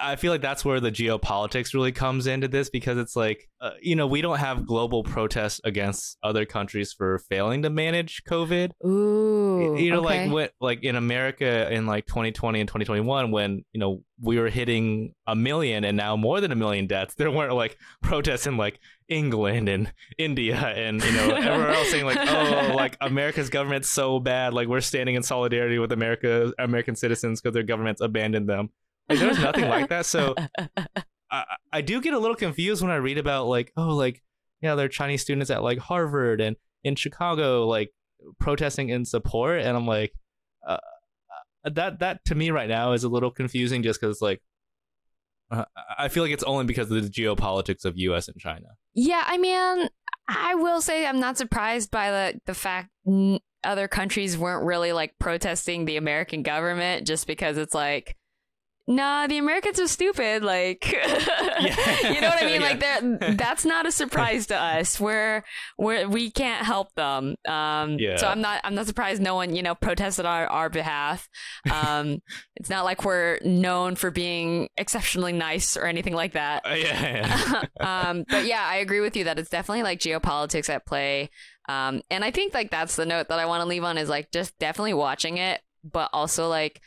I 0.00 0.16
feel 0.16 0.32
like 0.32 0.40
that's 0.40 0.64
where 0.64 0.80
the 0.80 0.92
geopolitics 0.92 1.74
really 1.74 1.92
comes 1.92 2.26
into 2.26 2.48
this 2.48 2.70
because 2.70 2.98
it's 2.98 3.16
like, 3.16 3.48
uh, 3.60 3.72
you 3.80 3.96
know, 3.96 4.06
we 4.06 4.20
don't 4.20 4.38
have 4.38 4.66
global 4.66 5.02
protests 5.02 5.60
against 5.64 6.18
other 6.22 6.44
countries 6.44 6.92
for 6.92 7.18
failing 7.18 7.62
to 7.62 7.70
manage 7.70 8.22
COVID. 8.24 8.70
Ooh, 8.84 9.76
you 9.78 9.90
know, 9.90 10.04
okay. 10.04 10.24
like 10.24 10.32
what, 10.32 10.52
like 10.60 10.84
in 10.84 10.96
America 10.96 11.72
in 11.72 11.86
like 11.86 12.06
2020 12.06 12.60
and 12.60 12.68
2021, 12.68 13.30
when 13.30 13.64
you 13.72 13.80
know 13.80 14.02
we 14.20 14.38
were 14.38 14.48
hitting 14.48 15.14
a 15.26 15.34
million 15.34 15.84
and 15.84 15.96
now 15.96 16.16
more 16.16 16.40
than 16.40 16.52
a 16.52 16.56
million 16.56 16.86
deaths, 16.86 17.14
there 17.16 17.30
weren't 17.30 17.54
like 17.54 17.76
protests 18.02 18.46
in 18.46 18.56
like 18.56 18.78
England 19.08 19.68
and 19.68 19.92
India 20.18 20.56
and 20.56 21.02
you 21.02 21.12
know 21.12 21.34
everywhere 21.34 21.70
else 21.70 21.90
saying 21.90 22.06
like, 22.06 22.18
oh, 22.20 22.72
like 22.76 22.96
America's 23.00 23.50
government's 23.50 23.88
so 23.88 24.20
bad, 24.20 24.54
like 24.54 24.68
we're 24.68 24.80
standing 24.80 25.14
in 25.14 25.22
solidarity 25.22 25.78
with 25.78 25.92
America, 25.92 26.52
American 26.58 26.94
citizens 26.96 27.40
because 27.40 27.54
their 27.54 27.62
government's 27.62 28.00
abandoned 28.00 28.48
them. 28.48 28.70
Like 29.08 29.18
there's 29.18 29.38
nothing 29.38 29.68
like 29.68 29.88
that. 29.88 30.06
So 30.06 30.34
I, 31.30 31.44
I 31.72 31.80
do 31.80 32.00
get 32.00 32.14
a 32.14 32.18
little 32.18 32.36
confused 32.36 32.82
when 32.82 32.90
I 32.90 32.96
read 32.96 33.18
about 33.18 33.46
like, 33.46 33.72
oh, 33.76 33.94
like, 33.94 34.22
you 34.60 34.68
know, 34.68 34.76
there 34.76 34.86
are 34.86 34.90
Chinese 34.90 35.22
students 35.22 35.50
at 35.50 35.62
like 35.62 35.78
Harvard 35.78 36.40
and 36.40 36.56
in 36.84 36.94
Chicago, 36.94 37.66
like 37.66 37.92
protesting 38.38 38.90
in 38.90 39.04
support. 39.04 39.60
And 39.60 39.76
I'm 39.76 39.86
like, 39.86 40.12
uh, 40.66 40.78
uh 41.64 41.70
that, 41.70 41.98
that 42.00 42.24
to 42.26 42.34
me 42.34 42.50
right 42.50 42.68
now 42.68 42.92
is 42.92 43.04
a 43.04 43.08
little 43.08 43.30
confusing 43.30 43.82
just 43.82 44.00
because 44.00 44.20
like, 44.20 44.40
uh, 45.50 45.64
I 45.98 46.08
feel 46.08 46.22
like 46.22 46.32
it's 46.32 46.44
only 46.44 46.64
because 46.64 46.90
of 46.90 47.02
the 47.02 47.10
geopolitics 47.10 47.84
of 47.84 47.98
U.S. 47.98 48.28
and 48.28 48.38
China. 48.38 48.68
Yeah, 48.94 49.22
I 49.26 49.36
mean, 49.36 49.88
I 50.28 50.54
will 50.54 50.80
say 50.80 51.06
I'm 51.06 51.20
not 51.20 51.36
surprised 51.36 51.90
by 51.90 52.10
the 52.10 52.40
the 52.46 52.54
fact 52.54 52.88
other 53.64 53.86
countries 53.86 54.38
weren't 54.38 54.64
really 54.64 54.92
like 54.92 55.18
protesting 55.18 55.84
the 55.84 55.96
American 55.96 56.42
government 56.42 57.06
just 57.06 57.26
because 57.26 57.58
it's 57.58 57.74
like 57.74 58.16
nah, 58.86 59.26
the 59.26 59.38
Americans 59.38 59.78
are 59.78 59.86
stupid. 59.86 60.42
Like, 60.42 60.90
yeah. 60.92 62.12
you 62.12 62.20
know 62.20 62.28
what 62.28 62.42
I 62.42 62.46
mean? 62.46 62.60
yeah. 62.80 63.18
Like, 63.20 63.38
that's 63.38 63.64
not 63.64 63.86
a 63.86 63.92
surprise 63.92 64.46
to 64.48 64.56
us. 64.56 64.98
We're, 64.98 65.44
we're, 65.78 66.08
we 66.08 66.30
can't 66.30 66.64
help 66.64 66.94
them. 66.94 67.36
Um, 67.46 67.98
yeah. 67.98 68.16
So 68.16 68.26
I'm 68.26 68.40
not, 68.40 68.60
I'm 68.64 68.74
not 68.74 68.86
surprised 68.86 69.22
no 69.22 69.34
one, 69.34 69.54
you 69.54 69.62
know, 69.62 69.74
protested 69.74 70.26
on 70.26 70.32
our, 70.32 70.46
our 70.46 70.68
behalf. 70.68 71.28
Um, 71.70 72.22
it's 72.56 72.70
not 72.70 72.84
like 72.84 73.04
we're 73.04 73.38
known 73.44 73.94
for 73.94 74.10
being 74.10 74.68
exceptionally 74.76 75.32
nice 75.32 75.76
or 75.76 75.84
anything 75.84 76.14
like 76.14 76.32
that. 76.32 76.66
Uh, 76.66 76.74
yeah. 76.74 77.64
um, 77.80 78.24
but 78.28 78.46
yeah, 78.46 78.64
I 78.66 78.76
agree 78.76 79.00
with 79.00 79.16
you 79.16 79.24
that 79.24 79.38
it's 79.38 79.50
definitely 79.50 79.82
like 79.84 80.00
geopolitics 80.00 80.68
at 80.68 80.86
play. 80.86 81.30
Um, 81.68 82.02
and 82.10 82.24
I 82.24 82.32
think 82.32 82.54
like 82.54 82.70
that's 82.70 82.96
the 82.96 83.06
note 83.06 83.28
that 83.28 83.38
I 83.38 83.46
want 83.46 83.62
to 83.62 83.68
leave 83.68 83.84
on 83.84 83.96
is 83.96 84.08
like 84.08 84.32
just 84.32 84.58
definitely 84.58 84.94
watching 84.94 85.38
it, 85.38 85.60
but 85.84 86.10
also 86.12 86.48
like, 86.48 86.80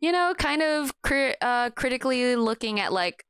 you 0.00 0.12
know, 0.12 0.34
kind 0.36 0.62
of 0.62 0.92
cri- 1.02 1.36
uh, 1.40 1.70
critically 1.70 2.36
looking 2.36 2.80
at 2.80 2.92
like 2.92 3.24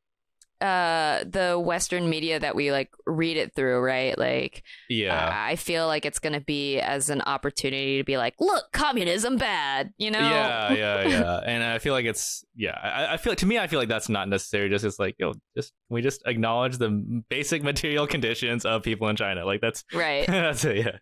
uh 0.60 1.24
the 1.24 1.58
western 1.58 2.10
media 2.10 2.38
that 2.38 2.54
we 2.54 2.70
like 2.70 2.90
read 3.06 3.38
it 3.38 3.54
through 3.54 3.80
right? 3.80 4.18
Like 4.18 4.62
yeah. 4.90 5.28
Uh, 5.28 5.30
i 5.32 5.56
feel 5.56 5.86
like 5.86 6.04
it's 6.04 6.18
gonna 6.18 6.40
be 6.40 6.78
as 6.78 7.08
an 7.08 7.22
opportunity 7.22 7.96
to 7.96 8.04
be 8.04 8.18
like 8.18 8.34
look 8.40 8.70
communism 8.72 9.38
bad 9.38 9.94
you 9.96 10.10
know? 10.10 10.18
Yeah 10.18 10.72
yeah 10.74 11.08
yeah. 11.08 11.40
And 11.46 11.64
i 11.64 11.78
feel 11.78 11.94
like 11.94 12.04
it's 12.04 12.44
yeah 12.54 12.78
I, 12.78 13.14
I 13.14 13.16
feel 13.16 13.34
to 13.34 13.46
me 13.46 13.58
i 13.58 13.68
feel 13.68 13.78
like 13.78 13.88
that's 13.88 14.10
not 14.10 14.28
necessary. 14.28 14.68
Just 14.68 14.84
it's 14.84 14.98
like 14.98 15.16
yo 15.18 15.32
just 15.56 15.72
we 15.88 16.02
just 16.02 16.22
acknowledge 16.26 16.76
the 16.76 16.90
basic 17.30 17.62
material 17.62 18.06
conditions 18.06 18.66
of 18.66 18.82
people 18.82 19.08
in 19.08 19.16
china? 19.16 19.46
Like 19.46 19.62
that's 19.62 19.82
right. 19.94 20.26
that's 20.26 20.62
it 20.66 20.76
yeah. 20.76 20.98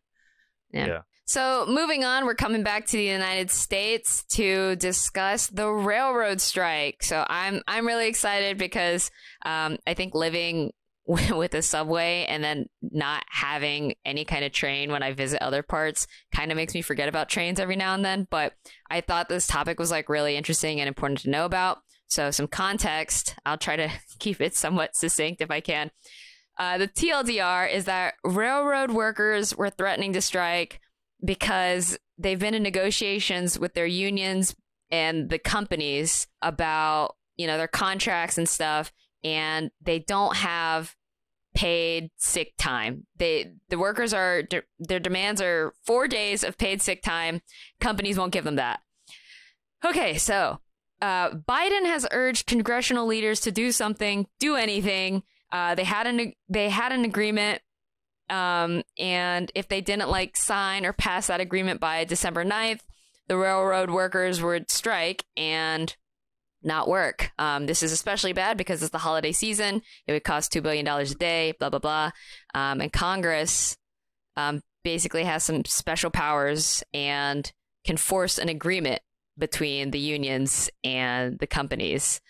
Yeah. 0.70 0.86
yeah. 0.86 1.00
So, 1.28 1.66
moving 1.68 2.04
on, 2.04 2.24
we're 2.24 2.34
coming 2.34 2.62
back 2.62 2.86
to 2.86 2.96
the 2.96 3.04
United 3.04 3.50
States 3.50 4.24
to 4.30 4.76
discuss 4.76 5.48
the 5.48 5.68
railroad 5.68 6.40
strike. 6.40 7.02
So, 7.02 7.22
I'm 7.28 7.60
I'm 7.68 7.86
really 7.86 8.08
excited 8.08 8.56
because 8.56 9.10
um, 9.44 9.76
I 9.86 9.92
think 9.92 10.14
living 10.14 10.72
with 11.06 11.52
a 11.52 11.60
subway 11.60 12.24
and 12.30 12.42
then 12.42 12.64
not 12.80 13.24
having 13.28 13.92
any 14.06 14.24
kind 14.24 14.42
of 14.42 14.52
train 14.52 14.90
when 14.90 15.02
I 15.02 15.12
visit 15.12 15.42
other 15.42 15.62
parts 15.62 16.06
kind 16.34 16.50
of 16.50 16.56
makes 16.56 16.72
me 16.72 16.80
forget 16.80 17.10
about 17.10 17.28
trains 17.28 17.60
every 17.60 17.76
now 17.76 17.92
and 17.92 18.02
then. 18.02 18.26
But 18.30 18.54
I 18.88 19.02
thought 19.02 19.28
this 19.28 19.46
topic 19.46 19.78
was 19.78 19.90
like 19.90 20.08
really 20.08 20.34
interesting 20.34 20.80
and 20.80 20.88
important 20.88 21.20
to 21.20 21.30
know 21.30 21.44
about. 21.44 21.80
So, 22.06 22.30
some 22.30 22.48
context. 22.48 23.34
I'll 23.44 23.58
try 23.58 23.76
to 23.76 23.90
keep 24.18 24.40
it 24.40 24.56
somewhat 24.56 24.96
succinct 24.96 25.42
if 25.42 25.50
I 25.50 25.60
can. 25.60 25.90
Uh, 26.58 26.78
the 26.78 26.88
TLDR 26.88 27.70
is 27.70 27.84
that 27.84 28.14
railroad 28.24 28.92
workers 28.92 29.54
were 29.54 29.68
threatening 29.68 30.14
to 30.14 30.22
strike 30.22 30.80
because 31.24 31.98
they've 32.16 32.38
been 32.38 32.54
in 32.54 32.62
negotiations 32.62 33.58
with 33.58 33.74
their 33.74 33.86
unions 33.86 34.54
and 34.90 35.30
the 35.30 35.38
companies 35.38 36.26
about 36.42 37.16
you 37.36 37.46
know 37.46 37.56
their 37.56 37.68
contracts 37.68 38.38
and 38.38 38.48
stuff 38.48 38.92
and 39.24 39.70
they 39.80 39.98
don't 39.98 40.36
have 40.36 40.94
paid 41.54 42.10
sick 42.16 42.52
time. 42.56 43.06
They 43.16 43.52
the 43.68 43.78
workers 43.78 44.12
are 44.14 44.42
their 44.78 45.00
demands 45.00 45.40
are 45.40 45.72
4 45.84 46.08
days 46.08 46.44
of 46.44 46.58
paid 46.58 46.82
sick 46.82 47.02
time. 47.02 47.40
Companies 47.80 48.18
won't 48.18 48.32
give 48.32 48.44
them 48.44 48.56
that. 48.56 48.80
Okay 49.84 50.18
so 50.18 50.60
uh, 51.00 51.30
biden 51.30 51.84
has 51.84 52.06
urged 52.10 52.46
congressional 52.46 53.06
leaders 53.06 53.40
to 53.40 53.52
do 53.52 53.72
something 53.72 54.26
do 54.38 54.56
anything. 54.56 55.22
Uh, 55.50 55.74
they 55.74 55.84
had 55.84 56.06
an 56.06 56.32
they 56.48 56.68
had 56.68 56.92
an 56.92 57.04
agreement 57.04 57.62
um, 58.30 58.82
and 58.98 59.50
if 59.54 59.68
they 59.68 59.80
didn't 59.80 60.10
like 60.10 60.36
sign 60.36 60.84
or 60.84 60.92
pass 60.92 61.28
that 61.28 61.40
agreement 61.40 61.80
by 61.80 62.04
December 62.04 62.44
9th, 62.44 62.80
the 63.28 63.36
railroad 63.36 63.90
workers 63.90 64.42
would 64.42 64.70
strike 64.70 65.24
and 65.36 65.94
not 66.62 66.88
work. 66.88 67.30
Um, 67.38 67.66
this 67.66 67.82
is 67.82 67.92
especially 67.92 68.32
bad 68.32 68.56
because 68.56 68.82
it's 68.82 68.90
the 68.90 68.98
holiday 68.98 69.32
season. 69.32 69.82
It 70.06 70.12
would 70.12 70.24
cost 70.24 70.52
$2 70.52 70.62
billion 70.62 70.86
a 70.86 71.04
day, 71.06 71.54
blah, 71.58 71.70
blah, 71.70 71.78
blah. 71.78 72.10
Um, 72.54 72.80
and 72.80 72.92
Congress 72.92 73.76
um, 74.36 74.62
basically 74.82 75.24
has 75.24 75.44
some 75.44 75.64
special 75.64 76.10
powers 76.10 76.82
and 76.92 77.50
can 77.84 77.96
force 77.96 78.38
an 78.38 78.48
agreement 78.48 79.00
between 79.36 79.92
the 79.92 80.00
unions 80.00 80.68
and 80.82 81.38
the 81.38 81.46
companies. 81.46 82.20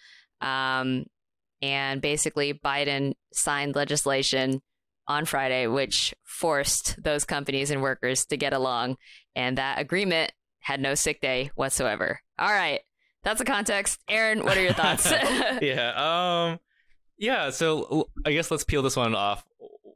Um, 0.41 1.07
and 1.63 2.01
basically, 2.01 2.55
Biden 2.55 3.15
signed 3.33 3.75
legislation 3.75 4.61
on 5.09 5.25
Friday, 5.25 5.67
which 5.67 6.15
forced 6.23 7.03
those 7.03 7.25
companies 7.25 7.71
and 7.71 7.83
workers 7.83 8.27
to 8.27 8.37
get 8.37 8.53
along. 8.53 8.97
And 9.35 9.59
that 9.59 9.81
agreement 9.81 10.33
had 10.61 10.81
no 10.81 10.95
sick 10.95 11.21
day 11.21 11.51
whatsoever. 11.55 12.21
All 12.39 12.53
right. 12.53 12.81
That's 13.25 13.39
the 13.39 13.45
context. 13.45 13.99
Aaron, 14.09 14.45
what 14.45 14.57
are 14.57 14.63
your 14.63 14.75
thoughts? 14.75 15.11
yeah. 15.63 16.51
Um 16.51 16.61
yeah, 17.21 17.51
so 17.51 18.09
I 18.25 18.33
guess 18.33 18.51
let's 18.51 18.63
peel 18.63 18.83
this 18.83 18.95
one 18.95 19.15
off 19.15 19.45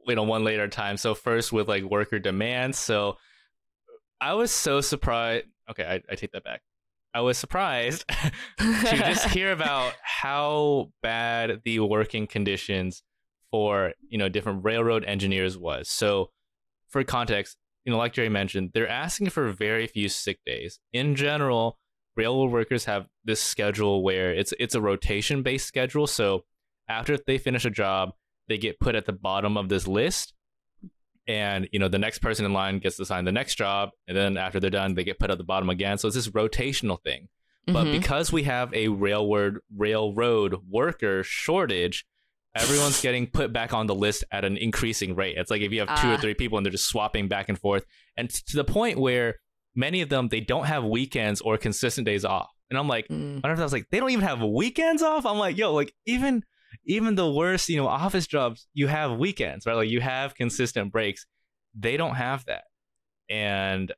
you 0.07 0.15
know 0.15 0.23
one 0.23 0.43
later 0.43 0.67
time. 0.67 0.97
So 0.97 1.15
first 1.15 1.53
with 1.53 1.69
like 1.69 1.83
worker 1.83 2.19
demands. 2.19 2.77
So 2.77 3.17
I 4.19 4.33
was 4.33 4.51
so 4.51 4.81
surprised. 4.81 5.45
Okay, 5.69 5.85
I, 5.85 6.01
I 6.11 6.15
take 6.15 6.31
that 6.33 6.43
back. 6.43 6.61
I 7.13 7.21
was 7.21 7.37
surprised 7.37 8.05
to 8.57 8.97
just 8.97 9.27
hear 9.29 9.51
about 9.51 9.93
how 10.01 10.91
bad 11.03 11.61
the 11.63 11.79
working 11.79 12.25
conditions 12.25 13.03
for 13.53 13.93
you 14.09 14.17
know 14.17 14.27
different 14.27 14.65
railroad 14.65 15.05
engineers 15.05 15.55
was. 15.55 15.87
So 15.87 16.31
for 16.89 17.03
context, 17.03 17.55
you 17.85 17.91
know, 17.91 17.99
like 17.99 18.15
Gerrie 18.15 18.27
mentioned, 18.27 18.71
they're 18.73 18.89
asking 18.89 19.29
for 19.29 19.51
very 19.51 19.85
few 19.85 20.09
sick 20.09 20.39
days. 20.43 20.79
In 20.91 21.15
general, 21.15 21.77
railroad 22.17 22.51
workers 22.51 22.85
have 22.85 23.05
this 23.23 23.39
schedule 23.39 24.01
where 24.01 24.33
it's 24.33 24.55
it's 24.59 24.73
a 24.73 24.81
rotation 24.81 25.43
based 25.43 25.67
schedule. 25.67 26.07
So 26.07 26.45
after 26.89 27.15
they 27.15 27.37
finish 27.37 27.63
a 27.63 27.69
job, 27.69 28.13
they 28.47 28.57
get 28.57 28.79
put 28.79 28.95
at 28.95 29.05
the 29.05 29.13
bottom 29.13 29.55
of 29.55 29.69
this 29.69 29.87
list. 29.87 30.33
And 31.27 31.69
you 31.71 31.77
know 31.77 31.89
the 31.89 31.99
next 31.99 32.19
person 32.19 32.45
in 32.45 32.53
line 32.53 32.79
gets 32.79 32.99
assigned 32.99 33.27
the 33.27 33.31
next 33.31 33.53
job, 33.53 33.91
and 34.07 34.17
then 34.17 34.35
after 34.35 34.59
they're 34.59 34.71
done, 34.71 34.95
they 34.95 35.03
get 35.03 35.19
put 35.19 35.29
at 35.29 35.37
the 35.37 35.43
bottom 35.43 35.69
again. 35.69 35.99
So 35.99 36.07
it's 36.07 36.15
this 36.15 36.27
rotational 36.29 36.99
thing. 37.03 37.27
But 37.67 37.85
mm-hmm. 37.85 37.99
because 37.99 38.31
we 38.31 38.43
have 38.43 38.73
a 38.73 38.87
railroad 38.87 39.59
railroad 39.77 40.55
worker 40.67 41.23
shortage, 41.23 42.03
everyone's 42.55 43.01
getting 43.01 43.27
put 43.27 43.51
back 43.51 43.73
on 43.73 43.87
the 43.87 43.95
list 43.95 44.23
at 44.31 44.45
an 44.45 44.57
increasing 44.57 45.15
rate. 45.15 45.37
It's 45.37 45.49
like 45.51 45.61
if 45.61 45.71
you 45.71 45.79
have 45.79 46.01
two 46.01 46.07
uh. 46.07 46.11
or 46.11 46.15
ah. 46.15 46.21
three 46.21 46.33
people 46.33 46.57
and 46.57 46.65
they're 46.65 46.71
just 46.71 46.87
swapping 46.87 47.27
back 47.27 47.49
and 47.49 47.59
forth, 47.59 47.85
and 48.17 48.29
to 48.29 48.55
the 48.55 48.63
point 48.63 48.99
where 48.99 49.35
many 49.75 50.01
of 50.01 50.09
them 50.09 50.27
they 50.27 50.39
don't 50.39 50.65
have 50.65 50.83
weekends 50.83 51.41
or 51.41 51.57
consistent 51.57 52.05
days 52.05 52.25
off. 52.25 52.49
And 52.69 52.79
I'm 52.79 52.87
like, 52.87 53.07
Mm. 53.07 53.37
I 53.43 53.47
don't 53.47 53.51
know 53.51 53.53
if 53.53 53.59
I 53.59 53.63
was 53.63 53.73
like, 53.73 53.89
they 53.91 53.99
don't 53.99 54.09
even 54.09 54.25
have 54.25 54.41
weekends 54.41 55.03
off. 55.03 55.25
I'm 55.25 55.37
like, 55.37 55.57
yo, 55.57 55.73
like 55.73 55.93
even 56.05 56.43
even 56.85 57.15
the 57.15 57.31
worst, 57.31 57.69
you 57.69 57.77
know, 57.77 57.87
office 57.87 58.27
jobs, 58.27 58.67
you 58.73 58.87
have 58.87 59.17
weekends, 59.17 59.65
right? 59.65 59.75
Like 59.75 59.89
you 59.89 60.01
have 60.01 60.35
consistent 60.35 60.91
breaks. 60.91 61.25
They 61.75 61.97
don't 61.97 62.15
have 62.15 62.45
that. 62.45 62.63
And 63.29 63.91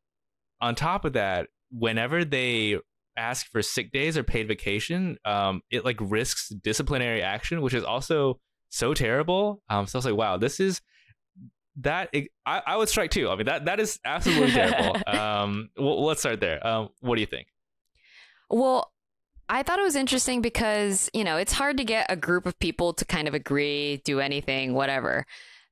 on 0.62 0.76
top 0.76 1.06
of 1.06 1.14
that, 1.14 1.48
whenever 1.72 2.24
they 2.26 2.80
ask 3.18 3.50
for 3.52 3.62
sick 3.62 3.92
days 3.92 4.18
or 4.18 4.24
paid 4.24 4.48
vacation, 4.48 5.18
um, 5.26 5.62
it 5.72 5.86
like 5.86 5.98
risks 6.00 6.50
disciplinary 6.50 7.22
action, 7.22 7.62
which 7.62 7.74
is 7.74 7.84
also 7.84 8.40
so 8.70 8.94
terrible. 8.94 9.62
Um, 9.70 9.88
so 9.88 9.98
I 9.98 10.00
was 10.00 10.06
like, 10.06 10.16
wow, 10.16 10.38
this 10.38 10.60
is 10.60 10.82
that 11.78 12.10
I, 12.46 12.62
I 12.66 12.78
would 12.78 12.90
strike 12.90 13.12
too. 13.12 13.30
I 13.30 13.36
mean, 13.36 13.46
that 13.46 13.66
that 13.66 13.80
is 13.80 14.00
absolutely 14.06 14.52
terrible. 14.52 14.98
Um, 15.08 15.70
well, 15.78 16.06
let's 16.06 16.20
start 16.22 16.40
there. 16.40 16.66
Um, 16.66 16.90
what 17.02 17.16
do 17.16 17.22
you 17.22 17.28
think? 17.28 17.48
Well, 18.50 18.92
I 19.48 19.64
thought 19.64 19.80
it 19.80 19.84
was 19.84 19.96
interesting 19.96 20.42
because, 20.42 21.10
you 21.14 21.24
know, 21.24 21.38
it's 21.38 21.54
hard 21.54 21.78
to 21.78 21.84
get 21.84 22.08
a 22.10 22.16
group 22.16 22.46
of 22.46 22.58
people 22.60 22.94
to 22.94 23.06
kind 23.06 23.28
of 23.28 23.34
agree, 23.34 24.02
do 24.04 24.20
anything, 24.20 24.74
whatever. 24.74 25.26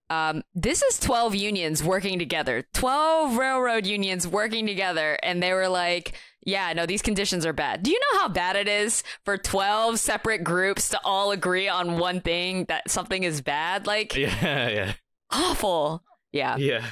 Um, 0.10 0.44
this 0.54 0.82
is 0.84 1.00
12 1.00 1.36
unions 1.36 1.84
working 1.84 2.20
together, 2.20 2.66
12 2.74 3.38
railroad 3.38 3.86
unions 3.86 4.28
working 4.28 4.68
together. 4.68 5.18
And 5.24 5.42
they 5.42 5.54
were 5.54 5.70
like, 5.70 6.14
yeah, 6.46 6.74
no, 6.74 6.86
these 6.86 7.02
conditions 7.02 7.46
are 7.46 7.54
bad. 7.54 7.84
Do 7.84 7.92
you 7.92 8.00
know 8.00 8.20
how 8.20 8.28
bad 8.30 8.56
it 8.56 8.68
is 8.68 9.04
for 9.24 9.38
12 9.38 10.00
separate 10.00 10.44
groups 10.44 10.90
to 10.90 11.00
all 11.04 11.32
agree 11.32 11.68
on 11.68 11.98
one 11.98 12.22
thing 12.22 12.66
that 12.66 12.90
something 12.92 13.24
is 13.24 13.42
bad? 13.42 13.88
Like, 13.88 14.16
Yeah, 14.16 14.70
yeah, 14.70 14.94
awful. 15.32 16.04
Yeah. 16.32 16.58
yeah. 16.58 16.86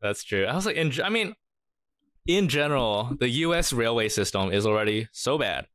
That's 0.00 0.24
true. 0.24 0.44
I 0.44 0.54
was 0.54 0.66
like, 0.66 0.76
in, 0.76 0.92
I 1.02 1.08
mean, 1.08 1.34
in 2.26 2.48
general, 2.48 3.16
the 3.18 3.28
U.S. 3.28 3.72
railway 3.72 4.08
system 4.08 4.52
is 4.52 4.66
already 4.66 5.08
so 5.12 5.38
bad. 5.38 5.66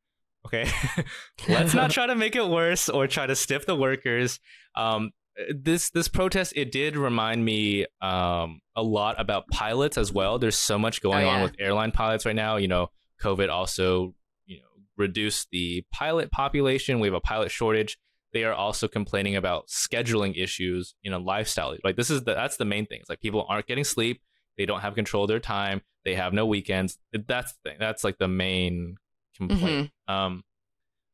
Okay, 0.46 0.68
let's 1.48 1.74
not 1.74 1.92
try 1.92 2.08
to 2.08 2.16
make 2.16 2.36
it 2.36 2.48
worse 2.48 2.90
or 2.90 3.08
try 3.08 3.28
to 3.28 3.36
stiff 3.36 3.66
the 3.66 3.76
workers. 3.76 4.40
Um, 4.76 5.12
this 5.54 5.90
this 5.92 6.08
protest 6.08 6.54
it 6.56 6.72
did 6.72 6.96
remind 6.98 7.44
me 7.46 7.86
um, 8.02 8.62
a 8.76 8.84
lot 8.84 9.20
about 9.20 9.48
pilots 9.48 9.98
as 9.98 10.12
well. 10.12 10.40
There's 10.40 10.58
so 10.58 10.78
much 10.80 11.02
going 11.02 11.26
Oh, 11.26 11.30
on 11.30 11.42
with 11.44 11.56
airline 11.60 11.92
pilots 11.92 12.26
right 12.26 12.36
now. 12.36 12.58
You 12.58 12.68
know, 12.68 12.88
COVID 13.22 13.50
also 13.50 14.14
you 14.46 14.58
know 14.60 14.68
reduced 14.98 15.48
the 15.52 15.84
pilot 15.92 16.32
population. 16.32 17.00
We 17.00 17.08
have 17.08 17.16
a 17.16 17.22
pilot 17.22 17.52
shortage. 17.52 17.98
They 18.34 18.44
are 18.46 18.54
also 18.54 18.88
complaining 18.88 19.36
about 19.36 19.68
scheduling 19.68 20.42
issues 20.42 20.96
in 21.04 21.12
a 21.14 21.20
lifestyle. 21.20 21.76
Like 21.84 21.96
this 21.98 22.10
is 22.10 22.24
the 22.24 22.34
that's 22.34 22.58
the 22.58 22.66
main 22.66 22.86
thing. 22.86 23.00
It's 23.02 23.10
like 23.10 23.20
people 23.20 23.46
aren't 23.50 23.68
getting 23.68 23.84
sleep. 23.84 24.22
They 24.58 24.66
don't 24.66 24.82
have 24.82 24.96
control 24.96 25.24
of 25.26 25.28
their 25.30 25.40
time. 25.40 25.82
They 26.06 26.16
have 26.16 26.34
no 26.34 26.46
weekends. 26.46 26.98
That's 27.14 27.54
the 27.54 27.70
thing. 27.70 27.78
That's 27.80 28.04
like 28.04 28.18
the 28.18 28.28
main 28.28 28.96
complaint. 29.36 29.92
Um, 30.08 30.44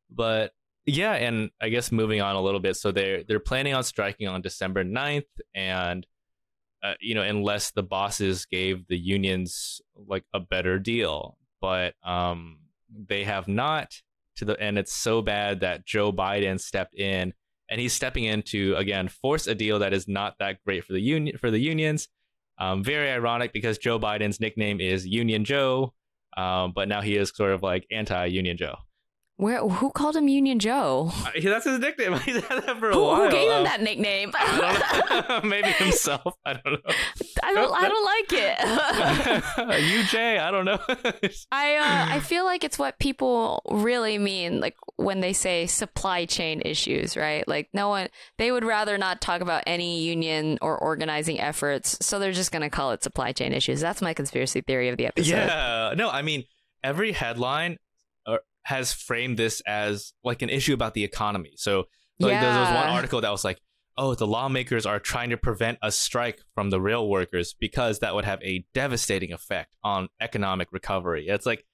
but 0.10 0.52
yeah, 0.88 1.14
and 1.14 1.52
I 1.62 1.68
guess 1.68 1.92
moving 1.92 2.22
on 2.22 2.36
a 2.36 2.42
little 2.42 2.62
bit. 2.62 2.78
So 2.78 2.92
they're 2.92 3.24
they're 3.24 3.42
planning 3.42 3.74
on 3.74 3.84
striking 3.84 4.28
on 4.28 4.42
December 4.42 4.86
9th, 4.86 5.26
and 5.54 6.08
uh, 6.82 6.94
you 7.02 7.14
know, 7.14 7.24
unless 7.24 7.72
the 7.72 7.84
bosses 7.84 8.46
gave 8.46 8.88
the 8.88 8.98
unions 8.98 9.82
like 9.96 10.24
a 10.34 10.40
better 10.40 10.80
deal, 10.80 11.38
but 11.60 11.94
um, 12.04 12.60
they 12.90 13.26
have 13.26 13.50
not 13.50 13.94
to 14.38 14.46
the 14.46 14.60
and 14.60 14.78
it's 14.78 14.94
so 14.94 15.22
bad 15.22 15.60
that 15.60 15.86
Joe 15.86 16.14
Biden 16.14 16.60
stepped 16.60 16.96
in 16.96 17.34
and 17.70 17.82
he's 17.82 17.94
stepping 17.94 18.24
in 18.24 18.42
to 18.44 18.76
again 18.76 19.10
force 19.10 19.48
a 19.48 19.56
deal 19.56 19.80
that 19.80 19.94
is 19.94 20.08
not 20.08 20.36
that 20.40 20.64
great 20.64 20.86
for 20.86 20.94
the 20.94 21.02
union 21.02 21.38
for 21.38 21.52
the 21.52 21.60
unions. 21.60 22.08
Um, 22.60 22.84
very 22.84 23.12
ironic 23.12 23.52
because 23.52 23.78
Joe 23.78 24.00
Biden's 24.00 24.40
nickname 24.40 24.80
is 24.80 25.06
Union 25.06 25.46
Joe, 25.46 25.94
um, 26.38 26.72
but 26.74 26.88
now 26.88 27.02
he 27.02 27.16
is 27.16 27.32
sort 27.36 27.52
of 27.52 27.62
like 27.62 27.86
anti-Union 27.92 28.58
Joe. 28.58 28.78
Where, 29.38 29.60
who 29.68 29.92
called 29.92 30.16
him 30.16 30.28
Union 30.28 30.58
Joe? 30.58 31.12
Uh, 31.14 31.30
that's 31.44 31.66
his 31.66 31.78
nickname. 31.78 32.14
He's 32.26 32.44
had 32.44 32.64
that 32.64 32.80
for 32.80 32.90
a 32.90 32.94
Who, 32.94 33.04
while. 33.04 33.16
who 33.26 33.30
gave 33.32 33.52
him 33.52 33.64
that 33.66 33.82
nickname? 33.82 34.32
I 34.34 35.10
don't 35.12 35.20
know. 35.20 35.42
Maybe 35.50 35.70
himself. 35.70 36.34
I 36.44 36.54
don't 36.54 36.66
know. 36.74 36.94
I 37.44 37.54
don't. 37.54 37.72
I 37.76 37.88
don't 37.88 38.06
like 38.06 38.34
it. 38.34 38.58
UJ. 39.68 40.40
I 40.40 40.50
don't 40.50 40.66
know. 40.66 40.80
I 41.52 41.76
uh, 41.76 42.16
I 42.16 42.20
feel 42.20 42.46
like 42.46 42.64
it's 42.64 42.80
what 42.80 42.98
people 43.00 43.62
really 43.70 44.18
mean, 44.18 44.60
like 44.60 44.76
when 44.96 45.20
they 45.20 45.34
say 45.34 45.68
supply 45.68 46.26
chain 46.26 46.62
issues, 46.66 47.16
right? 47.16 47.48
Like 47.48 47.70
no 47.74 47.90
one, 47.90 48.08
they 48.38 48.52
would 48.52 48.66
rather 48.66 48.98
not 48.98 49.22
talk 49.22 49.42
about 49.42 49.64
any 49.68 50.02
union 50.02 50.58
or 50.62 50.78
organizing 50.78 51.40
efforts, 51.40 51.98
so 52.02 52.18
they're 52.18 52.32
just 52.32 52.52
gonna 52.52 52.70
call 52.72 52.92
it 52.92 53.04
supply 53.04 53.34
chain 53.34 53.54
issues. 53.54 53.82
That's 53.82 54.02
my 54.02 54.14
conspiracy 54.16 54.62
theory 54.62 54.90
of 54.90 54.98
the 54.98 55.06
episode. 55.06 55.30
yeah. 55.30 55.94
No, 55.96 56.10
I 56.10 56.22
mean 56.24 56.46
every 56.84 57.12
headline 57.12 57.78
has 58.68 58.92
framed 58.92 59.38
this 59.38 59.62
as 59.66 60.12
like 60.26 60.42
an 60.42 60.50
issue 60.50 60.74
about 60.74 60.94
the 60.94 61.06
economy. 61.06 61.54
So 61.56 61.86
like 62.20 62.42
there 62.42 62.60
was 62.60 62.68
one 62.68 62.90
article 62.90 63.22
that 63.22 63.32
was 63.32 63.46
like, 63.46 63.62
"Oh, 63.98 64.14
the 64.14 64.28
lawmakers 64.28 64.86
are 64.86 65.00
trying 65.00 65.30
to 65.30 65.38
prevent 65.38 65.78
a 65.82 65.90
strike 65.90 66.42
from 66.54 66.70
the 66.70 66.82
rail 66.82 67.08
workers 67.08 67.56
because 67.58 68.00
that 68.00 68.14
would 68.14 68.26
have 68.26 68.44
a 68.44 68.66
devastating 68.74 69.32
effect 69.32 69.78
on 69.86 70.10
economic 70.20 70.68
recovery." 70.74 71.28
It's 71.30 71.46
like 71.46 71.66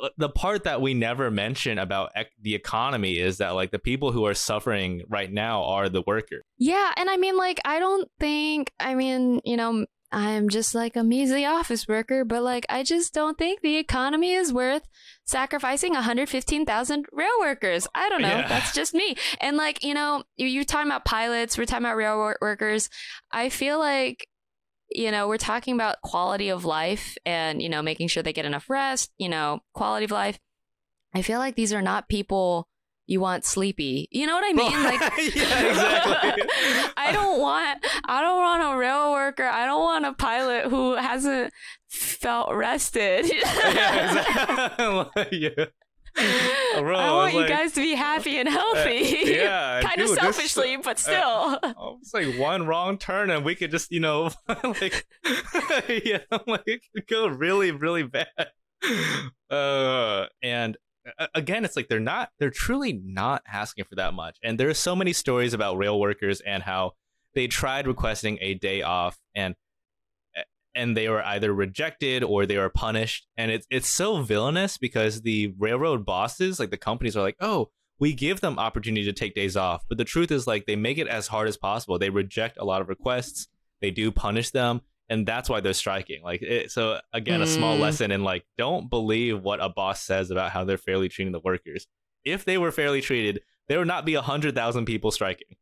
uh, 0.00 0.10
the 0.16 0.28
part 0.28 0.62
that 0.62 0.80
we 0.80 0.94
never 0.94 1.32
mention 1.32 1.80
about 1.80 2.12
ec- 2.14 2.30
the 2.40 2.54
economy 2.54 3.18
is 3.18 3.38
that 3.38 3.50
like 3.56 3.72
the 3.72 3.80
people 3.80 4.12
who 4.12 4.24
are 4.24 4.34
suffering 4.34 5.02
right 5.08 5.32
now 5.32 5.64
are 5.64 5.88
the 5.88 6.04
workers. 6.06 6.44
Yeah, 6.58 6.92
and 6.96 7.10
I 7.10 7.16
mean, 7.16 7.36
like, 7.36 7.58
I 7.64 7.80
don't 7.80 8.08
think, 8.20 8.70
I 8.78 8.94
mean, 8.94 9.40
you 9.44 9.56
know, 9.56 9.84
I'm 10.14 10.48
just 10.48 10.76
like 10.76 10.94
a 10.94 11.02
measly 11.02 11.44
office 11.44 11.88
worker, 11.88 12.24
but 12.24 12.42
like, 12.44 12.64
I 12.68 12.84
just 12.84 13.12
don't 13.12 13.36
think 13.36 13.60
the 13.62 13.76
economy 13.78 14.32
is 14.32 14.52
worth 14.52 14.82
sacrificing 15.24 15.92
115,000 15.94 17.06
rail 17.12 17.28
workers. 17.40 17.88
I 17.96 18.08
don't 18.08 18.22
know. 18.22 18.28
Yeah. 18.28 18.46
That's 18.48 18.72
just 18.72 18.94
me. 18.94 19.16
And 19.40 19.56
like, 19.56 19.82
you 19.82 19.92
know, 19.92 20.22
you- 20.36 20.46
you're 20.46 20.62
talking 20.64 20.86
about 20.86 21.04
pilots, 21.04 21.58
we're 21.58 21.64
talking 21.64 21.84
about 21.84 21.96
rail 21.96 22.16
wor- 22.16 22.38
workers. 22.40 22.88
I 23.32 23.48
feel 23.48 23.78
like, 23.80 24.28
you 24.88 25.10
know, 25.10 25.26
we're 25.26 25.36
talking 25.36 25.74
about 25.74 26.00
quality 26.02 26.48
of 26.48 26.64
life 26.64 27.16
and, 27.26 27.60
you 27.60 27.68
know, 27.68 27.82
making 27.82 28.06
sure 28.06 28.22
they 28.22 28.32
get 28.32 28.44
enough 28.44 28.70
rest, 28.70 29.10
you 29.18 29.28
know, 29.28 29.60
quality 29.74 30.04
of 30.04 30.12
life. 30.12 30.38
I 31.12 31.22
feel 31.22 31.40
like 31.40 31.56
these 31.56 31.72
are 31.72 31.82
not 31.82 32.08
people 32.08 32.68
you 33.06 33.20
want 33.20 33.44
sleepy. 33.44 34.08
You 34.10 34.26
know 34.26 34.34
what 34.34 34.44
I 34.46 34.52
mean? 34.52 34.82
Like, 34.82 35.00
yeah, 35.34 35.68
exactly. 35.68 36.42
I 36.96 37.10
don't 37.12 37.40
want 37.40 37.84
I 38.06 38.20
don't 38.22 38.36
want 38.38 38.74
a 38.74 38.78
rail 38.78 39.12
worker. 39.12 39.44
I 39.44 39.66
don't 39.66 39.82
want 39.82 40.04
a 40.06 40.12
pilot 40.14 40.66
who 40.66 40.94
hasn't 40.96 41.52
felt 41.88 42.52
rested. 42.54 43.26
yeah, 43.34 44.72
exactly. 44.72 45.38
yeah. 45.56 45.64
Bro, 46.78 46.96
I 46.96 47.08
I 47.08 47.12
want 47.12 47.34
you 47.34 47.40
like- 47.40 47.48
guys 47.48 47.72
to 47.72 47.80
be 47.80 47.94
happy 47.94 48.38
and 48.38 48.48
healthy. 48.48 49.18
yeah, 49.24 49.80
kind 49.82 50.00
of 50.00 50.06
dude, 50.06 50.16
this- 50.16 50.22
selfishly, 50.22 50.76
but 50.76 50.98
still. 50.98 51.58
Oh, 51.62 51.98
it's 52.00 52.14
like 52.14 52.38
one 52.38 52.66
wrong 52.66 52.98
turn 52.98 53.30
and 53.30 53.44
we 53.44 53.54
could 53.56 53.72
just, 53.72 53.90
you 53.90 53.98
know, 54.00 54.30
like, 54.48 55.06
yeah, 55.88 56.18
like 56.46 56.62
it 56.66 56.82
could 56.94 57.06
go 57.08 57.26
really, 57.26 57.72
really 57.72 58.04
bad. 58.04 58.28
Uh, 59.50 60.26
and 60.42 60.76
uh, 60.76 60.78
again, 61.34 61.64
it's 61.64 61.76
like 61.76 61.88
they're 61.88 62.00
not, 62.00 62.30
they're 62.38 62.50
truly 62.50 62.92
not 62.92 63.42
asking 63.50 63.84
for 63.84 63.94
that 63.96 64.14
much. 64.14 64.38
And 64.42 64.58
there 64.58 64.68
are 64.68 64.74
so 64.74 64.96
many 64.96 65.12
stories 65.12 65.54
about 65.54 65.76
rail 65.76 65.98
workers 65.98 66.40
and 66.40 66.62
how 66.62 66.92
they 67.34 67.46
tried 67.46 67.86
requesting 67.86 68.38
a 68.40 68.54
day 68.54 68.82
off 68.82 69.18
and 69.34 69.54
and 70.74 70.96
they 70.96 71.08
were 71.08 71.24
either 71.24 71.52
rejected 71.52 72.24
or 72.24 72.46
they 72.46 72.58
were 72.58 72.68
punished. 72.68 73.26
And 73.36 73.50
it's 73.50 73.66
it's 73.70 73.88
so 73.88 74.22
villainous 74.22 74.76
because 74.76 75.22
the 75.22 75.54
railroad 75.58 76.04
bosses, 76.04 76.58
like 76.58 76.70
the 76.70 76.76
companies, 76.76 77.16
are 77.16 77.22
like, 77.22 77.36
oh, 77.40 77.70
we 77.98 78.12
give 78.12 78.40
them 78.40 78.58
opportunity 78.58 79.04
to 79.04 79.12
take 79.12 79.34
days 79.34 79.56
off. 79.56 79.84
But 79.88 79.98
the 79.98 80.04
truth 80.04 80.32
is, 80.32 80.46
like, 80.46 80.66
they 80.66 80.76
make 80.76 80.98
it 80.98 81.06
as 81.06 81.28
hard 81.28 81.48
as 81.48 81.56
possible. 81.56 81.98
They 81.98 82.10
reject 82.10 82.58
a 82.58 82.64
lot 82.64 82.80
of 82.80 82.88
requests. 82.88 83.48
They 83.80 83.90
do 83.90 84.10
punish 84.10 84.50
them, 84.50 84.80
and 85.08 85.26
that's 85.26 85.48
why 85.48 85.60
they're 85.60 85.72
striking. 85.74 86.22
Like, 86.22 86.42
it, 86.42 86.70
so 86.70 87.00
again, 87.12 87.42
a 87.42 87.46
small 87.46 87.76
Mm. 87.76 87.80
lesson 87.80 88.10
in 88.10 88.24
like, 88.24 88.44
don't 88.58 88.88
believe 88.88 89.42
what 89.42 89.62
a 89.62 89.68
boss 89.68 90.02
says 90.02 90.30
about 90.30 90.50
how 90.52 90.64
they're 90.64 90.78
fairly 90.78 91.08
treating 91.08 91.32
the 91.32 91.40
workers. 91.40 91.86
If 92.24 92.44
they 92.44 92.56
were 92.58 92.72
fairly 92.72 93.00
treated, 93.00 93.42
there 93.68 93.78
would 93.78 93.88
not 93.88 94.04
be 94.06 94.14
a 94.14 94.22
hundred 94.22 94.54
thousand 94.54 94.84
people 94.86 95.10
striking. 95.10 95.56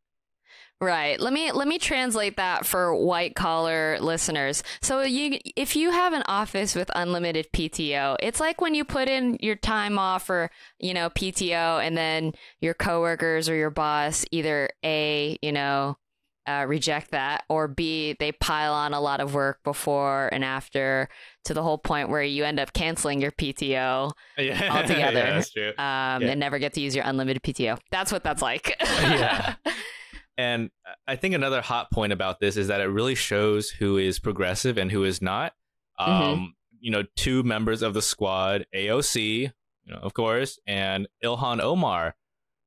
Right. 0.81 1.21
Let 1.21 1.33
me 1.33 1.53
let 1.53 1.69
me 1.69 1.79
translate 1.79 2.39
that 2.39 2.67
for 2.67 2.93
white 2.93 3.37
collar 3.37 3.99
listeners. 4.01 4.65
So 4.81 5.03
you 5.03 5.39
if 5.55 5.77
you 5.77 5.93
have 5.93 6.13
an 6.13 6.25
office 6.27 6.75
with 6.75 6.91
unlimited 6.97 7.47
PTO, 7.53 8.17
it's 8.19 8.41
like 8.41 8.61
when 8.61 8.75
you 8.75 8.85
put 8.85 9.09
in 9.09 9.37
your 9.41 9.55
time 9.55 9.97
off 9.97 10.27
for, 10.27 10.51
you 10.81 10.93
know, 10.93 11.09
PTO 11.11 11.81
and 11.81 11.97
then 11.97 12.33
your 12.61 12.75
coworkers 12.75 13.49
or 13.49 13.55
your 13.55 13.71
boss 13.71 14.25
either 14.33 14.71
A, 14.85 15.39
you 15.41 15.53
know, 15.53 15.99
uh, 16.47 16.65
reject 16.69 17.11
that 17.13 17.45
or 17.49 17.69
B, 17.69 18.17
they 18.19 18.33
pile 18.33 18.73
on 18.75 18.95
a 18.95 19.01
lot 19.01 19.21
of 19.21 19.35
work 19.35 19.61
before 19.65 20.29
and 20.33 20.45
after 20.45 21.09
to 21.45 21.55
the 21.55 21.63
whole 21.63 21.79
point 21.79 22.09
where 22.09 22.23
you 22.23 22.45
end 22.45 22.59
up 22.61 22.73
canceling 22.73 23.21
your 23.21 23.31
PTO 23.33 24.13
Yeah, 24.39 24.69
Altogether. 24.77 25.19
yeah, 25.19 25.31
that's 25.35 25.51
true. 25.53 25.69
um, 25.71 26.23
Yeah. 26.23 26.29
and 26.31 26.41
never 26.41 26.59
get 26.59 26.73
to 26.75 26.81
use 26.81 26.95
your 26.97 27.05
unlimited 27.05 27.43
PTO. 27.43 27.79
That's 27.91 28.11
what 28.13 28.25
that's 28.25 28.43
like. 28.43 28.77
Yeah. 28.81 29.55
And 30.39 30.71
I 31.07 31.17
think 31.17 31.35
another 31.35 31.61
hot 31.61 31.91
point 31.93 32.13
about 32.13 32.41
this 32.41 32.57
is 32.57 32.69
that 32.69 32.81
it 32.81 32.87
really 32.87 33.15
shows 33.15 33.69
who 33.71 33.99
is 33.99 34.19
progressive 34.19 34.79
and 34.79 34.91
who 34.91 35.05
is 35.05 35.21
not. 35.21 35.53
Um, 35.99 36.11
Mhm. 36.11 36.47
You 36.81 36.91
know, 36.91 37.05
two 37.17 37.43
members 37.45 37.83
of 37.83 37.95
the 37.95 38.03
squad, 38.03 38.67
AOC, 38.75 39.53
you 39.85 39.93
know, 39.93 40.01
of 40.01 40.15
course, 40.15 40.59
and 40.67 41.07
Ilhan 41.23 41.61
Omar, 41.61 42.17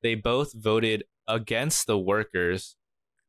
they 0.04 0.16
both 0.16 0.54
voted 0.54 1.04
against 1.28 1.86
the 1.88 1.98
workers, 1.98 2.78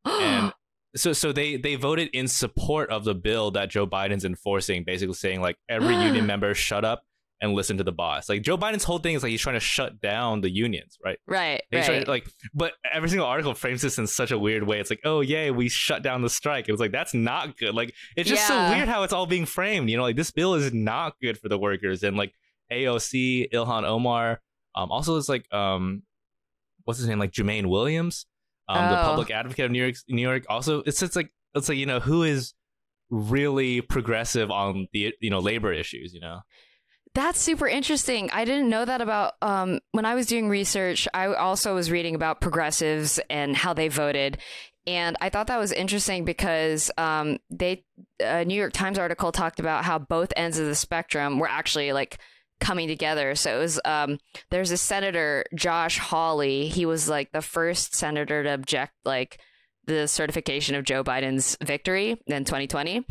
and 0.06 0.52
so 0.96 1.12
so 1.12 1.32
they 1.32 1.56
they 1.56 1.74
voted 1.74 2.08
in 2.12 2.28
support 2.28 2.90
of 2.90 3.04
the 3.04 3.14
bill 3.14 3.50
that 3.52 3.70
Joe 3.70 3.86
Biden's 3.86 4.24
enforcing, 4.24 4.84
basically 4.84 5.14
saying 5.14 5.40
like 5.40 5.56
every 5.68 5.94
union 5.94 6.26
member 6.32 6.54
shut 6.54 6.84
up 6.84 7.02
and 7.42 7.52
listen 7.52 7.76
to 7.76 7.84
the 7.84 7.92
boss. 7.92 8.30
Like 8.30 8.40
Joe 8.42 8.56
Biden's 8.56 8.84
whole 8.84 8.98
thing 8.98 9.14
is 9.14 9.22
like 9.22 9.30
he's 9.30 9.42
trying 9.42 9.56
to 9.56 9.60
shut 9.60 10.00
down 10.00 10.40
the 10.40 10.48
unions, 10.50 10.96
right? 11.04 11.18
Right. 11.26 11.60
He's 11.70 11.86
right. 11.86 12.04
to, 12.04 12.10
like, 12.10 12.26
but 12.54 12.72
every 12.90 13.10
single 13.10 13.26
article 13.26 13.52
frames 13.52 13.82
this 13.82 13.98
in 13.98 14.06
such 14.06 14.30
a 14.30 14.38
weird 14.38 14.62
way. 14.62 14.80
It's 14.80 14.88
like, 14.88 15.02
oh 15.04 15.20
yay, 15.20 15.50
we 15.50 15.68
shut 15.68 16.02
down 16.02 16.22
the 16.22 16.30
strike. 16.30 16.66
It 16.66 16.72
was 16.72 16.80
like 16.80 16.92
that's 16.92 17.12
not 17.12 17.58
good. 17.58 17.74
Like 17.74 17.92
it's 18.16 18.28
just 18.28 18.48
Yeah. 18.48 18.70
so 18.70 18.76
weird 18.76 18.88
how 18.88 19.02
it's 19.02 19.12
all 19.12 19.26
being 19.26 19.44
framed. 19.44 19.90
You 19.90 19.98
know, 19.98 20.02
like 20.02 20.16
this 20.16 20.30
bill 20.30 20.54
is 20.54 20.72
not 20.72 21.14
good 21.20 21.36
for 21.38 21.50
the 21.50 21.58
workers. 21.58 22.02
And 22.02 22.16
like 22.16 22.32
AOC, 22.72 23.52
Ilhan 23.52 23.84
Omar, 23.84 24.40
um, 24.74 24.90
also 24.90 25.16
it's 25.18 25.28
like 25.28 25.52
um, 25.52 26.04
what's 26.84 26.98
his 26.98 27.08
name, 27.08 27.18
like 27.18 27.32
Jumaane 27.32 27.66
Williams, 27.66 28.24
um, 28.68 28.90
the 28.90 29.00
Oh. 29.00 29.04
public 29.04 29.30
advocate 29.30 29.64
of 29.66 29.70
New 29.70 29.82
York. 29.82 29.94
New 30.08 30.22
York. 30.22 30.44
Also, 30.48 30.82
it's 30.86 31.02
it's 31.02 31.16
like 31.16 31.30
it's 31.54 31.68
like 31.68 31.78
you 31.78 31.86
know 31.86 32.00
who 32.00 32.22
is 32.22 32.54
really 33.10 33.80
progressive 33.80 34.50
on 34.50 34.88
the 34.92 35.14
you 35.20 35.30
know 35.30 35.38
labor 35.38 35.72
issues. 35.72 36.12
You 36.12 36.20
know. 36.20 36.40
That's 37.14 37.40
super 37.40 37.66
interesting. 37.66 38.28
I 38.30 38.44
didn't 38.44 38.68
know 38.68 38.84
that 38.84 39.00
about 39.00 39.34
um, 39.40 39.80
when 39.92 40.04
I 40.04 40.14
was 40.14 40.26
doing 40.26 40.50
research. 40.50 41.08
I 41.14 41.28
also 41.32 41.74
was 41.74 41.90
reading 41.90 42.14
about 42.14 42.42
progressives 42.42 43.18
and 43.30 43.56
how 43.56 43.72
they 43.72 43.88
voted, 43.88 44.36
and 44.86 45.16
I 45.22 45.30
thought 45.30 45.46
that 45.46 45.58
was 45.58 45.72
interesting 45.72 46.26
because 46.26 46.90
um, 46.98 47.38
they 47.50 47.84
a 48.20 48.44
New 48.44 48.54
York 48.54 48.74
Times 48.74 48.98
article 48.98 49.32
talked 49.32 49.60
about 49.60 49.84
how 49.84 49.98
both 49.98 50.30
ends 50.36 50.58
of 50.58 50.66
the 50.66 50.74
spectrum 50.74 51.38
were 51.38 51.48
actually 51.48 51.92
like 51.94 52.18
coming 52.60 52.88
together. 52.88 53.34
So 53.34 53.56
it 53.56 53.58
was 53.60 53.80
um, 53.84 54.18
there's 54.50 54.70
a 54.70 54.76
senator 54.76 55.44
Josh 55.54 55.98
Hawley. 55.98 56.68
He 56.68 56.86
was 56.86 57.08
like 57.08 57.32
the 57.32 57.42
first 57.42 57.94
senator 57.94 58.42
to 58.42 58.54
object 58.54 58.92
like 59.04 59.38
the 59.86 60.08
certification 60.08 60.74
of 60.74 60.84
Joe 60.84 61.04
Biden's 61.04 61.56
victory 61.62 62.20
in 62.26 62.44
2020. 62.44 63.06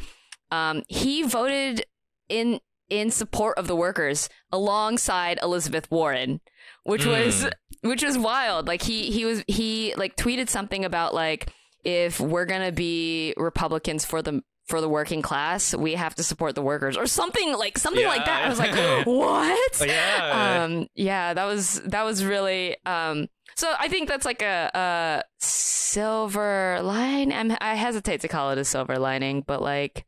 Um, 0.51 0.83
he 0.87 1.23
voted 1.23 1.85
in 2.29 2.59
in 2.89 3.09
support 3.09 3.57
of 3.57 3.65
the 3.67 3.75
workers 3.75 4.29
alongside 4.51 5.39
Elizabeth 5.41 5.89
Warren, 5.89 6.39
which 6.83 7.05
was 7.05 7.45
Mm. 7.45 7.51
which 7.89 8.03
was 8.03 8.17
wild. 8.17 8.67
Like 8.67 8.81
he 8.81 9.11
he 9.11 9.25
was 9.25 9.43
he 9.47 9.93
like 9.97 10.15
tweeted 10.15 10.49
something 10.49 10.83
about 10.85 11.13
like 11.13 11.51
if 11.83 12.19
we're 12.19 12.45
gonna 12.45 12.71
be 12.71 13.33
Republicans 13.37 14.05
for 14.05 14.21
the 14.21 14.43
for 14.65 14.81
the 14.81 14.89
working 14.89 15.21
class, 15.21 15.75
we 15.75 15.93
have 15.93 16.15
to 16.15 16.23
support 16.23 16.55
the 16.55 16.61
workers 16.61 16.97
or 16.97 17.05
something 17.05 17.53
like 17.53 17.77
something 17.77 18.05
like 18.05 18.25
that. 18.25 18.45
I 18.45 18.49
was 18.49 18.59
like, 18.59 18.75
what? 19.05 19.83
Yeah. 19.85 20.63
Um, 20.63 20.87
yeah, 20.95 21.33
that 21.33 21.45
was 21.45 21.81
that 21.81 22.03
was 22.03 22.25
really 22.25 22.77
um. 22.85 23.27
So 23.55 23.73
I 23.79 23.87
think 23.87 24.09
that's 24.09 24.25
like 24.25 24.41
a, 24.41 24.69
a 24.73 25.23
silver 25.39 26.79
line. 26.83 27.31
I'm, 27.31 27.55
I 27.61 27.75
hesitate 27.75 28.19
to 28.21 28.27
call 28.27 28.51
it 28.51 28.57
a 28.57 28.65
silver 28.65 28.99
lining, 28.99 29.43
but 29.47 29.61
like 29.61 30.05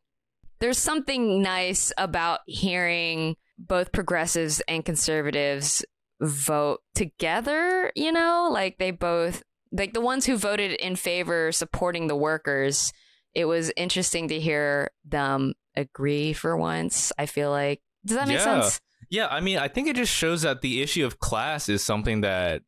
there's 0.59 0.77
something 0.77 1.41
nice 1.41 1.93
about 1.97 2.41
hearing 2.45 3.37
both 3.57 3.91
progressives 3.91 4.61
and 4.67 4.83
conservatives 4.83 5.85
vote 6.19 6.81
together, 6.95 7.91
you 7.95 8.11
know? 8.11 8.49
Like 8.51 8.79
they 8.79 8.91
both 8.91 9.43
like 9.71 9.93
the 9.93 10.01
ones 10.01 10.25
who 10.25 10.37
voted 10.37 10.71
in 10.71 10.95
favor 10.95 11.51
supporting 11.51 12.07
the 12.07 12.15
workers, 12.15 12.91
it 13.37 13.45
was 13.45 13.71
interesting 13.77 14.27
to 14.29 14.39
hear 14.39 14.89
them 15.05 15.53
agree 15.75 16.33
for 16.33 16.57
once. 16.57 17.11
I 17.19 17.27
feel 17.27 17.51
like 17.51 17.81
does 18.03 18.17
that 18.17 18.27
make 18.27 18.37
Yeah. 18.37 18.61
sense? 18.61 18.81
Yeah, 19.09 19.27
I 19.29 19.39
mean, 19.41 19.57
I 19.59 19.67
think 19.67 19.87
it 19.87 19.95
just 19.95 20.11
shows 20.13 20.41
that 20.41 20.61
the 20.61 20.81
issue 20.81 21.05
of 21.05 21.19
class 21.19 21.69
is 21.69 21.83
something 21.83 22.21
that 22.21 22.63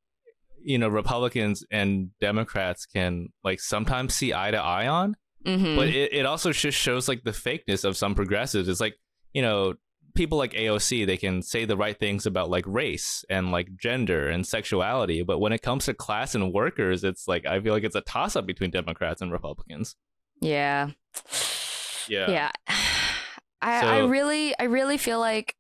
you 0.62 0.78
know 0.78 0.88
Republicans 0.90 1.66
and 1.72 2.10
Democrats 2.20 2.86
can 2.86 3.30
like 3.44 3.60
sometimes 3.60 4.14
see 4.14 4.34
eye 4.34 4.52
to 4.52 4.58
eye 4.58 4.88
on, 4.88 5.16
Mm-hmm. 5.46 5.76
but 5.78 5.88
it, 5.88 6.14
it 6.14 6.26
also 6.26 6.52
just 6.52 6.78
shows 6.78 7.08
like 7.08 7.24
the 7.24 7.32
fakeness 7.32 7.84
of 7.86 7.96
some 7.98 8.14
progressives. 8.14 8.68
It's 8.70 8.82
like 8.82 8.96
you 9.34 9.42
know 9.42 9.74
people 10.16 10.38
like 10.38 10.52
AOC 10.54 11.06
they 11.06 11.16
can 11.18 11.42
say 11.42 11.64
the 11.66 11.78
right 11.78 11.98
things 11.98 12.26
about 12.26 12.50
like 12.50 12.66
race 12.68 13.24
and 13.30 13.52
like 13.52 13.76
gender 13.78 14.28
and 14.28 14.46
sexuality, 14.46 15.24
but 15.24 15.40
when 15.40 15.54
it 15.54 15.62
comes 15.62 15.86
to 15.86 15.94
class 15.94 16.36
and 16.36 16.54
workers, 16.54 17.04
it's 17.04 17.28
like 17.28 17.46
I 17.46 17.60
feel 17.62 17.74
like 17.74 17.84
it's 17.86 17.96
a 17.96 18.02
toss 18.02 18.36
up 18.36 18.46
between 18.46 18.70
Democrats 18.72 19.22
and 19.22 19.32
Republicans. 19.32 19.96
Yeah. 20.42 20.90
Yeah. 22.08 22.30
yeah 22.30 22.52
I, 23.62 23.86
I 23.86 23.98
really 24.06 24.58
i 24.58 24.64
really 24.64 24.98
feel 24.98 25.20
like 25.20 25.54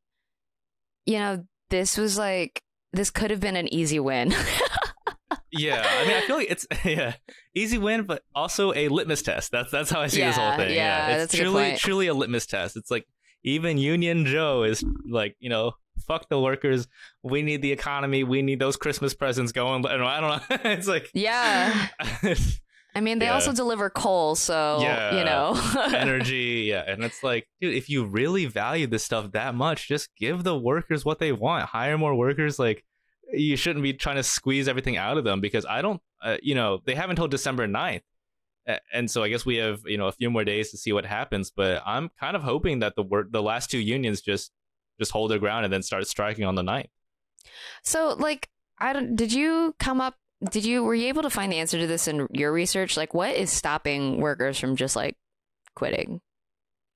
you 1.06 1.20
know 1.20 1.46
this 1.70 1.98
was 1.98 2.18
like 2.18 2.64
this 2.94 3.12
could 3.12 3.30
have 3.30 3.42
been 3.42 3.58
an 3.58 3.72
easy 3.74 4.00
win 4.00 4.34
Yeah, 5.52 5.84
I 5.86 6.06
mean, 6.06 6.16
I 6.16 6.22
feel 6.22 6.36
like 6.38 6.52
it's 6.52 6.68
yeah, 6.86 7.14
easy 7.56 7.78
win, 7.78 8.04
but 8.04 8.24
also 8.36 8.74
a 8.74 8.88
litmus 8.88 9.22
test. 9.22 9.52
That's 9.52 9.72
that's 9.72 9.90
how 9.90 10.02
I 10.02 10.08
see 10.08 10.22
this 10.22 10.38
whole 10.38 10.56
thing. 10.56 10.76
yeah, 10.76 11.08
yeah. 11.08 11.08
it's 11.10 11.24
that's 11.24 11.34
a 11.34 11.38
good 11.38 11.44
truly 11.44 11.76
truly 11.78 12.08
a 12.08 12.14
litmus 12.14 12.46
test. 12.46 12.78
It's 12.78 12.92
like 12.92 13.08
even 13.44 13.78
Union 13.78 14.26
Joe 14.26 14.64
is 14.64 14.84
like, 15.10 15.36
you 15.40 15.50
know, 15.50 15.74
fuck 16.06 16.30
the 16.30 16.40
workers. 16.40 16.88
We 17.24 17.42
need 17.42 17.62
the 17.62 17.72
economy. 17.72 18.24
We 18.24 18.42
need 18.42 18.60
those 18.60 18.78
Christmas 18.78 19.14
presents 19.14 19.52
going. 19.52 19.82
But 19.82 20.00
I 20.02 20.20
don't 20.20 20.30
know. 20.30 20.58
it's 20.72 20.88
like 20.88 21.10
yeah 21.14 21.88
i 22.96 23.02
mean 23.02 23.20
they 23.20 23.26
Yeah. 23.26 23.34
also 23.36 23.52
deliver 23.54 23.90
coal 23.90 24.36
so 24.36 24.80
Yeah. 24.82 25.18
you 25.18 25.24
know 25.24 25.60
energy, 25.96 26.66
yeah, 26.70 26.84
and 26.88 27.04
it's 27.04 27.22
like, 27.24 27.48
dude, 27.62 27.76
if 27.76 27.90
you 27.90 28.06
really 28.06 28.46
value 28.46 28.88
this 28.88 29.04
stuff 29.04 29.32
that 29.34 29.56
much, 29.56 29.88
just 29.88 30.10
give 30.18 30.44
the 30.44 30.58
workers 30.58 31.06
what 31.06 31.20
they 31.20 31.32
want. 31.32 31.66
Hire 31.70 31.98
more 31.98 32.16
workers. 32.16 32.58
Like 32.60 32.84
you 33.32 33.56
shouldn't 33.56 33.84
be 33.84 33.94
trying 33.94 34.16
to 34.16 34.24
squeeze 34.24 34.68
everything 34.68 34.98
out 34.98 35.18
of 35.18 35.24
them 35.24 35.40
because 35.40 35.66
I 35.66 35.82
don't, 35.84 36.02
uh, 36.24 36.38
you 36.42 36.56
know, 36.56 36.80
they 36.86 36.96
have 36.96 37.10
until 37.12 37.28
December 37.28 37.68
9th. 37.68 38.02
And 38.94 39.10
so 39.10 39.24
I 39.24 39.30
guess 39.30 39.46
we 39.46 39.56
have, 39.58 39.82
you 39.86 39.98
know, 39.98 40.08
a 40.08 40.12
few 40.12 40.30
more 40.30 40.44
days 40.44 40.70
to 40.72 40.78
see 40.78 40.92
what 40.94 41.06
happens. 41.06 41.52
But 41.56 41.82
I'm 41.86 42.10
kind 42.20 42.36
of 42.36 42.44
hoping 42.44 42.80
that 42.80 42.96
the 42.96 43.04
work, 43.04 43.32
the 43.32 43.42
last 43.42 43.70
two 43.72 43.80
unions 43.80 44.22
just 44.22 44.52
just 45.00 45.12
hold 45.12 45.32
their 45.32 45.40
ground 45.40 45.64
and 45.66 45.72
then 45.74 45.82
start 45.84 46.08
striking 46.08 46.44
on 46.46 46.56
the 46.56 46.62
9th. 46.64 46.90
so 47.84 48.16
like 48.20 48.50
i 48.80 48.92
don't 48.94 49.16
did 49.16 49.32
you 49.32 49.74
come 49.80 50.02
up 50.02 50.16
did 50.52 50.66
you 50.66 50.84
were 50.84 50.96
you 50.96 51.08
able 51.08 51.22
to 51.24 51.30
find 51.30 51.52
the 51.52 51.58
answer 51.58 51.78
to 51.78 51.88
this 51.88 52.08
in 52.08 52.28
your 52.32 52.52
research 52.54 52.96
like 52.96 53.14
what 53.14 53.36
is 53.36 53.52
stopping 53.52 54.22
workers 54.22 54.58
from 54.60 54.76
just 54.76 54.96
like 54.96 55.18
quitting 55.76 56.22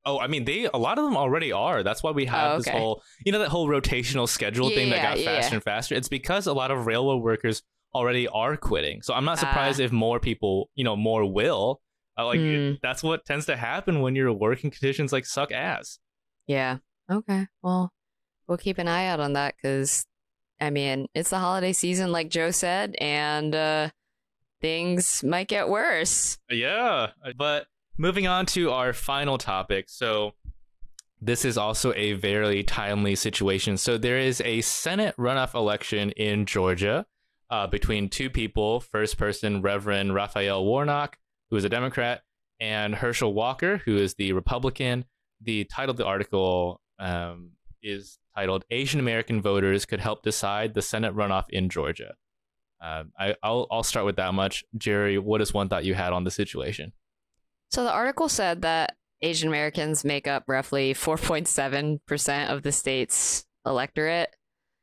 Oh, 0.05 0.19
I 0.19 0.27
mean, 0.27 0.43
they 0.43 0.65
a 0.65 0.75
lot 0.77 0.97
of 0.97 1.05
them 1.05 1.15
already 1.15 1.53
are. 1.53 1.81
That's 1.81 2.03
why 2.03 2.11
we 2.11 2.25
have 2.25 2.51
Oh, 2.51 2.57
this 2.57 2.67
whole, 2.67 3.01
you 3.25 3.31
know, 3.31 3.39
that 3.39 3.47
whole 3.47 3.69
rotational 3.69 4.27
schedule 4.27 4.67
thing 4.69 4.89
that 4.89 5.01
got 5.01 5.17
yeah, 5.17 5.35
faster 5.37 5.51
yeah. 5.51 5.55
and 5.55 5.63
faster. 5.63 5.95
It's 5.95 6.09
because 6.09 6.45
a 6.45 6.51
lot 6.51 6.71
of 6.71 6.85
railroad 6.87 7.23
workers 7.23 7.63
already 7.95 8.27
are 8.27 8.57
quitting. 8.57 9.01
So 9.01 9.13
I'm 9.13 9.23
not 9.23 9.37
Ah. 9.37 9.47
surprised 9.47 9.79
if 9.79 9.93
more 9.93 10.19
people, 10.19 10.69
you 10.75 10.83
know, 10.83 10.97
more 10.97 11.25
will. 11.31 11.79
Uh, 12.17 12.25
like 12.25 12.39
Hmm. 12.41 12.71
that's 12.81 13.01
what 13.01 13.23
tends 13.23 13.45
to 13.45 13.55
happen 13.55 14.01
when 14.01 14.13
your 14.13 14.33
working 14.33 14.71
conditions 14.71 15.13
like 15.13 15.25
suck 15.25 15.53
ass. 15.53 15.99
Yeah. 16.47 16.79
Okay. 17.09 17.47
Well, 17.61 17.93
we'll 18.45 18.57
keep 18.57 18.79
an 18.79 18.89
eye 18.89 19.05
out 19.07 19.21
on 19.21 19.31
that 19.33 19.55
because, 19.55 20.05
I 20.63 20.69
mean, 20.69 21.07
it's 21.13 21.29
the 21.29 21.39
holiday 21.39 21.73
season, 21.73 22.11
like 22.11 22.29
Joe 22.29 22.51
said, 22.51 22.95
and 22.99 23.53
uh, 23.53 23.89
things 24.61 25.21
might 25.23 25.49
get 25.49 25.67
worse. 25.67 26.37
Yeah, 26.49 27.07
but 27.37 27.67
moving 27.97 28.27
on 28.27 28.45
to 28.47 28.71
our 28.71 28.93
final 28.93 29.37
topic. 29.37 29.89
So 29.89 30.35
this 31.21 31.43
is 31.43 31.57
also 31.57 31.93
a 31.95 32.13
very 32.13 32.63
timely 32.63 33.15
situation. 33.15 33.75
So 33.77 33.97
there 33.97 34.17
is 34.17 34.41
a 34.41 34.61
Senate 34.61 35.15
runoff 35.17 35.53
election 35.53 36.11
in 36.11 36.45
Georgia 36.45 37.05
uh, 37.49 37.67
between 37.67 38.07
two 38.07 38.29
people. 38.29 38.79
First 38.79 39.17
person, 39.17 39.61
Reverend 39.61 40.13
Raphael 40.13 40.63
Warnock, 40.63 41.17
who 41.49 41.57
is 41.57 41.65
a 41.65 41.69
Democrat, 41.69 42.21
and 42.61 42.95
Herschel 42.95 43.33
Walker, 43.33 43.81
who 43.83 43.97
is 43.97 44.13
the 44.15 44.31
Republican. 44.31 45.03
The 45.41 45.65
title 45.65 45.91
of 45.91 45.97
the 45.97 46.05
article 46.05 46.79
um, 46.99 47.51
is 47.81 48.17
titled 48.35 48.65
"Asian 48.71 48.99
American 48.99 49.41
Voters 49.41 49.85
Could 49.85 49.99
Help 49.99 50.23
Decide 50.23 50.73
the 50.73 50.81
Senate 50.81 51.15
Runoff 51.15 51.45
in 51.49 51.69
Georgia." 51.69 52.15
Um, 52.81 53.11
I, 53.17 53.35
I'll 53.41 53.67
I'll 53.71 53.83
start 53.83 54.05
with 54.05 54.17
that 54.17 54.33
much. 54.33 54.63
Gerrie, 54.77 55.17
what 55.17 55.41
is 55.41 55.53
one 55.53 55.69
thought 55.69 55.85
you 55.85 55.93
had 55.93 56.13
on 56.13 56.23
the 56.23 56.31
situation? 56.31 56.91
So 57.71 57.83
the 57.83 57.91
article 57.91 58.29
said 58.29 58.61
that 58.61 58.95
Asian 59.23 59.47
Americans 59.47 60.03
make 60.03 60.27
up 60.27 60.43
roughly 60.47 60.93
4.7% 60.93 62.49
of 62.49 62.61
the 62.61 62.71
state's 62.71 63.45
electorate. 63.65 64.29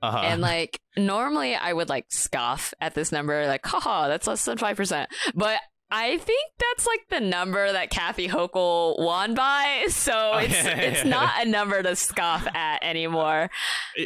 Uh-huh. 0.02 0.18
And 0.18 0.40
like 0.40 0.80
normally 0.96 1.54
I 1.54 1.72
would 1.72 1.88
like 1.88 2.06
scoff 2.08 2.74
at 2.80 2.94
this 2.94 3.12
number, 3.12 3.46
like, 3.46 3.64
haha, 3.64 4.08
that's 4.08 4.26
less 4.26 4.44
than 4.44 4.58
5%. 4.58 5.06
But 5.34 5.60
I 5.92 6.18
think 6.18 6.52
that's 6.58 6.86
like 6.86 7.08
the 7.08 7.20
number 7.20 7.72
that 7.72 7.90
Kathy 7.90 8.28
Hochul 8.28 8.98
won 8.98 9.34
by. 9.34 9.86
So 9.90 10.38
it's 10.38 10.54
Okay. 10.58 10.88
it's 10.88 11.04
not 11.04 11.44
a 11.44 11.48
number 11.48 11.82
to 11.82 11.94
scoff 11.96 12.46
at 12.54 12.82
anymore. 12.82 13.50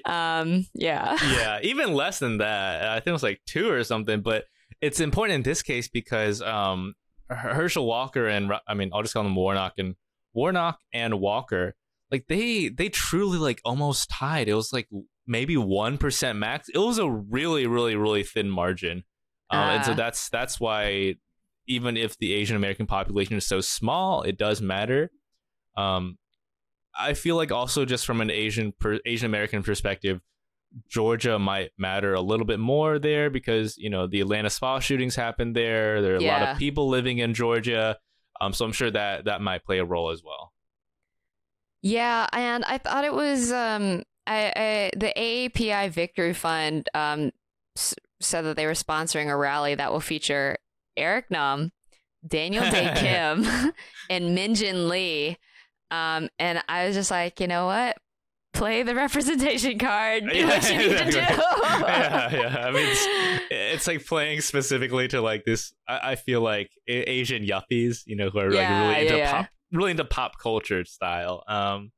Um, 0.05 0.66
yeah. 0.74 1.16
yeah, 1.22 1.61
even 1.62 1.93
less 1.93 2.18
than 2.18 2.39
that. 2.39 2.89
I 2.89 2.97
think 2.97 3.09
it 3.09 3.12
was 3.12 3.22
like 3.22 3.41
two 3.47 3.70
or 3.70 3.85
something. 3.85 4.22
But 4.22 4.45
it's 4.80 4.99
important 5.01 5.37
in 5.37 5.43
this 5.43 5.62
case 5.62 5.89
because 5.89 6.43
um, 6.43 6.95
Herschel 7.28 7.87
Walker 7.87 8.26
and 8.26 8.53
I 8.66 8.74
mean, 8.74 8.91
I'll 8.93 9.03
just 9.03 9.14
call 9.14 9.22
them 9.22 9.37
Warnock 9.37 9.74
and 9.78 9.95
Warnock 10.32 10.78
and 10.93 11.20
Walker. 11.20 11.74
Like 12.11 12.26
they 12.28 12.68
they 12.68 12.89
truly 12.89 13.39
like 13.39 13.61
almost 13.64 14.11
tied. 14.11 14.49
It 14.49 14.55
was 14.55 14.72
like 14.72 14.89
maybe 15.26 15.57
one 15.57 15.99
percent 15.99 16.39
max. 16.39 16.68
It 16.68 16.78
was 16.78 16.99
a 16.99 17.09
really, 17.09 17.66
really, 17.66 17.97
really 17.97 18.22
thin 18.22 18.51
margin, 18.51 19.05
uh. 19.51 19.57
and 19.74 19.85
so 19.85 19.93
ah. 19.93 19.95
that's 19.95 20.28
that's 20.28 20.61
why 20.61 21.16
even 21.67 21.97
if 21.97 22.19
the 22.19 22.33
Asian 22.33 22.57
American 22.57 22.87
population 22.87 23.37
is 23.37 23.47
so 23.47 23.61
small, 23.61 24.23
it 24.23 24.39
does 24.39 24.61
matter. 24.61 25.11
Um, 25.77 26.19
I 26.97 27.15
feel 27.15 27.37
like 27.37 27.51
also 27.51 27.85
just 27.85 28.07
from 28.07 28.21
an 28.21 28.31
Asian 28.31 28.73
per, 28.73 29.01
Asian 29.05 29.27
American 29.27 29.62
perspective, 29.62 30.21
Georgia 30.89 31.39
might 31.39 31.71
matter 31.79 32.15
a 32.15 32.21
little 32.21 32.47
bit 32.47 32.59
more 32.59 32.99
there 32.99 33.31
because 33.31 33.77
you 33.77 33.91
know 33.91 34.07
the 34.07 34.21
Atlanta 34.21 34.51
spa 34.51 34.79
shootings 34.79 35.17
happened 35.17 35.55
there. 35.55 36.03
There 36.03 36.17
are 36.17 36.21
yeah. 36.21 36.31
a 36.31 36.41
lot 36.41 36.49
of 36.51 36.59
people 36.59 36.89
living 36.89 37.19
in 37.19 37.35
Georgia, 37.35 37.99
um, 38.41 38.53
so 38.53 38.65
I'm 38.65 38.73
sure 38.73 38.91
that 38.91 39.25
that 39.25 39.41
might 39.41 39.65
play 39.65 39.79
a 39.79 39.85
role 39.85 40.11
as 40.11 40.23
well. 40.25 40.53
Yeah, 41.83 42.27
and 42.33 42.65
I 42.65 42.79
thought 42.79 43.05
it 43.05 43.12
was 43.12 43.53
um, 43.53 44.03
I, 44.27 44.53
I 44.57 44.91
the 44.97 45.12
AAPI 45.17 45.91
Victory 45.91 46.33
Fund 46.33 46.89
um, 46.95 47.31
s- 47.77 47.95
said 48.21 48.43
that 48.43 48.57
they 48.57 48.67
were 48.67 48.73
sponsoring 48.73 49.29
a 49.29 49.37
rally 49.37 49.75
that 49.75 49.93
will 49.93 50.01
feature 50.01 50.57
Eric 50.97 51.27
Nam, 51.31 51.73
Daniel 52.27 52.65
Dae 52.71 52.93
Kim, 52.97 53.73
and 54.11 54.35
Min 54.35 54.55
Jin 54.55 54.89
Lee. 54.89 55.39
Um, 55.91 56.29
and 56.39 56.63
I 56.69 56.87
was 56.87 56.97
just 56.97 57.11
like, 57.11 57.41
you 57.41 57.47
know 57.47 57.67
what? 57.67 57.97
Play 58.53 58.85
the 58.85 58.95
representation 58.95 59.79
card. 59.79 60.25
Do 60.29 60.37
yeah, 60.37 60.47
what 60.47 60.71
you 60.71 60.79
need 60.79 60.97
to 60.97 61.05
do. 61.11 61.19
yeah, 61.19 62.31
yeah. 62.33 62.67
I 62.67 62.71
mean, 62.71 62.87
it's, 62.89 63.43
it's, 63.51 63.87
like 63.89 64.07
playing 64.07 64.41
specifically 64.43 65.09
to 65.09 65.21
like 65.21 65.45
this. 65.45 65.75
I, 65.89 66.13
I 66.13 66.15
feel 66.15 66.41
like 66.41 66.71
Asian 66.87 67.45
yuppies, 67.45 68.03
you 68.07 68.15
know, 68.15 68.31
who 68.31 68.39
are 68.39 68.53
yeah, 68.53 68.87
like 68.87 68.97
really 68.97 69.07
into 69.07 69.19
yeah, 69.19 69.33
pop, 69.33 69.49
really 69.73 69.91
into 69.91 70.05
pop 70.05 70.39
culture 70.39 70.85
style. 70.85 71.43
Um, 71.49 71.91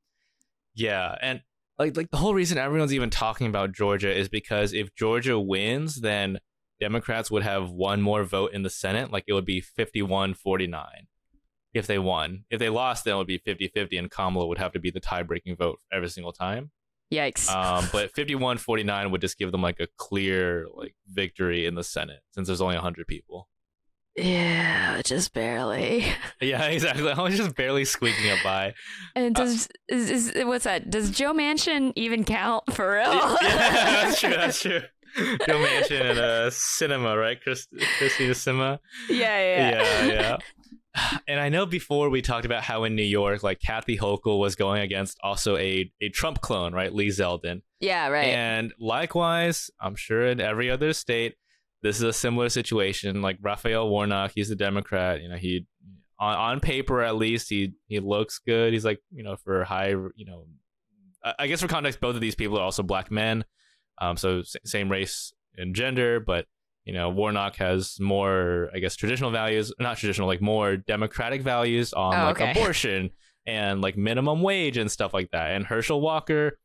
yeah, 0.73 1.15
and 1.21 1.41
like 1.77 1.95
like 1.95 2.09
the 2.09 2.17
whole 2.17 2.33
reason 2.33 2.57
everyone's 2.57 2.93
even 2.93 3.11
talking 3.11 3.47
about 3.47 3.71
Georgia 3.71 4.11
is 4.11 4.27
because 4.27 4.73
if 4.73 4.93
Georgia 4.95 5.39
wins, 5.39 6.01
then 6.01 6.39
Democrats 6.79 7.31
would 7.31 7.43
have 7.43 7.69
one 7.71 8.01
more 8.01 8.23
vote 8.23 8.53
in 8.53 8.63
the 8.63 8.69
Senate. 8.69 9.11
Like 9.11 9.25
it 9.27 9.33
would 9.33 9.45
be 9.45 9.61
51 9.61 10.33
49 10.33 10.85
if 11.73 11.87
they 11.87 11.99
won. 11.99 12.43
If 12.49 12.59
they 12.59 12.69
lost, 12.69 13.05
then 13.05 13.15
it 13.15 13.17
would 13.17 13.27
be 13.27 13.37
50 13.37 13.67
50, 13.69 13.97
and 13.97 14.11
Kamala 14.11 14.47
would 14.47 14.57
have 14.57 14.73
to 14.73 14.79
be 14.79 14.91
the 14.91 14.99
tie 14.99 15.23
breaking 15.23 15.55
vote 15.55 15.79
every 15.91 16.09
single 16.09 16.33
time. 16.33 16.71
Yikes. 17.13 17.49
Um, 17.49 17.87
but 17.93 18.11
51 18.11 18.57
49 18.57 19.11
would 19.11 19.21
just 19.21 19.37
give 19.37 19.51
them 19.51 19.61
like 19.61 19.79
a 19.79 19.87
clear 19.97 20.67
like 20.73 20.95
victory 21.07 21.65
in 21.65 21.75
the 21.75 21.83
Senate 21.83 22.19
since 22.31 22.47
there's 22.47 22.61
only 22.61 22.75
100 22.75 23.07
people. 23.07 23.47
Yeah, 24.15 25.01
just 25.05 25.33
barely. 25.33 26.05
Yeah, 26.39 26.65
exactly. 26.65 27.09
I 27.11 27.19
was 27.19 27.35
just 27.35 27.55
barely 27.55 27.83
squeaking 27.83 28.27
it 28.27 28.43
by. 28.43 28.75
And 29.15 29.35
uh, 29.39 29.43
does 29.43 29.65
uh, 29.91 29.95
is, 29.95 30.29
is, 30.29 30.45
what's 30.45 30.65
that? 30.65 30.91
Does 30.91 31.09
Joe 31.09 31.33
Manchin 31.33 31.93
even 31.95 32.23
count 32.25 32.71
for 32.73 32.93
real? 32.93 33.37
yeah, 33.41 34.03
that's 34.05 34.19
true. 34.19 34.29
That's 34.29 34.61
true. 34.61 34.81
Joe 35.17 35.59
Manchin 35.59 36.01
and 36.01 36.19
a 36.19 36.47
Sinema, 36.49 37.19
right? 37.19 37.41
Chris, 37.41 37.67
Kyrsten 37.99 38.29
Sinema. 38.29 38.79
Yeah, 39.09 39.39
yeah, 39.39 39.71
yeah, 39.71 40.05
yeah. 40.05 40.37
And 41.27 41.39
I 41.39 41.49
know 41.49 41.67
before 41.67 42.09
we 42.09 42.23
talked 42.23 42.45
about 42.45 42.63
how 42.63 42.83
in 42.83 42.95
New 42.95 43.03
York, 43.03 43.43
like 43.43 43.59
Kathy 43.59 43.97
Hochul 43.97 44.39
was 44.39 44.55
going 44.55 44.81
against 44.81 45.17
also 45.21 45.55
a, 45.55 45.91
a 46.01 46.09
Trump 46.09 46.41
clone, 46.41 46.73
right? 46.73 46.91
Lee 46.93 47.09
Zeldin. 47.09 47.61
Yeah, 47.79 48.07
right. 48.07 48.29
And 48.29 48.73
likewise, 48.79 49.69
I'm 49.79 49.95
sure 49.95 50.25
in 50.25 50.39
every 50.39 50.71
other 50.71 50.93
state, 50.93 51.35
this 51.83 51.97
is 51.97 52.01
a 52.01 52.13
similar 52.13 52.49
situation. 52.49 53.21
Like 53.21 53.37
Raphael 53.41 53.87
Warnock, 53.89 54.31
he's 54.33 54.49
a 54.49 54.55
Democrat. 54.55 55.21
You 55.21 55.29
know, 55.29 55.35
he 55.35 55.67
on, 56.19 56.35
on 56.35 56.59
paper 56.59 57.01
at 57.01 57.15
least 57.15 57.49
he 57.49 57.73
he 57.87 57.99
looks 57.99 58.39
good. 58.39 58.73
He's 58.73 58.85
like 58.85 58.99
you 59.11 59.23
know 59.23 59.35
for 59.35 59.63
high 59.63 59.89
you 59.89 60.25
know, 60.25 60.45
I 61.37 61.47
guess 61.47 61.61
for 61.61 61.67
context, 61.67 61.99
both 61.99 62.15
of 62.15 62.21
these 62.21 62.35
people 62.35 62.57
are 62.57 62.63
also 62.63 62.83
black 62.83 63.11
men. 63.11 63.45
Um, 63.99 64.17
so 64.17 64.43
same 64.65 64.91
race 64.91 65.33
and 65.55 65.75
gender, 65.75 66.19
but 66.19 66.45
you 66.85 66.93
know, 66.93 67.09
Warnock 67.09 67.57
has 67.57 67.99
more, 67.99 68.69
I 68.73 68.79
guess, 68.79 68.95
traditional 68.95 69.29
values, 69.29 69.73
not 69.77 69.97
traditional, 69.97 70.27
like 70.27 70.41
more 70.41 70.77
democratic 70.77 71.41
values 71.41 71.91
on 71.91 72.15
oh, 72.15 72.25
like 72.25 72.41
okay. 72.41 72.51
abortion 72.61 73.09
and 73.45 73.81
like 73.81 73.97
minimum 73.97 74.41
wage 74.41 74.77
and 74.77 74.89
stuff 74.89 75.13
like 75.13 75.31
that. 75.31 75.51
And 75.51 75.65
Herschel 75.65 75.99
Walker, 75.99 76.57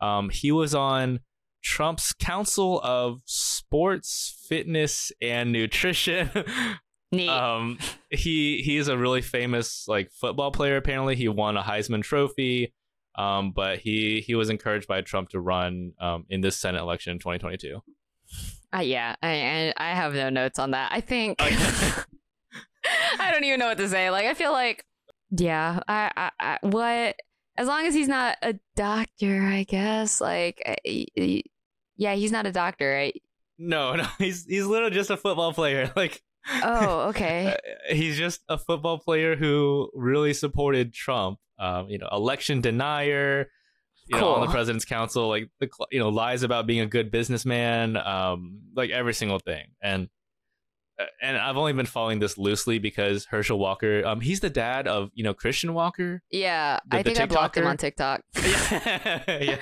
um, 0.00 0.30
he 0.30 0.52
was 0.52 0.74
on 0.74 1.20
Trump's 1.62 2.14
Council 2.14 2.80
of 2.82 3.20
Sports, 3.26 4.42
Fitness, 4.48 5.12
and 5.20 5.52
Nutrition. 5.52 6.30
Neat. 7.12 7.28
Um, 7.28 7.78
he 8.10 8.62
he 8.62 8.76
is 8.76 8.88
a 8.88 8.98
really 8.98 9.22
famous 9.22 9.86
like 9.88 10.10
football 10.12 10.50
player. 10.50 10.76
Apparently, 10.76 11.16
he 11.16 11.28
won 11.28 11.56
a 11.56 11.62
Heisman 11.62 12.02
Trophy. 12.02 12.74
Um, 13.18 13.50
but 13.50 13.80
he 13.80 14.20
he 14.20 14.36
was 14.36 14.48
encouraged 14.48 14.86
by 14.86 15.00
Trump 15.00 15.30
to 15.30 15.40
run 15.40 15.92
um, 16.00 16.24
in 16.30 16.40
this 16.40 16.56
Senate 16.56 16.80
election 16.80 17.12
in 17.12 17.18
2022. 17.18 17.82
Uh, 18.74 18.78
yeah, 18.78 19.16
I 19.22 19.74
I 19.76 19.88
have 19.90 20.14
no 20.14 20.30
notes 20.30 20.58
on 20.58 20.70
that. 20.70 20.92
I 20.92 21.00
think 21.00 21.36
I 21.42 23.32
don't 23.32 23.44
even 23.44 23.58
know 23.58 23.66
what 23.66 23.78
to 23.78 23.88
say. 23.88 24.10
Like 24.10 24.26
I 24.26 24.34
feel 24.34 24.52
like 24.52 24.84
yeah, 25.30 25.80
I, 25.88 26.10
I, 26.16 26.30
I 26.38 26.58
what 26.62 27.16
as 27.56 27.66
long 27.66 27.86
as 27.86 27.94
he's 27.94 28.08
not 28.08 28.36
a 28.40 28.54
doctor, 28.76 29.42
I 29.42 29.64
guess. 29.64 30.20
Like 30.20 30.62
yeah, 30.84 32.14
he's 32.14 32.32
not 32.32 32.46
a 32.46 32.52
doctor, 32.52 32.88
right? 32.92 33.20
No, 33.58 33.96
no, 33.96 34.06
he's 34.18 34.46
he's 34.46 34.64
literally 34.64 34.94
just 34.94 35.10
a 35.10 35.16
football 35.16 35.52
player. 35.52 35.92
Like 35.96 36.22
Oh, 36.62 37.00
okay. 37.08 37.56
he's 37.90 38.16
just 38.16 38.40
a 38.48 38.58
football 38.58 38.98
player 38.98 39.36
who 39.36 39.90
really 39.94 40.34
supported 40.34 40.92
Trump 40.92 41.38
um, 41.58 41.88
you 41.88 41.98
know, 41.98 42.08
election 42.12 42.60
denier, 42.60 43.50
you 44.06 44.16
cool. 44.16 44.20
know, 44.20 44.34
on 44.36 44.46
the 44.46 44.52
president's 44.52 44.84
council, 44.84 45.28
like 45.28 45.50
the 45.60 45.68
you 45.90 45.98
know 45.98 46.08
lies 46.08 46.42
about 46.42 46.66
being 46.66 46.80
a 46.80 46.86
good 46.86 47.10
businessman, 47.10 47.96
um, 47.96 48.60
like 48.74 48.90
every 48.90 49.14
single 49.14 49.38
thing. 49.38 49.66
And 49.82 50.08
uh, 50.98 51.04
and 51.20 51.36
I've 51.36 51.56
only 51.56 51.72
been 51.72 51.86
following 51.86 52.20
this 52.20 52.38
loosely 52.38 52.78
because 52.78 53.26
Herschel 53.26 53.58
Walker, 53.58 54.04
um, 54.06 54.20
he's 54.20 54.40
the 54.40 54.50
dad 54.50 54.88
of 54.88 55.10
you 55.14 55.24
know 55.24 55.34
Christian 55.34 55.74
Walker. 55.74 56.22
Yeah, 56.30 56.78
the, 56.88 56.98
I 56.98 57.02
think 57.02 57.20
I 57.20 57.26
blocked 57.26 57.56
him 57.56 57.66
on 57.66 57.76
TikTok. 57.76 58.22
yeah, 59.28 59.58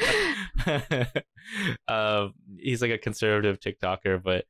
uh, 1.89 2.29
he's 2.59 2.83
like 2.83 2.93
a 2.93 2.99
conservative 2.99 3.59
TikToker, 3.59 4.23
but 4.23 4.45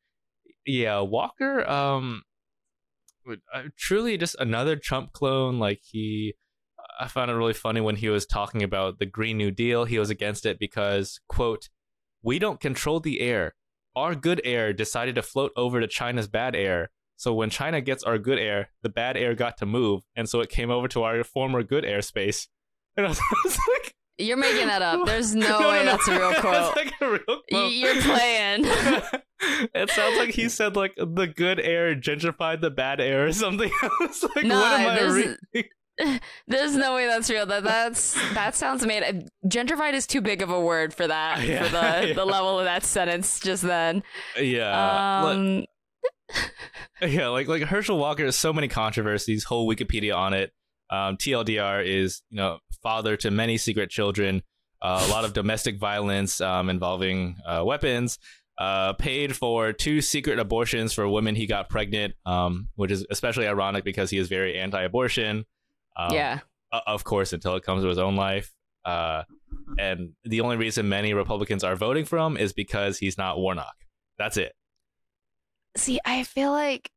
yeah, 0.67 1.01
Walker, 1.01 1.69
um, 1.69 2.23
uh, 2.23 2.26
Uh, 3.27 3.63
truly 3.77 4.17
just 4.17 4.37
another 4.39 4.77
Trump 4.77 5.13
clone. 5.13 5.59
Like 5.59 5.81
he 5.83 6.35
I 6.99 7.09
found 7.09 7.31
it 7.31 7.35
really 7.35 7.53
funny 7.53 7.81
when 7.81 7.97
he 7.97 8.09
was 8.09 8.27
talking 8.27 8.63
about 8.63 8.99
the 8.99 9.07
Green 9.07 9.37
New 9.37 9.51
Deal. 9.51 9.85
He 9.85 9.99
was 9.99 10.11
against 10.11 10.47
it 10.47 10.59
because, 10.59 11.21
quote, 11.29 11.69
we 12.23 12.39
don't 12.39 12.61
control 12.61 13.01
the 13.01 13.21
air. 13.21 13.55
Our 13.95 14.15
good 14.15 14.41
air 14.45 14.73
decided 14.73 15.15
to 15.17 15.23
float 15.23 15.53
over 15.57 15.81
to 15.81 15.87
China's 15.87 16.29
bad 16.29 16.55
air. 16.55 16.91
So 17.17 17.33
when 17.33 17.51
China 17.51 17.81
gets 17.81 18.03
our 18.03 18.19
good 18.19 18.39
air, 18.39 18.71
the 18.83 18.89
bad 18.89 19.17
air 19.17 19.35
got 19.35 19.57
to 19.59 19.67
move, 19.67 20.03
and 20.15 20.29
so 20.29 20.41
it 20.41 20.51
came 20.51 20.71
over 20.71 20.87
to 20.89 21.03
our 21.03 21.25
former 21.25 21.63
good 21.63 21.85
airspace. 21.85 22.47
And 22.97 23.07
I 23.07 23.09
was, 23.09 23.19
I 23.31 23.35
was 23.45 23.59
like, 23.73 23.95
"You're 24.19 24.37
making 24.37 24.67
that 24.67 24.83
up. 24.83 25.07
There's 25.07 25.35
no, 25.35 25.61
no 25.61 25.69
way 25.69 25.79
no, 25.79 25.85
no. 25.85 25.91
that's 25.93 26.09
a 26.09 26.19
real 26.19 26.35
quote. 26.41 26.77
Like 26.77 26.93
a 27.01 27.11
real 27.11 27.41
quote. 27.51 27.73
You're 27.73 28.01
playing." 28.03 28.65
it 29.75 29.91
sounds 29.91 30.17
like 30.17 30.31
he 30.31 30.49
said 30.49 30.77
like 30.77 30.95
the 30.97 31.27
good 31.27 31.61
air 31.61 31.95
gentrified 31.95 32.61
the 32.61 32.71
bad 32.71 33.01
air 33.01 33.27
or 33.27 33.33
something. 33.33 33.71
I 33.83 33.91
was 34.01 34.23
like, 34.35 34.45
no, 34.45 34.61
what 34.61 34.81
am 34.81 34.89
I 34.89 35.13
reading? 35.13 35.37
There's 36.47 36.77
no 36.77 36.95
way 36.95 37.07
that's 37.07 37.31
real. 37.31 37.47
That 37.47 37.65
that's 37.65 38.15
that 38.35 38.55
sounds 38.55 38.85
made. 38.85 39.29
Gentrified 39.47 39.95
is 39.95 40.07
too 40.07 40.21
big 40.21 40.43
of 40.43 40.51
a 40.51 40.61
word 40.61 40.93
for 40.93 41.07
that. 41.07 41.43
Yeah, 41.43 41.65
for 41.65 41.71
the 41.71 42.09
yeah. 42.09 42.15
the 42.15 42.25
level 42.25 42.59
of 42.59 42.67
that 42.67 42.85
sentence 42.85 43.41
just 43.41 43.63
then. 43.63 44.03
Yeah. 44.39 45.23
Um, 45.23 45.65
yeah, 47.01 47.29
like 47.29 47.49
like 47.49 47.63
Herschel 47.63 47.99
Walker 47.99 48.25
has 48.25 48.37
so 48.37 48.53
many 48.53 48.69
controversies. 48.69 49.45
Whole 49.45 49.69
Wikipedia 49.69 50.15
on 50.15 50.35
it. 50.35 50.53
Um, 50.91 51.17
TLDR 51.17 51.85
is 51.85 52.23
you 52.31 52.37
know 52.37 52.59
father 52.83 53.17
to 53.19 53.31
many 53.31 53.59
secret 53.59 53.91
children. 53.91 54.43
Uh, 54.83 55.05
a 55.09 55.11
lot 55.11 55.25
of 55.25 55.33
domestic 55.33 55.79
violence 55.79 56.41
um, 56.41 56.69
involving 56.69 57.37
uh, 57.47 57.63
weapons. 57.65 58.19
Uh, 58.59 58.95
paid 58.95 59.37
for 59.37 59.73
two 59.73 60.01
secret 60.01 60.39
abortions 60.39 60.93
for 60.95 61.07
women 61.07 61.35
he 61.35 61.47
got 61.47 61.69
pregnant, 61.69 62.15
um, 62.25 62.69
which 62.77 62.91
is 62.91 63.05
especially 63.11 63.47
ironic 63.47 63.85
because 63.85 64.09
he 64.09 64.17
is 64.17 64.29
very 64.29 64.59
anti-abortion. 64.59 65.45
Um, 65.97 66.15
yeah. 66.15 66.41
Of 66.73 67.05
course, 67.05 67.35
until 67.35 67.55
it 67.57 67.63
comes 67.63 67.83
to 67.83 67.89
his 67.89 67.99
own 67.99 68.17
life. 68.17 68.51
Uh, 68.85 69.25
and 69.79 70.13
the 70.25 70.41
only 70.41 70.57
reason 70.57 70.89
many 70.89 71.13
Republicans 71.13 71.65
are 71.65 71.77
voting 71.77 72.05
for 72.05 72.19
him 72.19 72.37
is 72.37 72.53
because 72.53 72.99
he's 72.99 73.19
not 73.19 73.39
Warnock. 73.39 73.75
That's 74.19 74.37
it. 74.37 74.53
See, 75.77 76.01
I 76.05 76.23
feel 76.23 76.53
like 76.53 76.91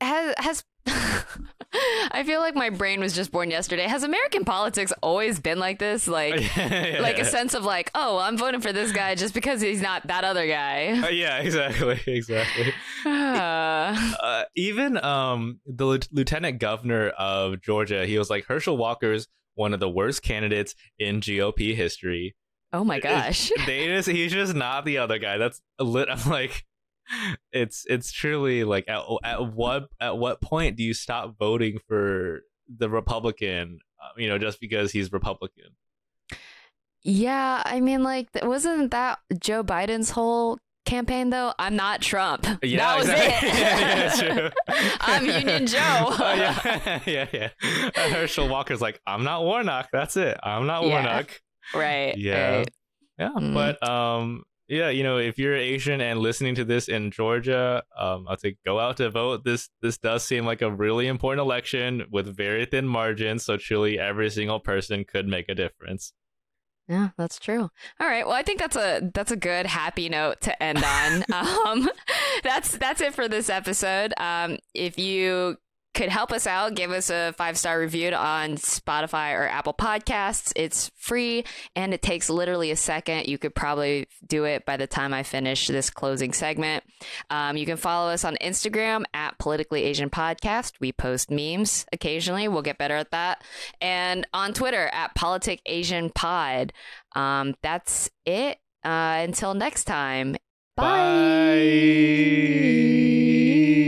has 0.00 0.34
has 0.36 0.64
I 2.12 2.22
feel 2.24 2.40
like 2.40 2.54
my 2.54 2.70
brain 2.70 3.00
was 3.00 3.14
just 3.14 3.32
born 3.32 3.50
yesterday. 3.50 3.84
Has 3.84 4.02
American 4.02 4.44
politics 4.44 4.92
always 5.02 5.40
been 5.40 5.58
like 5.58 5.78
this? 5.78 6.06
Like, 6.06 6.34
yeah, 6.56 6.98
like 7.00 7.18
a 7.18 7.24
sense 7.24 7.54
of 7.54 7.64
like, 7.64 7.90
oh, 7.94 8.18
I'm 8.18 8.36
voting 8.36 8.60
for 8.60 8.72
this 8.72 8.92
guy 8.92 9.14
just 9.14 9.32
because 9.32 9.60
he's 9.60 9.80
not 9.80 10.06
that 10.08 10.24
other 10.24 10.46
guy. 10.46 11.00
Uh, 11.02 11.08
yeah, 11.08 11.38
exactly, 11.42 12.00
exactly. 12.06 12.74
uh, 13.06 14.44
even 14.54 15.02
um, 15.02 15.60
the 15.66 15.86
lieutenant 16.12 16.58
governor 16.58 17.08
of 17.10 17.62
Georgia, 17.62 18.04
he 18.04 18.18
was 18.18 18.28
like 18.28 18.44
Herschel 18.44 18.76
Walker's 18.76 19.28
one 19.54 19.72
of 19.72 19.80
the 19.80 19.88
worst 19.88 20.22
candidates 20.22 20.74
in 20.98 21.20
GOP 21.20 21.74
history. 21.74 22.34
Oh 22.74 22.84
my 22.84 23.00
gosh. 23.00 23.50
they 23.66 23.86
just 23.86 24.08
he's 24.08 24.32
just 24.32 24.54
not 24.54 24.84
the 24.84 24.98
other 24.98 25.18
guy. 25.18 25.36
That's 25.36 25.60
a 25.78 25.84
lit. 25.84 26.08
I'm 26.10 26.30
like, 26.30 26.64
it's 27.52 27.84
it's 27.88 28.12
truly 28.12 28.64
like 28.64 28.84
at 28.88 29.02
at 29.24 29.52
what 29.54 29.84
at 30.00 30.16
what 30.18 30.40
point 30.40 30.76
do 30.76 30.82
you 30.82 30.94
stop 30.94 31.36
voting 31.38 31.78
for 31.88 32.42
the 32.74 32.88
Republican? 32.88 33.78
Uh, 34.02 34.08
you 34.16 34.28
know, 34.28 34.38
just 34.38 34.60
because 34.60 34.92
he's 34.92 35.12
Republican. 35.12 35.76
Yeah, 37.04 37.62
I 37.64 37.80
mean, 37.80 38.02
like, 38.04 38.28
wasn't 38.42 38.92
that 38.92 39.18
Joe 39.40 39.64
Biden's 39.64 40.10
whole 40.10 40.58
campaign 40.86 41.30
though? 41.30 41.52
I'm 41.58 41.74
not 41.74 42.00
Trump. 42.00 42.46
Yeah, 42.62 42.78
that 42.78 42.98
was 42.98 43.08
exactly. 43.08 43.48
it. 43.48 44.54
yeah, 44.68 44.78
yeah. 44.78 44.96
I'm 45.00 45.26
Union 45.26 45.66
Joe. 45.66 45.78
Oh, 45.80 46.34
yeah, 46.36 47.00
yeah, 47.06 47.26
yeah. 47.32 47.48
Uh, 47.96 48.08
Herschel 48.10 48.48
Walker's 48.48 48.80
like, 48.80 49.00
I'm 49.06 49.24
not 49.24 49.42
Warnock. 49.42 49.88
That's 49.92 50.16
it. 50.16 50.38
I'm 50.44 50.66
not. 50.66 50.84
Warnock. 50.84 51.40
right. 51.74 52.16
Yeah. 52.16 52.56
right. 52.58 52.70
Yeah, 53.18 53.30
Mm. 53.36 53.52
but 53.54 53.88
um, 53.88 54.44
yeah, 54.72 54.88
you 54.88 55.02
know, 55.02 55.18
if 55.18 55.38
you're 55.38 55.54
Asian 55.54 56.00
and 56.00 56.18
listening 56.18 56.54
to 56.54 56.64
this 56.64 56.88
in 56.88 57.10
Georgia, 57.10 57.82
um, 57.94 58.24
I'll 58.26 58.38
say 58.38 58.56
go 58.64 58.80
out 58.80 58.96
to 58.96 59.10
vote. 59.10 59.44
This 59.44 59.68
this 59.82 59.98
does 59.98 60.24
seem 60.24 60.46
like 60.46 60.62
a 60.62 60.70
really 60.70 61.08
important 61.08 61.42
election 61.42 62.04
with 62.10 62.34
very 62.34 62.64
thin 62.64 62.86
margins, 62.86 63.44
so 63.44 63.58
truly 63.58 63.98
every 63.98 64.30
single 64.30 64.60
person 64.60 65.04
could 65.04 65.28
make 65.28 65.50
a 65.50 65.54
difference. 65.54 66.14
Yeah, 66.88 67.10
that's 67.18 67.38
true. 67.38 67.68
All 68.00 68.06
right. 68.06 68.26
Well, 68.26 68.34
I 68.34 68.42
think 68.42 68.60
that's 68.60 68.76
a 68.76 69.10
that's 69.12 69.30
a 69.30 69.36
good 69.36 69.66
happy 69.66 70.08
note 70.08 70.40
to 70.40 70.62
end 70.62 70.82
on. 70.82 71.24
um, 71.66 71.90
that's 72.42 72.78
that's 72.78 73.02
it 73.02 73.12
for 73.12 73.28
this 73.28 73.50
episode. 73.50 74.14
Um, 74.16 74.56
if 74.72 74.98
you 74.98 75.58
could 75.94 76.08
help 76.08 76.32
us 76.32 76.46
out, 76.46 76.74
give 76.74 76.90
us 76.90 77.10
a 77.10 77.34
five 77.36 77.58
star 77.58 77.78
review 77.78 78.12
on 78.12 78.56
Spotify 78.56 79.38
or 79.38 79.46
Apple 79.46 79.74
Podcasts. 79.74 80.52
It's 80.56 80.90
free 80.96 81.44
and 81.76 81.92
it 81.92 82.02
takes 82.02 82.30
literally 82.30 82.70
a 82.70 82.76
second. 82.76 83.26
You 83.26 83.38
could 83.38 83.54
probably 83.54 84.06
do 84.26 84.44
it 84.44 84.64
by 84.64 84.76
the 84.76 84.86
time 84.86 85.12
I 85.12 85.22
finish 85.22 85.66
this 85.66 85.90
closing 85.90 86.32
segment. 86.32 86.84
Um, 87.30 87.56
you 87.56 87.66
can 87.66 87.76
follow 87.76 88.10
us 88.10 88.24
on 88.24 88.36
Instagram 88.40 89.04
at 89.12 89.38
Politically 89.38 89.84
Asian 89.84 90.08
Podcast. 90.08 90.72
We 90.80 90.92
post 90.92 91.30
memes 91.30 91.84
occasionally. 91.92 92.48
We'll 92.48 92.62
get 92.62 92.78
better 92.78 92.96
at 92.96 93.10
that. 93.10 93.44
And 93.80 94.26
on 94.32 94.54
Twitter 94.54 94.88
at 94.92 95.14
Politic 95.14 95.60
Asian 95.66 96.10
Pod. 96.10 96.72
Um, 97.14 97.54
that's 97.62 98.10
it. 98.24 98.58
Uh, 98.84 99.20
until 99.22 99.54
next 99.54 99.84
time. 99.84 100.36
Bye. 100.76 101.54
Bye. 101.54 103.81